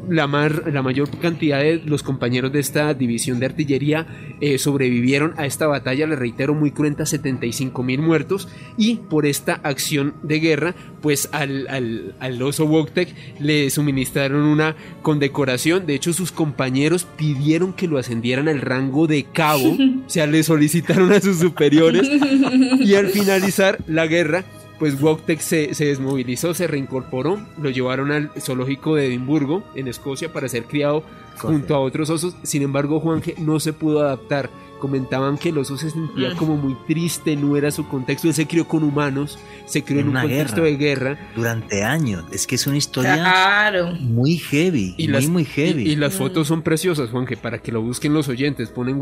la, 0.10 0.28
la 0.28 0.82
mayor 0.82 1.10
cantidad 1.20 1.60
de 1.60 1.82
los 1.86 2.04
compañeros 2.04 2.52
de 2.52 2.60
esta 2.60 2.94
división 2.94 3.40
de 3.40 3.48
artillería 3.48 4.08
eh, 4.42 4.58
sobrevivieron 4.58 5.34
a 5.38 5.46
esta 5.46 5.68
batalla, 5.68 6.08
le 6.08 6.16
reitero, 6.16 6.54
muy 6.54 6.72
cruenta, 6.72 7.06
75 7.06 7.84
mil 7.84 8.02
muertos, 8.02 8.48
y 8.78 8.96
por 8.96 9.26
esta 9.26 9.54
acción 9.64 10.14
de 10.24 10.40
guerra, 10.40 10.76
pues 11.02 11.30
al, 11.32 11.68
al, 12.20 12.42
oso 12.42 12.66
Woktek 12.66 13.14
le 13.40 13.70
suministraron 13.70 14.42
una 14.42 14.76
condecoración, 15.02 15.86
de 15.86 15.96
hecho 15.96 16.14
sus 16.14 16.32
compañeros 16.32 17.06
pidieron 17.18 17.74
que 17.74 17.88
lo 17.88 17.98
ascendieran 17.98 18.48
al 18.48 18.62
rango 18.62 19.08
de 19.08 19.24
cabo, 19.24 19.78
o 20.06 20.10
sea, 20.10 20.28
le 20.28 20.44
solicitaron 20.44 21.12
a 21.12 21.22
sus 21.22 21.38
superiores, 21.40 22.10
y 22.80 22.94
al 22.96 23.08
finalizar 23.08 23.80
la 23.88 24.08
guerra, 24.08 24.46
pues 24.80 25.00
Woktek 25.02 25.42
se, 25.42 25.74
se, 25.76 25.86
desmovilizó, 25.86 26.54
se 26.54 26.66
reincorporó, 26.66 27.40
lo 27.62 27.70
llevaron 27.70 28.12
al 28.12 28.32
zoológico 28.40 28.96
de 28.96 29.08
Edimburgo, 29.08 29.64
en 29.76 29.90
Escocia, 29.90 30.32
para 30.32 30.48
ser 30.48 30.64
criado 30.64 31.04
junto 31.40 31.76
a 31.76 31.80
otros 31.80 32.10
osos. 32.10 32.36
Sin 32.44 32.62
embargo, 32.62 33.00
Juanje 33.00 33.36
no 33.38 33.60
se 33.60 33.74
pudo 33.74 34.02
adaptar. 34.02 34.50
Comentaban 34.80 35.38
que 35.38 35.50
el 35.50 35.58
oso 35.58 35.78
se 35.78 35.90
sentía 35.90 36.34
como 36.38 36.56
muy 36.56 36.74
triste, 36.88 37.36
no 37.36 37.58
era 37.58 37.70
su 37.70 37.86
contexto, 37.90 38.30
él 38.30 38.34
se 38.34 38.48
crió 38.48 38.66
con 38.66 38.82
humanos, 38.86 39.38
se 39.66 39.84
crió 39.84 40.00
en, 40.00 40.08
un 40.08 40.14
contexto 40.14 40.62
de 40.62 40.78
guerra. 40.78 41.32
Durante 41.36 41.84
años, 41.84 42.24
es 42.32 42.48
que 42.48 42.56
es 42.56 42.66
una 42.66 42.78
historia 42.78 43.70
muy 44.00 44.38
heavy, 44.38 44.96
y 44.96 45.10
muy, 45.10 45.14
las, 45.14 45.28
muy 45.28 45.44
heavy. 45.44 45.84
Y, 45.84 45.98
las 45.98 46.14
fotos 46.14 46.48
son 46.48 46.62
preciosas, 46.62 47.10
Juan, 47.10 47.26
que 47.26 47.36
para 47.36 47.60
que 47.60 47.74
lo 47.74 47.82
busquen 47.82 48.14
los 48.14 48.30
oyentes, 48.30 48.70
ponen 48.70 49.02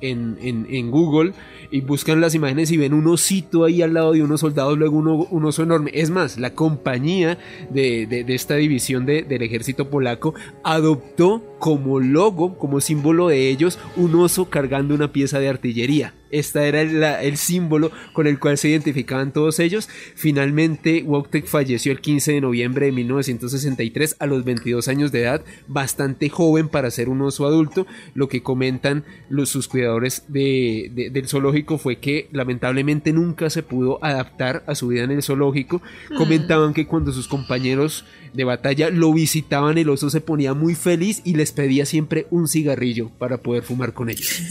en, 0.00 0.36
en, 0.40 0.66
en, 0.68 0.90
Google 0.90 1.32
y 1.74 1.80
buscan 1.80 2.20
las 2.20 2.36
imágenes 2.36 2.70
y 2.70 2.76
ven 2.76 2.94
un 2.94 3.08
osito 3.08 3.64
ahí 3.64 3.82
al 3.82 3.94
lado 3.94 4.12
de 4.12 4.22
unos 4.22 4.42
soldados, 4.42 4.78
luego 4.78 4.96
un 4.96 5.44
oso 5.44 5.64
enorme. 5.64 5.90
Es 5.92 6.08
más, 6.08 6.38
la 6.38 6.54
compañía 6.54 7.36
de, 7.68 8.06
de, 8.06 8.32
esta 8.32 8.54
división 8.54 9.06
de, 9.06 9.24
del 9.24 9.42
ejército 9.42 9.90
polaco 9.90 10.34
adoptó 10.62 11.42
como 11.58 11.98
logo, 11.98 12.58
como 12.58 12.80
símbolo 12.80 13.26
de 13.26 13.48
ellos, 13.48 13.80
un 13.96 14.14
oso 14.14 14.48
cargando 14.50 14.94
una 14.94 15.10
pieza 15.10 15.40
de 15.40 15.48
artillería. 15.48 16.14
Este 16.30 16.66
era 16.66 17.22
el, 17.22 17.36
símbolo 17.36 17.92
con 18.12 18.26
el 18.26 18.38
cual 18.38 18.58
se 18.58 18.68
identificaban 18.68 19.32
todos 19.32 19.60
ellos. 19.60 19.88
Finalmente, 20.14 21.02
Wojtek 21.04 21.46
falleció 21.46 21.92
el 21.92 22.00
15 22.00 22.32
de 22.32 22.40
noviembre 22.40 22.86
de 22.86 22.92
1963 22.92 24.16
a 24.18 24.26
los 24.26 24.44
22 24.44 24.88
años 24.88 25.12
de 25.12 25.22
edad, 25.22 25.42
bastante 25.68 26.28
joven 26.28 26.68
para 26.68 26.90
ser 26.90 27.08
un 27.08 27.22
oso 27.22 27.46
adulto. 27.46 27.86
Lo 28.14 28.28
que 28.28 28.42
comentan 28.42 29.04
los, 29.28 29.48
sus 29.48 29.68
cuidadores 29.68 30.24
del 30.28 31.28
zoológico 31.28 31.78
fue 31.78 31.96
que 31.96 32.28
lamentablemente 32.32 33.12
nunca 33.12 33.50
se 33.50 33.62
pudo 33.62 34.02
adaptar 34.02 34.64
a 34.66 34.74
su 34.74 34.88
vida 34.88 35.04
en 35.04 35.12
el 35.12 35.22
zoológico. 35.22 35.82
Mm. 36.10 36.16
Comentaban 36.16 36.74
que 36.74 36.86
cuando 36.86 37.12
sus 37.12 37.28
compañeros 37.28 38.04
de 38.32 38.44
batalla 38.44 38.90
lo 38.90 39.12
visitaban, 39.12 39.78
el 39.78 39.88
oso 39.88 40.10
se 40.10 40.20
ponía 40.20 40.54
muy 40.54 40.74
feliz 40.74 41.22
y 41.24 41.34
les 41.34 41.52
pedía 41.52 41.86
siempre 41.86 42.26
un 42.30 42.48
cigarrillo 42.48 43.10
para 43.18 43.38
poder 43.38 43.62
fumar 43.62 43.94
con 43.94 44.10
ellos. 44.10 44.42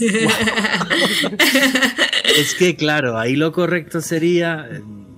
es 2.38 2.54
que, 2.54 2.76
claro, 2.76 3.18
ahí 3.18 3.36
lo 3.36 3.52
correcto 3.52 4.00
sería, 4.00 4.68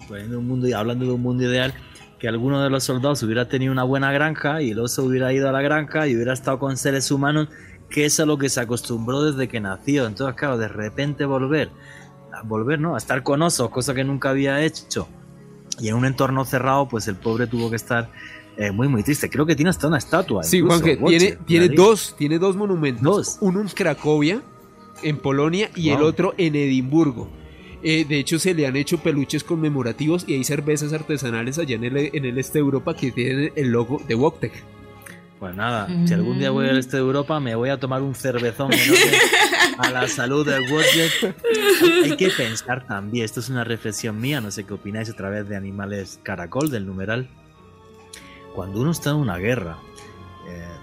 un 0.08 0.46
mundo, 0.46 0.68
hablando 0.76 1.06
de 1.06 1.12
un 1.12 1.22
mundo 1.22 1.44
ideal, 1.44 1.74
que 2.18 2.28
alguno 2.28 2.62
de 2.62 2.70
los 2.70 2.84
soldados 2.84 3.22
hubiera 3.22 3.48
tenido 3.48 3.72
una 3.72 3.84
buena 3.84 4.12
granja 4.12 4.62
y 4.62 4.70
el 4.70 4.78
oso 4.78 5.04
hubiera 5.04 5.32
ido 5.32 5.48
a 5.48 5.52
la 5.52 5.60
granja 5.62 6.06
y 6.06 6.14
hubiera 6.14 6.32
estado 6.32 6.58
con 6.58 6.76
seres 6.76 7.10
humanos, 7.10 7.48
que 7.90 8.06
es 8.06 8.18
a 8.20 8.26
lo 8.26 8.38
que 8.38 8.48
se 8.48 8.60
acostumbró 8.60 9.22
desde 9.22 9.48
que 9.48 9.60
nació. 9.60 10.06
Entonces, 10.06 10.34
claro, 10.36 10.56
de 10.56 10.68
repente 10.68 11.24
volver, 11.24 11.70
a 12.32 12.42
volver, 12.42 12.80
¿no? 12.80 12.94
A 12.94 12.98
estar 12.98 13.22
con 13.22 13.42
osos, 13.42 13.70
cosa 13.70 13.94
que 13.94 14.04
nunca 14.04 14.30
había 14.30 14.62
hecho. 14.62 15.08
Y 15.78 15.88
en 15.88 15.94
un 15.94 16.06
entorno 16.06 16.44
cerrado, 16.44 16.88
pues 16.88 17.06
el 17.06 17.16
pobre 17.16 17.46
tuvo 17.46 17.68
que 17.68 17.76
estar 17.76 18.10
eh, 18.56 18.70
muy, 18.70 18.88
muy 18.88 19.02
triste. 19.02 19.28
Creo 19.28 19.44
que 19.44 19.54
tiene 19.54 19.68
hasta 19.68 19.86
una 19.86 19.98
estatua. 19.98 20.42
Sí, 20.42 20.62
Juan, 20.62 20.80
que 20.80 20.96
tiene, 20.96 21.38
tiene 21.46 21.68
dos, 21.68 22.14
tiene 22.16 22.38
dos 22.38 22.56
monumentos. 22.56 23.36
Uno 23.40 23.60
en 23.60 23.68
Cracovia 23.68 24.40
en 25.02 25.18
Polonia 25.18 25.70
y 25.74 25.90
el 25.90 26.02
otro 26.02 26.34
en 26.38 26.54
Edimburgo. 26.54 27.28
Eh, 27.82 28.04
de 28.04 28.18
hecho, 28.18 28.38
se 28.38 28.54
le 28.54 28.66
han 28.66 28.76
hecho 28.76 28.98
peluches 28.98 29.44
conmemorativos 29.44 30.24
y 30.26 30.34
hay 30.34 30.44
cervezas 30.44 30.92
artesanales 30.92 31.58
allá 31.58 31.76
en 31.76 31.84
el, 31.84 31.96
en 32.12 32.24
el 32.24 32.38
este 32.38 32.54
de 32.54 32.60
Europa 32.60 32.96
que 32.96 33.12
tienen 33.12 33.52
el 33.54 33.68
logo 33.68 34.00
de 34.08 34.14
Woktek. 34.14 34.52
Pues 35.38 35.54
nada, 35.54 35.86
si 36.06 36.14
algún 36.14 36.38
día 36.38 36.50
voy 36.50 36.66
al 36.66 36.78
este 36.78 36.96
de 36.96 37.02
Europa, 37.02 37.38
me 37.40 37.54
voy 37.54 37.68
a 37.68 37.78
tomar 37.78 38.00
un 38.00 38.14
cervezón 38.14 38.70
a 39.78 39.90
la 39.90 40.08
salud 40.08 40.46
del 40.46 40.62
Woktek. 40.62 41.36
Hay, 42.04 42.16
que 42.16 42.30
pensar 42.30 42.86
también, 42.86 43.26
esto 43.26 43.40
es 43.40 43.50
una 43.50 43.62
reflexión 43.62 44.18
mía, 44.18 44.40
no 44.40 44.50
sé 44.50 44.64
qué 44.64 44.72
opináis 44.72 45.10
a 45.10 45.12
través 45.12 45.46
de 45.46 45.54
Animales 45.54 46.18
Caracol, 46.22 46.70
del 46.70 46.86
numeral. 46.86 47.28
Cuando 48.54 48.80
uno 48.80 48.92
está 48.92 49.10
en 49.10 49.16
una 49.16 49.36
guerra, 49.36 49.76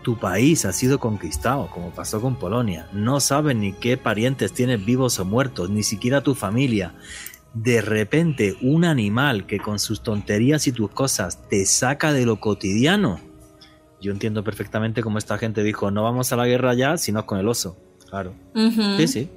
tu 0.03 0.19
país 0.19 0.65
ha 0.65 0.73
sido 0.73 0.99
conquistado, 0.99 1.69
como 1.71 1.89
pasó 1.89 2.21
con 2.21 2.35
Polonia. 2.35 2.87
No 2.93 3.19
sabes 3.19 3.55
ni 3.55 3.73
qué 3.73 3.97
parientes 3.97 4.53
tienes 4.53 4.85
vivos 4.85 5.19
o 5.19 5.25
muertos, 5.25 5.69
ni 5.69 5.81
siquiera 5.81 6.21
tu 6.21 6.35
familia. 6.35 6.93
De 7.53 7.81
repente, 7.81 8.55
un 8.61 8.85
animal 8.85 9.47
que 9.47 9.59
con 9.59 9.79
sus 9.79 10.03
tonterías 10.03 10.67
y 10.67 10.71
tus 10.71 10.91
cosas 10.91 11.47
te 11.49 11.65
saca 11.65 12.13
de 12.13 12.25
lo 12.25 12.39
cotidiano. 12.39 13.19
Yo 14.01 14.11
entiendo 14.11 14.43
perfectamente 14.43 15.01
cómo 15.01 15.17
esta 15.17 15.37
gente 15.37 15.63
dijo, 15.63 15.89
no 15.89 16.03
vamos 16.03 16.31
a 16.33 16.35
la 16.35 16.45
guerra 16.45 16.73
ya, 16.73 16.97
sino 16.97 17.25
con 17.25 17.39
el 17.39 17.47
oso. 17.47 17.77
Claro. 18.09 18.33
Sí, 18.97 19.07
sí. 19.07 19.29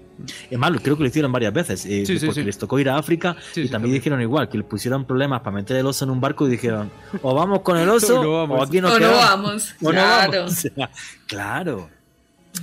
Es 0.51 0.59
malo, 0.59 0.79
creo 0.83 0.97
que 0.97 1.03
lo 1.03 1.09
hicieron 1.09 1.31
varias 1.31 1.53
veces, 1.53 1.85
eh, 1.87 2.05
porque 2.25 2.43
les 2.43 2.57
tocó 2.57 2.79
ir 2.79 2.89
a 2.89 2.97
África 2.97 3.37
y 3.55 3.69
también 3.69 3.95
dijeron 3.95 4.21
igual, 4.21 4.49
que 4.49 4.59
le 4.59 4.65
pusieron 4.65 5.05
problemas 5.05 5.41
para 5.41 5.57
meter 5.57 5.77
el 5.77 5.87
oso 5.87 6.05
en 6.05 6.11
un 6.11 6.21
barco 6.21 6.47
y 6.47 6.51
dijeron, 6.51 6.91
o 7.23 7.35
vamos 7.35 7.61
con 7.61 7.77
el 7.77 7.89
oso 7.91 8.21
o, 8.21 8.63
aquí 8.63 8.81
nos 8.81 8.95
o 8.95 8.99
no 8.99 9.11
vamos. 9.11 9.75
claro. 9.79 10.47
claro. 11.27 11.91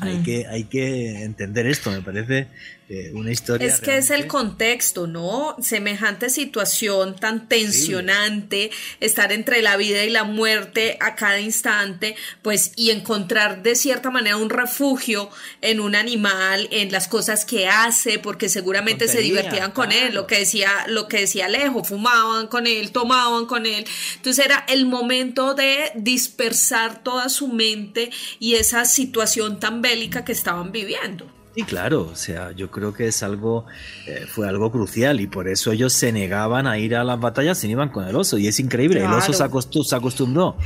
Hay 0.02 0.24
que, 0.24 0.48
hay 0.48 0.64
que 0.64 1.24
entender 1.24 1.68
esto, 1.68 1.92
me 1.92 2.02
parece 2.02 2.48
eh, 2.96 3.12
una 3.12 3.32
historia. 3.32 3.68
Es 3.68 3.82
que 3.82 3.98
es 3.98 4.12
el 4.12 4.28
contexto, 4.28 5.08
¿no? 5.08 5.56
Semejante 5.60 6.30
situación 6.30 7.16
tan 7.16 7.50
tensionante, 7.50 8.70
estar 9.00 9.32
entre 9.32 9.64
la 9.64 9.78
vida 9.78 10.04
y 10.04 10.12
la 10.12 10.26
muerte 10.26 10.98
a 11.00 11.16
cada 11.16 11.40
instante, 11.40 12.16
pues, 12.44 12.72
y 12.76 12.92
encontrar 12.92 13.64
de 13.64 13.74
cierta 13.74 14.12
manera 14.12 14.38
un 14.38 14.52
refugio 14.52 15.32
en 15.62 15.80
un 15.80 15.96
animal, 15.96 16.68
en 16.70 16.92
las 16.92 17.08
cosas 17.08 17.46
que 17.46 17.68
hace, 17.68 18.20
porque 18.20 18.48
seguramente 18.48 19.08
se 19.08 19.22
divertían 19.22 19.72
con 19.72 19.92
él, 19.92 20.14
lo 20.14 20.28
que 20.28 20.38
decía, 20.38 20.70
lo 20.88 21.08
que 21.08 21.22
decía 21.22 21.48
Alejo, 21.48 21.84
fumaban 21.84 22.46
con 22.46 22.68
él, 22.68 22.92
tomaban 22.92 23.48
con 23.48 23.66
él. 23.66 23.86
Entonces 24.18 24.46
era 24.46 24.66
el 24.68 24.86
momento 24.86 25.56
de 25.56 25.92
dispersar 25.96 27.02
toda 27.04 27.30
su 27.30 27.48
mente 27.48 28.12
y 28.40 28.54
esa 28.54 28.86
situación 28.86 29.60
tan 29.60 29.82
bélica 29.82 30.24
que 30.24 30.32
estaban 30.32 30.72
viviendo. 30.72 31.33
Sí, 31.56 31.62
claro, 31.64 32.10
o 32.12 32.16
sea, 32.16 32.52
yo 32.52 32.72
creo 32.72 32.96
que 32.96 33.08
es 33.08 33.22
algo, 33.22 33.66
eh, 34.08 34.26
fue 34.28 34.50
algo 34.50 34.72
crucial 34.72 35.22
y 35.22 35.28
por 35.28 35.48
eso 35.48 35.72
ellos 35.72 35.94
se 35.94 36.12
negaban 36.12 36.66
a 36.66 36.80
ir 36.80 36.96
a 36.96 37.04
las 37.04 37.20
batallas 37.20 37.64
y 37.64 37.70
iban 37.70 37.90
con 37.90 38.08
el 38.08 38.16
oso. 38.16 38.40
Y 38.40 38.48
es 38.48 38.60
increíble, 38.60 39.02
el 39.02 39.14
oso 39.14 39.34
se, 39.34 39.44
acostumbró, 39.44 40.58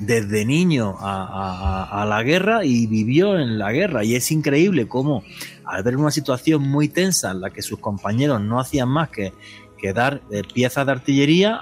desde 0.00 0.44
niño 0.44 0.96
a, 0.98 2.04
la 2.08 2.22
guerra 2.24 2.64
y 2.64 2.88
vivió 2.88 3.38
en 3.38 3.56
la 3.56 3.70
guerra. 3.70 4.02
Y 4.02 4.16
es 4.16 4.32
increíble 4.32 4.88
cómo 4.88 5.22
al 5.64 5.84
ver 5.84 5.96
una 5.96 6.10
situación 6.10 6.62
muy 6.62 6.88
tensa 6.88 7.30
en 7.30 7.40
la 7.40 7.50
que 7.50 7.62
sus 7.62 7.78
compañeros 7.78 8.40
no 8.40 8.58
hacían 8.58 8.88
más 8.88 9.10
que, 9.10 9.32
que 9.78 9.92
dar 9.92 10.22
eh, 10.32 10.42
piezas 10.52 10.86
de 10.86 10.92
artillería, 10.92 11.60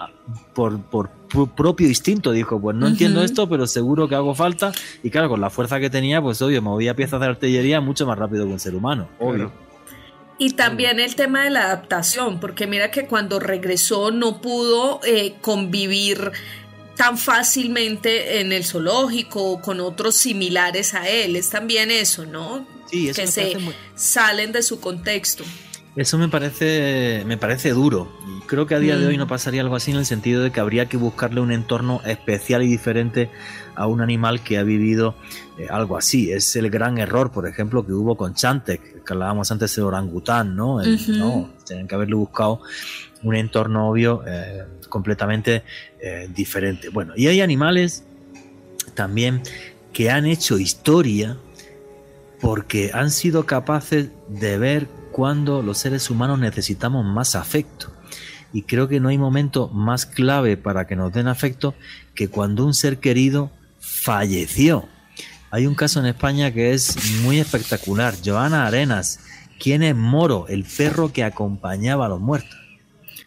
por, 0.54 0.80
por 0.80 1.19
propio 1.56 1.88
instinto 1.88 2.32
dijo, 2.32 2.60
pues 2.60 2.76
no 2.76 2.86
entiendo 2.86 3.22
esto, 3.22 3.48
pero 3.48 3.66
seguro 3.66 4.08
que 4.08 4.14
hago 4.14 4.34
falta. 4.34 4.72
Y 5.02 5.10
claro, 5.10 5.28
con 5.28 5.40
la 5.40 5.50
fuerza 5.50 5.80
que 5.80 5.90
tenía, 5.90 6.20
pues 6.20 6.42
obvio, 6.42 6.60
movía 6.60 6.94
piezas 6.94 7.20
de 7.20 7.26
artillería 7.26 7.80
mucho 7.80 8.06
más 8.06 8.18
rápido 8.18 8.46
que 8.46 8.52
un 8.52 8.60
ser 8.60 8.74
humano, 8.74 9.08
obvio. 9.18 9.52
Y 10.38 10.52
también 10.54 11.00
el 11.00 11.14
tema 11.14 11.44
de 11.44 11.50
la 11.50 11.66
adaptación, 11.66 12.40
porque 12.40 12.66
mira 12.66 12.90
que 12.90 13.06
cuando 13.06 13.38
regresó 13.38 14.10
no 14.10 14.40
pudo 14.40 15.00
eh, 15.04 15.34
convivir 15.42 16.32
tan 16.96 17.16
fácilmente 17.18 18.40
en 18.40 18.52
el 18.52 18.64
zoológico 18.64 19.60
con 19.60 19.80
otros 19.80 20.16
similares 20.16 20.94
a 20.94 21.08
él. 21.08 21.36
Es 21.36 21.50
también 21.50 21.90
eso, 21.90 22.26
¿no? 22.26 22.66
Sí, 22.90 23.08
eso 23.08 23.22
que 23.22 23.26
se 23.26 23.56
salen 23.94 24.52
de 24.52 24.62
su 24.62 24.80
contexto. 24.80 25.44
Eso 25.96 26.18
me 26.18 26.28
parece, 26.28 27.24
me 27.26 27.36
parece 27.36 27.70
duro. 27.70 28.08
Creo 28.46 28.66
que 28.66 28.76
a 28.76 28.78
día 28.78 28.96
de 28.96 29.06
hoy 29.06 29.16
no 29.16 29.26
mm. 29.26 29.28
pasaría 29.28 29.60
algo 29.60 29.74
así 29.74 29.90
en 29.90 29.96
el 29.96 30.06
sentido 30.06 30.42
de 30.42 30.52
que 30.52 30.60
habría 30.60 30.86
que 30.86 30.96
buscarle 30.96 31.40
un 31.40 31.50
entorno 31.50 32.00
especial 32.04 32.62
y 32.62 32.68
diferente 32.68 33.28
a 33.74 33.86
un 33.88 34.00
animal 34.00 34.42
que 34.42 34.58
ha 34.58 34.62
vivido 34.62 35.16
eh, 35.58 35.66
algo 35.68 35.96
así. 35.96 36.30
Es 36.30 36.54
el 36.54 36.70
gran 36.70 36.98
error, 36.98 37.32
por 37.32 37.48
ejemplo, 37.48 37.84
que 37.84 37.92
hubo 37.92 38.16
con 38.16 38.34
Chantec, 38.34 39.04
que 39.04 39.12
hablábamos 39.12 39.50
antes 39.50 39.74
del 39.74 39.84
orangután, 39.84 40.54
¿no? 40.54 40.80
No, 40.80 41.50
tienen 41.66 41.88
que 41.88 41.94
haberle 41.96 42.14
buscado 42.14 42.60
un 43.22 43.34
entorno 43.34 43.90
obvio 43.90 44.22
eh, 44.26 44.64
completamente 44.88 45.64
eh, 46.00 46.28
diferente. 46.32 46.88
Bueno, 46.88 47.14
y 47.16 47.26
hay 47.26 47.40
animales 47.40 48.04
también 48.94 49.42
que 49.92 50.10
han 50.10 50.24
hecho 50.24 50.58
historia 50.58 51.36
porque 52.40 52.90
han 52.94 53.10
sido 53.10 53.44
capaces 53.44 54.10
de 54.28 54.56
ver 54.56 54.99
cuando 55.12 55.62
los 55.62 55.78
seres 55.78 56.10
humanos 56.10 56.38
necesitamos 56.38 57.04
más 57.04 57.34
afecto. 57.34 57.92
Y 58.52 58.62
creo 58.62 58.88
que 58.88 59.00
no 59.00 59.08
hay 59.08 59.18
momento 59.18 59.68
más 59.68 60.06
clave 60.06 60.56
para 60.56 60.86
que 60.86 60.96
nos 60.96 61.12
den 61.12 61.28
afecto 61.28 61.74
que 62.14 62.28
cuando 62.28 62.64
un 62.64 62.74
ser 62.74 62.98
querido 62.98 63.50
falleció. 63.78 64.88
Hay 65.50 65.66
un 65.66 65.74
caso 65.74 66.00
en 66.00 66.06
España 66.06 66.52
que 66.52 66.72
es 66.72 66.96
muy 67.22 67.38
espectacular. 67.38 68.14
Joana 68.24 68.66
Arenas. 68.66 69.20
¿Quién 69.58 69.82
es 69.82 69.94
Moro, 69.94 70.46
el 70.48 70.64
perro 70.64 71.12
que 71.12 71.22
acompañaba 71.22 72.06
a 72.06 72.08
los 72.08 72.20
muertos? 72.20 72.56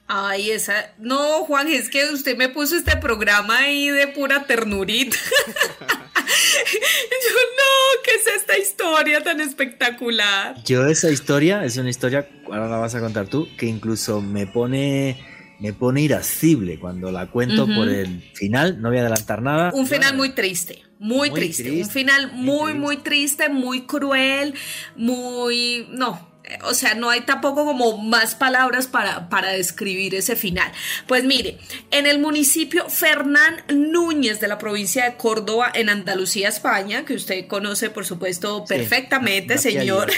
Ay, 0.07 0.51
esa. 0.51 0.91
No, 0.97 1.45
Juan, 1.45 1.67
es 1.67 1.89
que 1.89 2.05
usted 2.11 2.35
me 2.35 2.49
puso 2.49 2.75
este 2.75 2.97
programa 2.97 3.59
ahí 3.59 3.89
de 3.89 4.07
pura 4.07 4.45
ternurita. 4.45 5.17
Yo 6.73 7.35
no, 7.57 8.01
¿qué 8.03 8.11
es 8.15 8.27
esta 8.27 8.57
historia 8.57 9.23
tan 9.23 9.41
espectacular? 9.41 10.63
Yo 10.63 10.85
esa 10.87 11.09
historia 11.09 11.63
es 11.65 11.77
una 11.77 11.89
historia, 11.89 12.27
ahora 12.45 12.67
la 12.67 12.77
vas 12.77 12.95
a 12.95 12.99
contar 12.99 13.27
tú, 13.27 13.47
que 13.57 13.65
incluso 13.65 14.21
me 14.21 14.47
pone 14.47 15.17
me 15.59 15.71
pone 15.71 16.01
irascible 16.01 16.77
cuando 16.77 17.09
la 17.09 17.27
cuento 17.27 17.65
por 17.65 17.87
el 17.87 18.21
final, 18.33 18.81
no 18.81 18.89
voy 18.89 18.97
a 18.97 19.01
adelantar 19.01 19.41
nada. 19.41 19.71
Un 19.73 19.87
final 19.87 20.17
muy 20.17 20.31
triste, 20.31 20.83
muy, 20.99 21.31
triste. 21.31 21.71
un 21.71 21.89
final 21.89 22.33
muy, 22.33 22.73
muy 22.73 22.97
triste, 22.97 23.47
muy 23.47 23.83
cruel, 23.83 24.55
muy... 24.97 25.87
No, 25.91 26.32
o 26.63 26.73
sea, 26.73 26.95
no 26.95 27.09
hay 27.09 27.21
tampoco 27.21 27.65
como 27.65 27.97
más 27.97 28.35
palabras 28.35 28.87
para, 28.87 29.29
para, 29.29 29.51
describir 29.51 30.15
ese 30.15 30.35
final. 30.35 30.71
Pues 31.07 31.23
mire, 31.23 31.57
en 31.91 32.05
el 32.05 32.19
municipio 32.19 32.89
Fernán 32.89 33.63
Núñez 33.69 34.39
de 34.39 34.47
la 34.47 34.57
provincia 34.57 35.05
de 35.05 35.15
Córdoba, 35.17 35.71
en 35.73 35.89
Andalucía, 35.89 36.49
España, 36.49 37.05
que 37.05 37.13
usted 37.13 37.47
conoce 37.47 37.89
por 37.89 38.05
supuesto 38.05 38.65
perfectamente, 38.65 39.57
señor, 39.57 40.11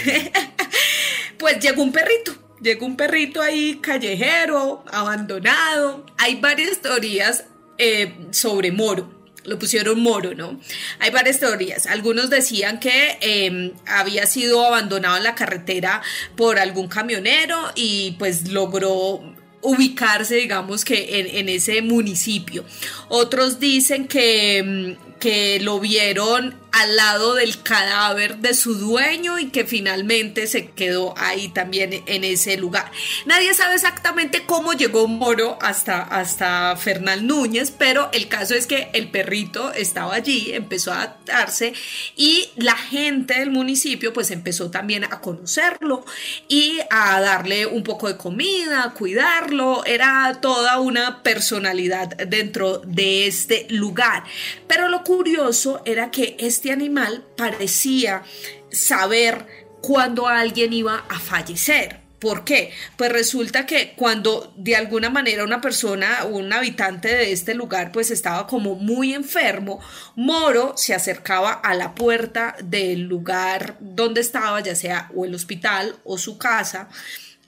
pues 1.38 1.58
llegó 1.60 1.82
un 1.82 1.92
perrito. 1.92 2.32
Llegó 2.60 2.86
un 2.86 2.96
perrito 2.96 3.42
ahí 3.42 3.80
callejero, 3.82 4.82
abandonado. 4.90 6.06
Hay 6.16 6.36
varias 6.36 6.78
teorías 6.78 7.44
eh, 7.76 8.14
sobre 8.30 8.72
Moro 8.72 9.15
lo 9.46 9.58
pusieron 9.58 10.00
Moro, 10.00 10.34
¿no? 10.34 10.60
Hay 10.98 11.10
varias 11.10 11.40
teorías. 11.40 11.86
Algunos 11.86 12.30
decían 12.30 12.80
que 12.80 13.18
em, 13.20 13.72
había 13.86 14.26
sido 14.26 14.64
abandonado 14.64 15.16
en 15.16 15.24
la 15.24 15.34
carretera 15.34 16.02
por 16.36 16.58
algún 16.58 16.88
camionero 16.88 17.58
y 17.74 18.16
pues 18.18 18.48
logró 18.48 19.22
ubicarse, 19.62 20.36
digamos 20.36 20.84
que 20.84 21.20
en, 21.20 21.26
en 21.26 21.48
ese 21.48 21.82
municipio. 21.82 22.64
Otros 23.08 23.58
dicen 23.58 24.06
que, 24.06 24.58
em, 24.58 24.96
que 25.18 25.60
lo 25.60 25.80
vieron 25.80 26.54
al 26.76 26.94
lado 26.94 27.34
del 27.34 27.62
cadáver 27.62 28.36
de 28.36 28.52
su 28.52 28.74
dueño 28.74 29.38
y 29.38 29.48
que 29.48 29.64
finalmente 29.64 30.46
se 30.46 30.72
quedó 30.72 31.14
ahí 31.16 31.48
también 31.48 32.02
en 32.04 32.22
ese 32.22 32.58
lugar. 32.58 32.92
Nadie 33.24 33.54
sabe 33.54 33.76
exactamente 33.76 34.42
cómo 34.44 34.74
llegó 34.74 35.08
Moro 35.08 35.58
hasta, 35.62 36.02
hasta 36.02 36.76
Fernán 36.76 37.26
Núñez, 37.26 37.70
pero 37.70 38.10
el 38.12 38.28
caso 38.28 38.54
es 38.54 38.66
que 38.66 38.90
el 38.92 39.10
perrito 39.10 39.72
estaba 39.72 40.16
allí, 40.16 40.52
empezó 40.52 40.92
a 40.92 40.96
adaptarse 40.96 41.72
y 42.14 42.50
la 42.56 42.76
gente 42.76 43.38
del 43.38 43.50
municipio 43.50 44.12
pues 44.12 44.30
empezó 44.30 44.70
también 44.70 45.04
a 45.04 45.22
conocerlo 45.22 46.04
y 46.46 46.80
a 46.90 47.18
darle 47.22 47.64
un 47.64 47.84
poco 47.84 48.08
de 48.08 48.18
comida, 48.18 48.84
a 48.84 48.92
cuidarlo, 48.92 49.82
era 49.86 50.40
toda 50.42 50.78
una 50.80 51.22
personalidad 51.22 52.08
dentro 52.18 52.82
de 52.84 53.26
este 53.26 53.66
lugar. 53.70 54.24
Pero 54.66 54.90
lo 54.90 55.04
curioso 55.04 55.80
era 55.86 56.10
que 56.10 56.36
este 56.38 56.65
este 56.66 56.72
animal 56.72 57.24
parecía 57.36 58.24
saber 58.72 59.46
cuándo 59.80 60.26
alguien 60.26 60.72
iba 60.72 61.04
a 61.08 61.20
fallecer. 61.20 62.00
¿Por 62.18 62.42
qué? 62.42 62.72
Pues 62.96 63.12
resulta 63.12 63.66
que 63.66 63.92
cuando 63.94 64.52
de 64.56 64.74
alguna 64.74 65.08
manera 65.08 65.44
una 65.44 65.60
persona, 65.60 66.24
un 66.24 66.52
habitante 66.52 67.06
de 67.06 67.30
este 67.30 67.54
lugar, 67.54 67.92
pues 67.92 68.10
estaba 68.10 68.48
como 68.48 68.74
muy 68.74 69.14
enfermo, 69.14 69.78
Moro 70.16 70.74
se 70.76 70.92
acercaba 70.92 71.52
a 71.52 71.74
la 71.74 71.94
puerta 71.94 72.56
del 72.64 73.02
lugar 73.02 73.76
donde 73.78 74.20
estaba, 74.20 74.60
ya 74.60 74.74
sea 74.74 75.08
o 75.14 75.24
el 75.24 75.36
hospital 75.36 75.94
o 76.02 76.18
su 76.18 76.36
casa, 76.36 76.88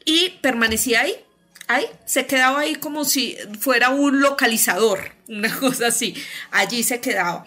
y 0.05 0.39
permanecía 0.43 1.01
ahí. 1.01 1.15
Ahí, 1.67 1.87
se 2.07 2.25
quedaba 2.27 2.61
ahí 2.61 2.77
como 2.77 3.05
si 3.05 3.37
fuera 3.59 3.91
un 3.91 4.21
localizador, 4.21 5.13
una 5.29 5.53
cosa 5.59 5.89
así. 5.89 6.15
Allí 6.53 6.85
se 6.85 7.01
quedaba. 7.01 7.45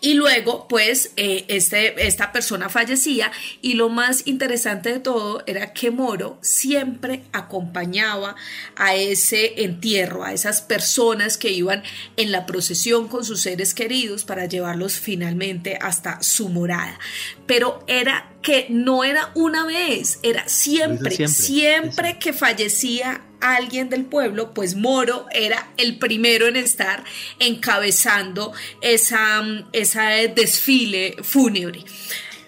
Y 0.00 0.14
luego, 0.14 0.68
pues, 0.68 1.12
eh, 1.16 1.46
este, 1.48 2.06
esta 2.06 2.30
persona 2.30 2.68
fallecía 2.68 3.32
y 3.62 3.74
lo 3.74 3.88
más 3.88 4.26
interesante 4.26 4.92
de 4.92 5.00
todo 5.00 5.42
era 5.46 5.72
que 5.72 5.90
Moro 5.90 6.38
siempre 6.42 7.22
acompañaba 7.32 8.36
a 8.76 8.94
ese 8.94 9.64
entierro, 9.64 10.22
a 10.22 10.34
esas 10.34 10.60
personas 10.60 11.38
que 11.38 11.50
iban 11.50 11.82
en 12.16 12.30
la 12.30 12.44
procesión 12.44 13.08
con 13.08 13.24
sus 13.24 13.40
seres 13.40 13.72
queridos 13.72 14.24
para 14.24 14.44
llevarlos 14.44 14.98
finalmente 14.98 15.78
hasta 15.80 16.22
su 16.22 16.50
morada. 16.50 16.98
Pero 17.46 17.82
era 17.86 18.35
que 18.46 18.68
no 18.70 19.02
era 19.02 19.32
una 19.34 19.66
vez, 19.66 20.20
era 20.22 20.48
siempre, 20.48 21.26
siempre, 21.26 22.16
que 22.20 22.32
fallecía 22.32 23.24
alguien 23.40 23.88
del 23.88 24.04
pueblo, 24.04 24.54
pues 24.54 24.76
Moro 24.76 25.26
era 25.32 25.72
el 25.76 25.98
primero 25.98 26.46
en 26.46 26.54
estar 26.54 27.02
encabezando 27.40 28.52
esa, 28.82 29.42
esa 29.72 30.10
desfile 30.32 31.16
fúnebre. 31.24 31.82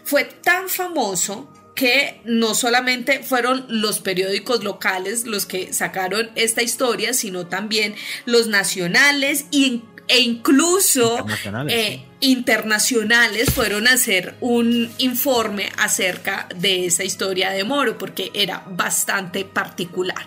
Fue 0.05 0.23
tan 0.23 0.69
famoso 0.69 1.53
que 1.75 2.21
no 2.25 2.55
solamente 2.55 3.25
fueron 3.25 3.67
los 3.69 3.99
periódicos 3.99 4.63
locales 4.63 5.27
los 5.27 5.47
que 5.47 5.73
sacaron 5.73 6.31
esta 6.37 6.63
historia, 6.63 7.13
sino 7.13 7.49
también 7.49 7.97
los 8.25 8.47
nacionales 8.47 9.47
y 9.51 9.83
e 10.09 10.21
incluso 10.21 11.27
eh, 11.69 12.03
internacionales, 12.21 13.51
fueron 13.51 13.87
a 13.87 13.93
hacer 13.93 14.35
un 14.41 14.91
informe 14.99 15.71
acerca 15.77 16.49
de 16.57 16.87
esa 16.87 17.05
historia 17.05 17.51
de 17.51 17.63
Moro 17.65 17.99
porque 17.99 18.31
era 18.35 18.65
bastante 18.67 19.45
particular. 19.45 20.27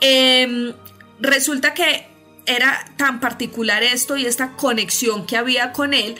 Em, 0.00 0.72
resulta 1.20 1.74
que 1.74 2.06
era 2.46 2.84
tan 2.96 3.20
particular 3.20 3.82
esto 3.82 4.16
y 4.16 4.26
esta 4.26 4.52
conexión 4.56 5.26
que 5.26 5.36
había 5.36 5.70
con 5.70 5.94
él 5.94 6.16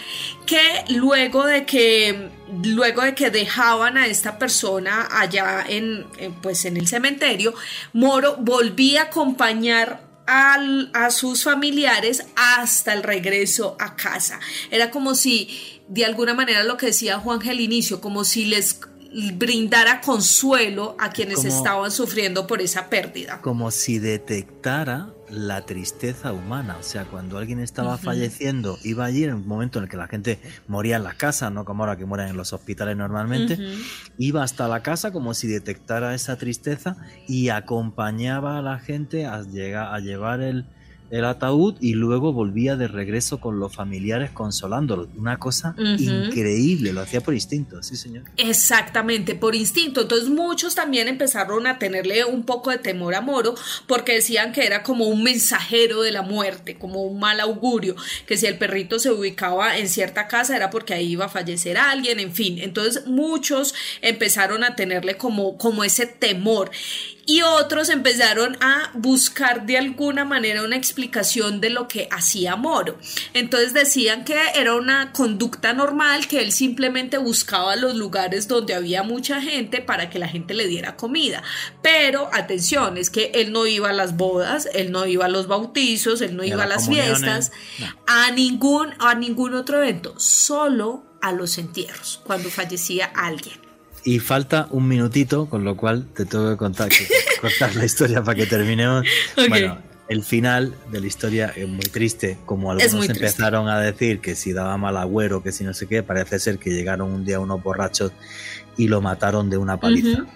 que 0.47 0.85
luego 0.91 1.45
de 1.45 1.66
que 1.66 2.28
luego 2.62 3.03
de 3.03 3.12
que 3.16 3.30
dejaban 3.30 3.99
a 3.99 4.07
esta 4.07 4.39
persona 4.39 5.09
allá 5.11 5.64
en 5.68 6.07
pues 6.41 6.64
en 6.64 6.76
el 6.76 6.87
cementerio 6.87 7.55
Moro 7.93 8.37
volvía 8.37 9.01
a 9.01 9.05
acompañar 9.07 10.11
a 10.26 11.10
sus 11.10 11.44
familiares 11.44 12.24
hasta 12.36 12.92
el 12.92 13.02
regreso 13.02 13.76
a 13.78 13.96
casa. 13.96 14.40
Era 14.70 14.90
como 14.90 15.14
si, 15.14 15.82
de 15.88 16.04
alguna 16.04 16.34
manera, 16.34 16.62
lo 16.64 16.76
que 16.76 16.86
decía 16.86 17.18
Juan 17.18 17.40
al 17.48 17.60
inicio, 17.60 18.00
como 18.00 18.24
si 18.24 18.44
les 18.44 18.78
brindara 19.34 20.00
consuelo 20.00 20.96
a 20.98 21.10
quienes 21.10 21.44
estaban 21.44 21.90
sufriendo 21.90 22.46
por 22.46 22.60
esa 22.60 22.88
pérdida. 22.88 23.40
Como 23.40 23.70
si 23.70 23.98
detectara 23.98 25.08
la 25.32 25.64
tristeza 25.64 26.32
humana. 26.32 26.76
O 26.78 26.82
sea, 26.82 27.04
cuando 27.04 27.38
alguien 27.38 27.58
estaba 27.58 27.96
falleciendo, 27.96 28.78
iba 28.84 29.06
allí 29.06 29.24
en 29.24 29.34
un 29.34 29.46
momento 29.46 29.78
en 29.78 29.84
el 29.84 29.90
que 29.90 29.96
la 29.96 30.06
gente 30.06 30.38
moría 30.68 30.96
en 30.96 31.04
la 31.04 31.14
casa, 31.14 31.50
no 31.50 31.64
como 31.64 31.82
ahora 31.82 31.96
que 31.96 32.04
mueren 32.04 32.28
en 32.28 32.36
los 32.36 32.52
hospitales 32.52 32.96
normalmente, 32.96 33.58
iba 34.18 34.42
hasta 34.42 34.68
la 34.68 34.82
casa 34.82 35.10
como 35.10 35.32
si 35.34 35.48
detectara 35.48 36.14
esa 36.14 36.36
tristeza 36.36 36.96
y 37.26 37.48
acompañaba 37.48 38.58
a 38.58 38.62
la 38.62 38.78
gente 38.78 39.26
a, 39.26 39.42
llegar, 39.42 39.94
a 39.94 40.00
llevar 40.00 40.42
el, 40.42 40.66
el 41.12 41.26
ataúd 41.26 41.76
y 41.78 41.92
luego 41.92 42.32
volvía 42.32 42.74
de 42.76 42.88
regreso 42.88 43.38
con 43.38 43.60
los 43.60 43.76
familiares 43.76 44.30
consolándolos. 44.30 45.08
Una 45.14 45.38
cosa 45.38 45.74
increíble, 45.76 46.94
lo 46.94 47.02
hacía 47.02 47.20
por 47.20 47.34
instinto, 47.34 47.82
sí 47.82 47.96
señor. 47.96 48.24
Exactamente, 48.38 49.34
por 49.34 49.54
instinto. 49.54 50.00
Entonces 50.00 50.30
muchos 50.30 50.74
también 50.74 51.08
empezaron 51.08 51.66
a 51.66 51.78
tenerle 51.78 52.24
un 52.24 52.44
poco 52.44 52.70
de 52.70 52.78
temor 52.78 53.14
a 53.14 53.20
Moro 53.20 53.54
porque 53.86 54.14
decían 54.14 54.52
que 54.52 54.64
era 54.64 54.82
como 54.82 55.04
un 55.04 55.22
mensajero 55.22 56.00
de 56.00 56.12
la 56.12 56.22
muerte, 56.22 56.78
como 56.78 57.02
un 57.02 57.20
mal 57.20 57.40
augurio, 57.40 57.94
que 58.26 58.38
si 58.38 58.46
el 58.46 58.56
perrito 58.56 58.98
se 58.98 59.10
ubicaba 59.10 59.76
en 59.76 59.90
cierta 59.90 60.28
casa 60.28 60.56
era 60.56 60.70
porque 60.70 60.94
ahí 60.94 61.12
iba 61.12 61.26
a 61.26 61.28
fallecer 61.28 61.76
alguien, 61.76 62.20
en 62.20 62.32
fin. 62.32 62.56
Entonces 62.58 63.06
muchos 63.06 63.74
empezaron 64.00 64.64
a 64.64 64.76
tenerle 64.76 65.18
como, 65.18 65.58
como 65.58 65.84
ese 65.84 66.06
temor 66.06 66.70
y 67.26 67.42
otros 67.42 67.88
empezaron 67.88 68.56
a 68.60 68.90
buscar 68.94 69.66
de 69.66 69.78
alguna 69.78 70.24
manera 70.24 70.62
una 70.62 70.76
explicación 70.76 71.60
de 71.60 71.70
lo 71.70 71.88
que 71.88 72.08
hacía 72.10 72.56
Moro. 72.56 72.98
Entonces 73.32 73.74
decían 73.74 74.24
que 74.24 74.36
era 74.54 74.74
una 74.74 75.12
conducta 75.12 75.72
normal, 75.72 76.26
que 76.26 76.40
él 76.40 76.52
simplemente 76.52 77.18
buscaba 77.18 77.76
los 77.76 77.94
lugares 77.94 78.48
donde 78.48 78.74
había 78.74 79.02
mucha 79.02 79.40
gente 79.40 79.80
para 79.80 80.10
que 80.10 80.18
la 80.18 80.28
gente 80.28 80.54
le 80.54 80.66
diera 80.66 80.96
comida. 80.96 81.42
Pero 81.82 82.28
atención, 82.32 82.96
es 82.96 83.10
que 83.10 83.30
él 83.34 83.52
no 83.52 83.66
iba 83.66 83.90
a 83.90 83.94
las 83.94 84.16
bodas, 84.16 84.68
él 84.74 84.90
no 84.90 85.06
iba 85.06 85.26
a 85.26 85.28
los 85.28 85.46
bautizos, 85.46 86.20
él 86.20 86.36
no 86.36 86.44
iba 86.44 86.64
a 86.64 86.66
las 86.66 86.88
fiestas, 86.88 87.52
a 88.06 88.30
ningún 88.30 88.94
a 88.98 89.14
ningún 89.14 89.54
otro 89.54 89.78
evento, 89.78 90.18
solo 90.18 91.04
a 91.20 91.32
los 91.32 91.58
entierros, 91.58 92.20
cuando 92.24 92.50
fallecía 92.50 93.06
alguien. 93.06 93.71
Y 94.05 94.18
falta 94.18 94.66
un 94.70 94.88
minutito, 94.88 95.46
con 95.46 95.64
lo 95.64 95.76
cual 95.76 96.07
te 96.14 96.24
tengo 96.24 96.50
que 96.50 96.57
contar, 96.57 96.90
cortar 97.40 97.76
la 97.76 97.84
historia 97.84 98.22
para 98.22 98.36
que 98.36 98.46
terminemos. 98.46 99.05
Bueno, 99.48 99.78
el 100.09 100.22
final 100.22 100.74
de 100.90 101.00
la 101.00 101.07
historia 101.07 101.53
es 101.57 101.68
muy 101.68 101.84
triste, 101.84 102.38
como 102.44 102.70
algunos 102.70 103.09
empezaron 103.09 103.68
a 103.68 103.80
decir 103.80 104.20
que 104.20 104.34
si 104.34 104.53
daba 104.53 104.76
mal 104.76 104.96
agüero, 104.96 105.42
que 105.42 105.53
si 105.53 105.64
no 105.64 105.72
sé 105.72 105.86
qué, 105.86 106.03
parece 106.03 106.38
ser 106.38 106.59
que 106.59 106.70
llegaron 106.70 107.11
un 107.12 107.24
día 107.24 107.40
unos 107.40 107.62
borrachos 107.62 108.12
y 108.76 108.88
lo 108.88 109.00
mataron 109.00 109.48
de 109.48 109.57
una 109.57 109.78
paliza. 109.78 110.26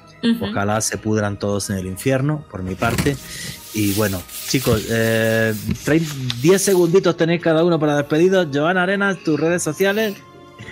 Ojalá 0.40 0.80
se 0.80 0.98
pudran 0.98 1.38
todos 1.38 1.70
en 1.70 1.76
el 1.76 1.86
infierno, 1.86 2.44
por 2.50 2.62
mi 2.62 2.74
parte. 2.74 3.16
Y 3.74 3.92
bueno, 3.92 4.22
chicos, 4.48 4.86
eh, 4.90 5.54
10 6.40 6.62
segunditos 6.62 7.16
tenéis 7.16 7.42
cada 7.42 7.62
uno 7.62 7.78
para 7.78 7.96
despedidos. 7.96 8.48
Joana 8.52 8.84
Arenas, 8.84 9.18
tus 9.22 9.38
redes 9.38 9.62
sociales. 9.62 10.16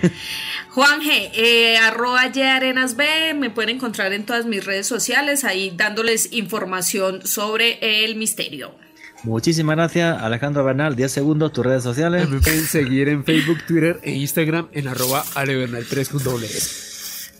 Juan 0.75 1.03
G, 1.03 1.31
eh, 1.35 1.77
arroba 1.79 2.23
Arenas 2.23 2.97
B, 2.97 3.07
me 3.35 3.49
pueden 3.49 3.77
encontrar 3.77 4.13
en 4.13 4.27
todas 4.27 4.45
mis 4.45 4.67
redes 4.67 4.89
sociales, 4.89 5.45
ahí 5.45 5.73
dándoles 5.77 6.33
información 6.33 7.25
sobre 7.25 8.05
el 8.05 8.17
misterio. 8.17 8.75
Muchísimas 9.23 9.77
gracias, 9.77 10.21
Alejandro 10.21 10.65
Bernal. 10.65 10.97
10 10.97 11.13
segundos, 11.13 11.53
tus 11.53 11.65
redes 11.65 11.85
sociales. 11.85 12.29
Me 12.29 12.41
pueden 12.41 12.65
seguir 12.65 13.09
en 13.09 13.25
Facebook, 13.25 13.59
Twitter 13.69 14.01
e 14.03 14.15
Instagram 14.15 14.67
en 14.73 14.89
arroba 14.89 15.25
alebernal 15.37 15.87
3 15.89 16.11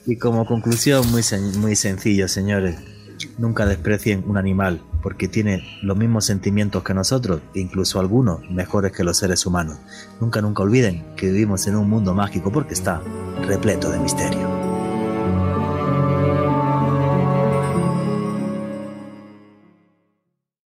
Y 0.07 0.17
como 0.17 0.47
conclusión, 0.47 1.11
muy, 1.11 1.23
muy 1.59 1.75
sencillo, 1.75 2.29
señores. 2.29 2.77
Nunca 3.39 3.67
desprecien 3.67 4.25
un 4.27 4.37
animal, 4.37 4.83
porque 5.03 5.29
tiene 5.29 5.65
los 5.83 5.97
mismos 5.97 6.25
sentimientos 6.25 6.83
que 6.83 6.95
nosotros, 6.95 7.41
e 7.55 7.61
incluso 7.61 8.01
algunos 8.01 8.49
mejores 8.51 8.93
que 8.93 9.05
los 9.05 9.19
seres 9.19 9.47
humanos. 9.47 9.79
Nunca, 10.21 10.41
nunca 10.41 10.63
olviden 10.63 11.05
que 11.17 11.31
vivimos 11.31 11.67
en 11.67 11.77
un 11.77 11.89
mundo 11.89 12.15
mágico 12.15 12.51
porque 12.51 12.75
está 12.75 13.03
repleto 13.47 13.91
de 13.91 13.99
misterio. 13.99 14.64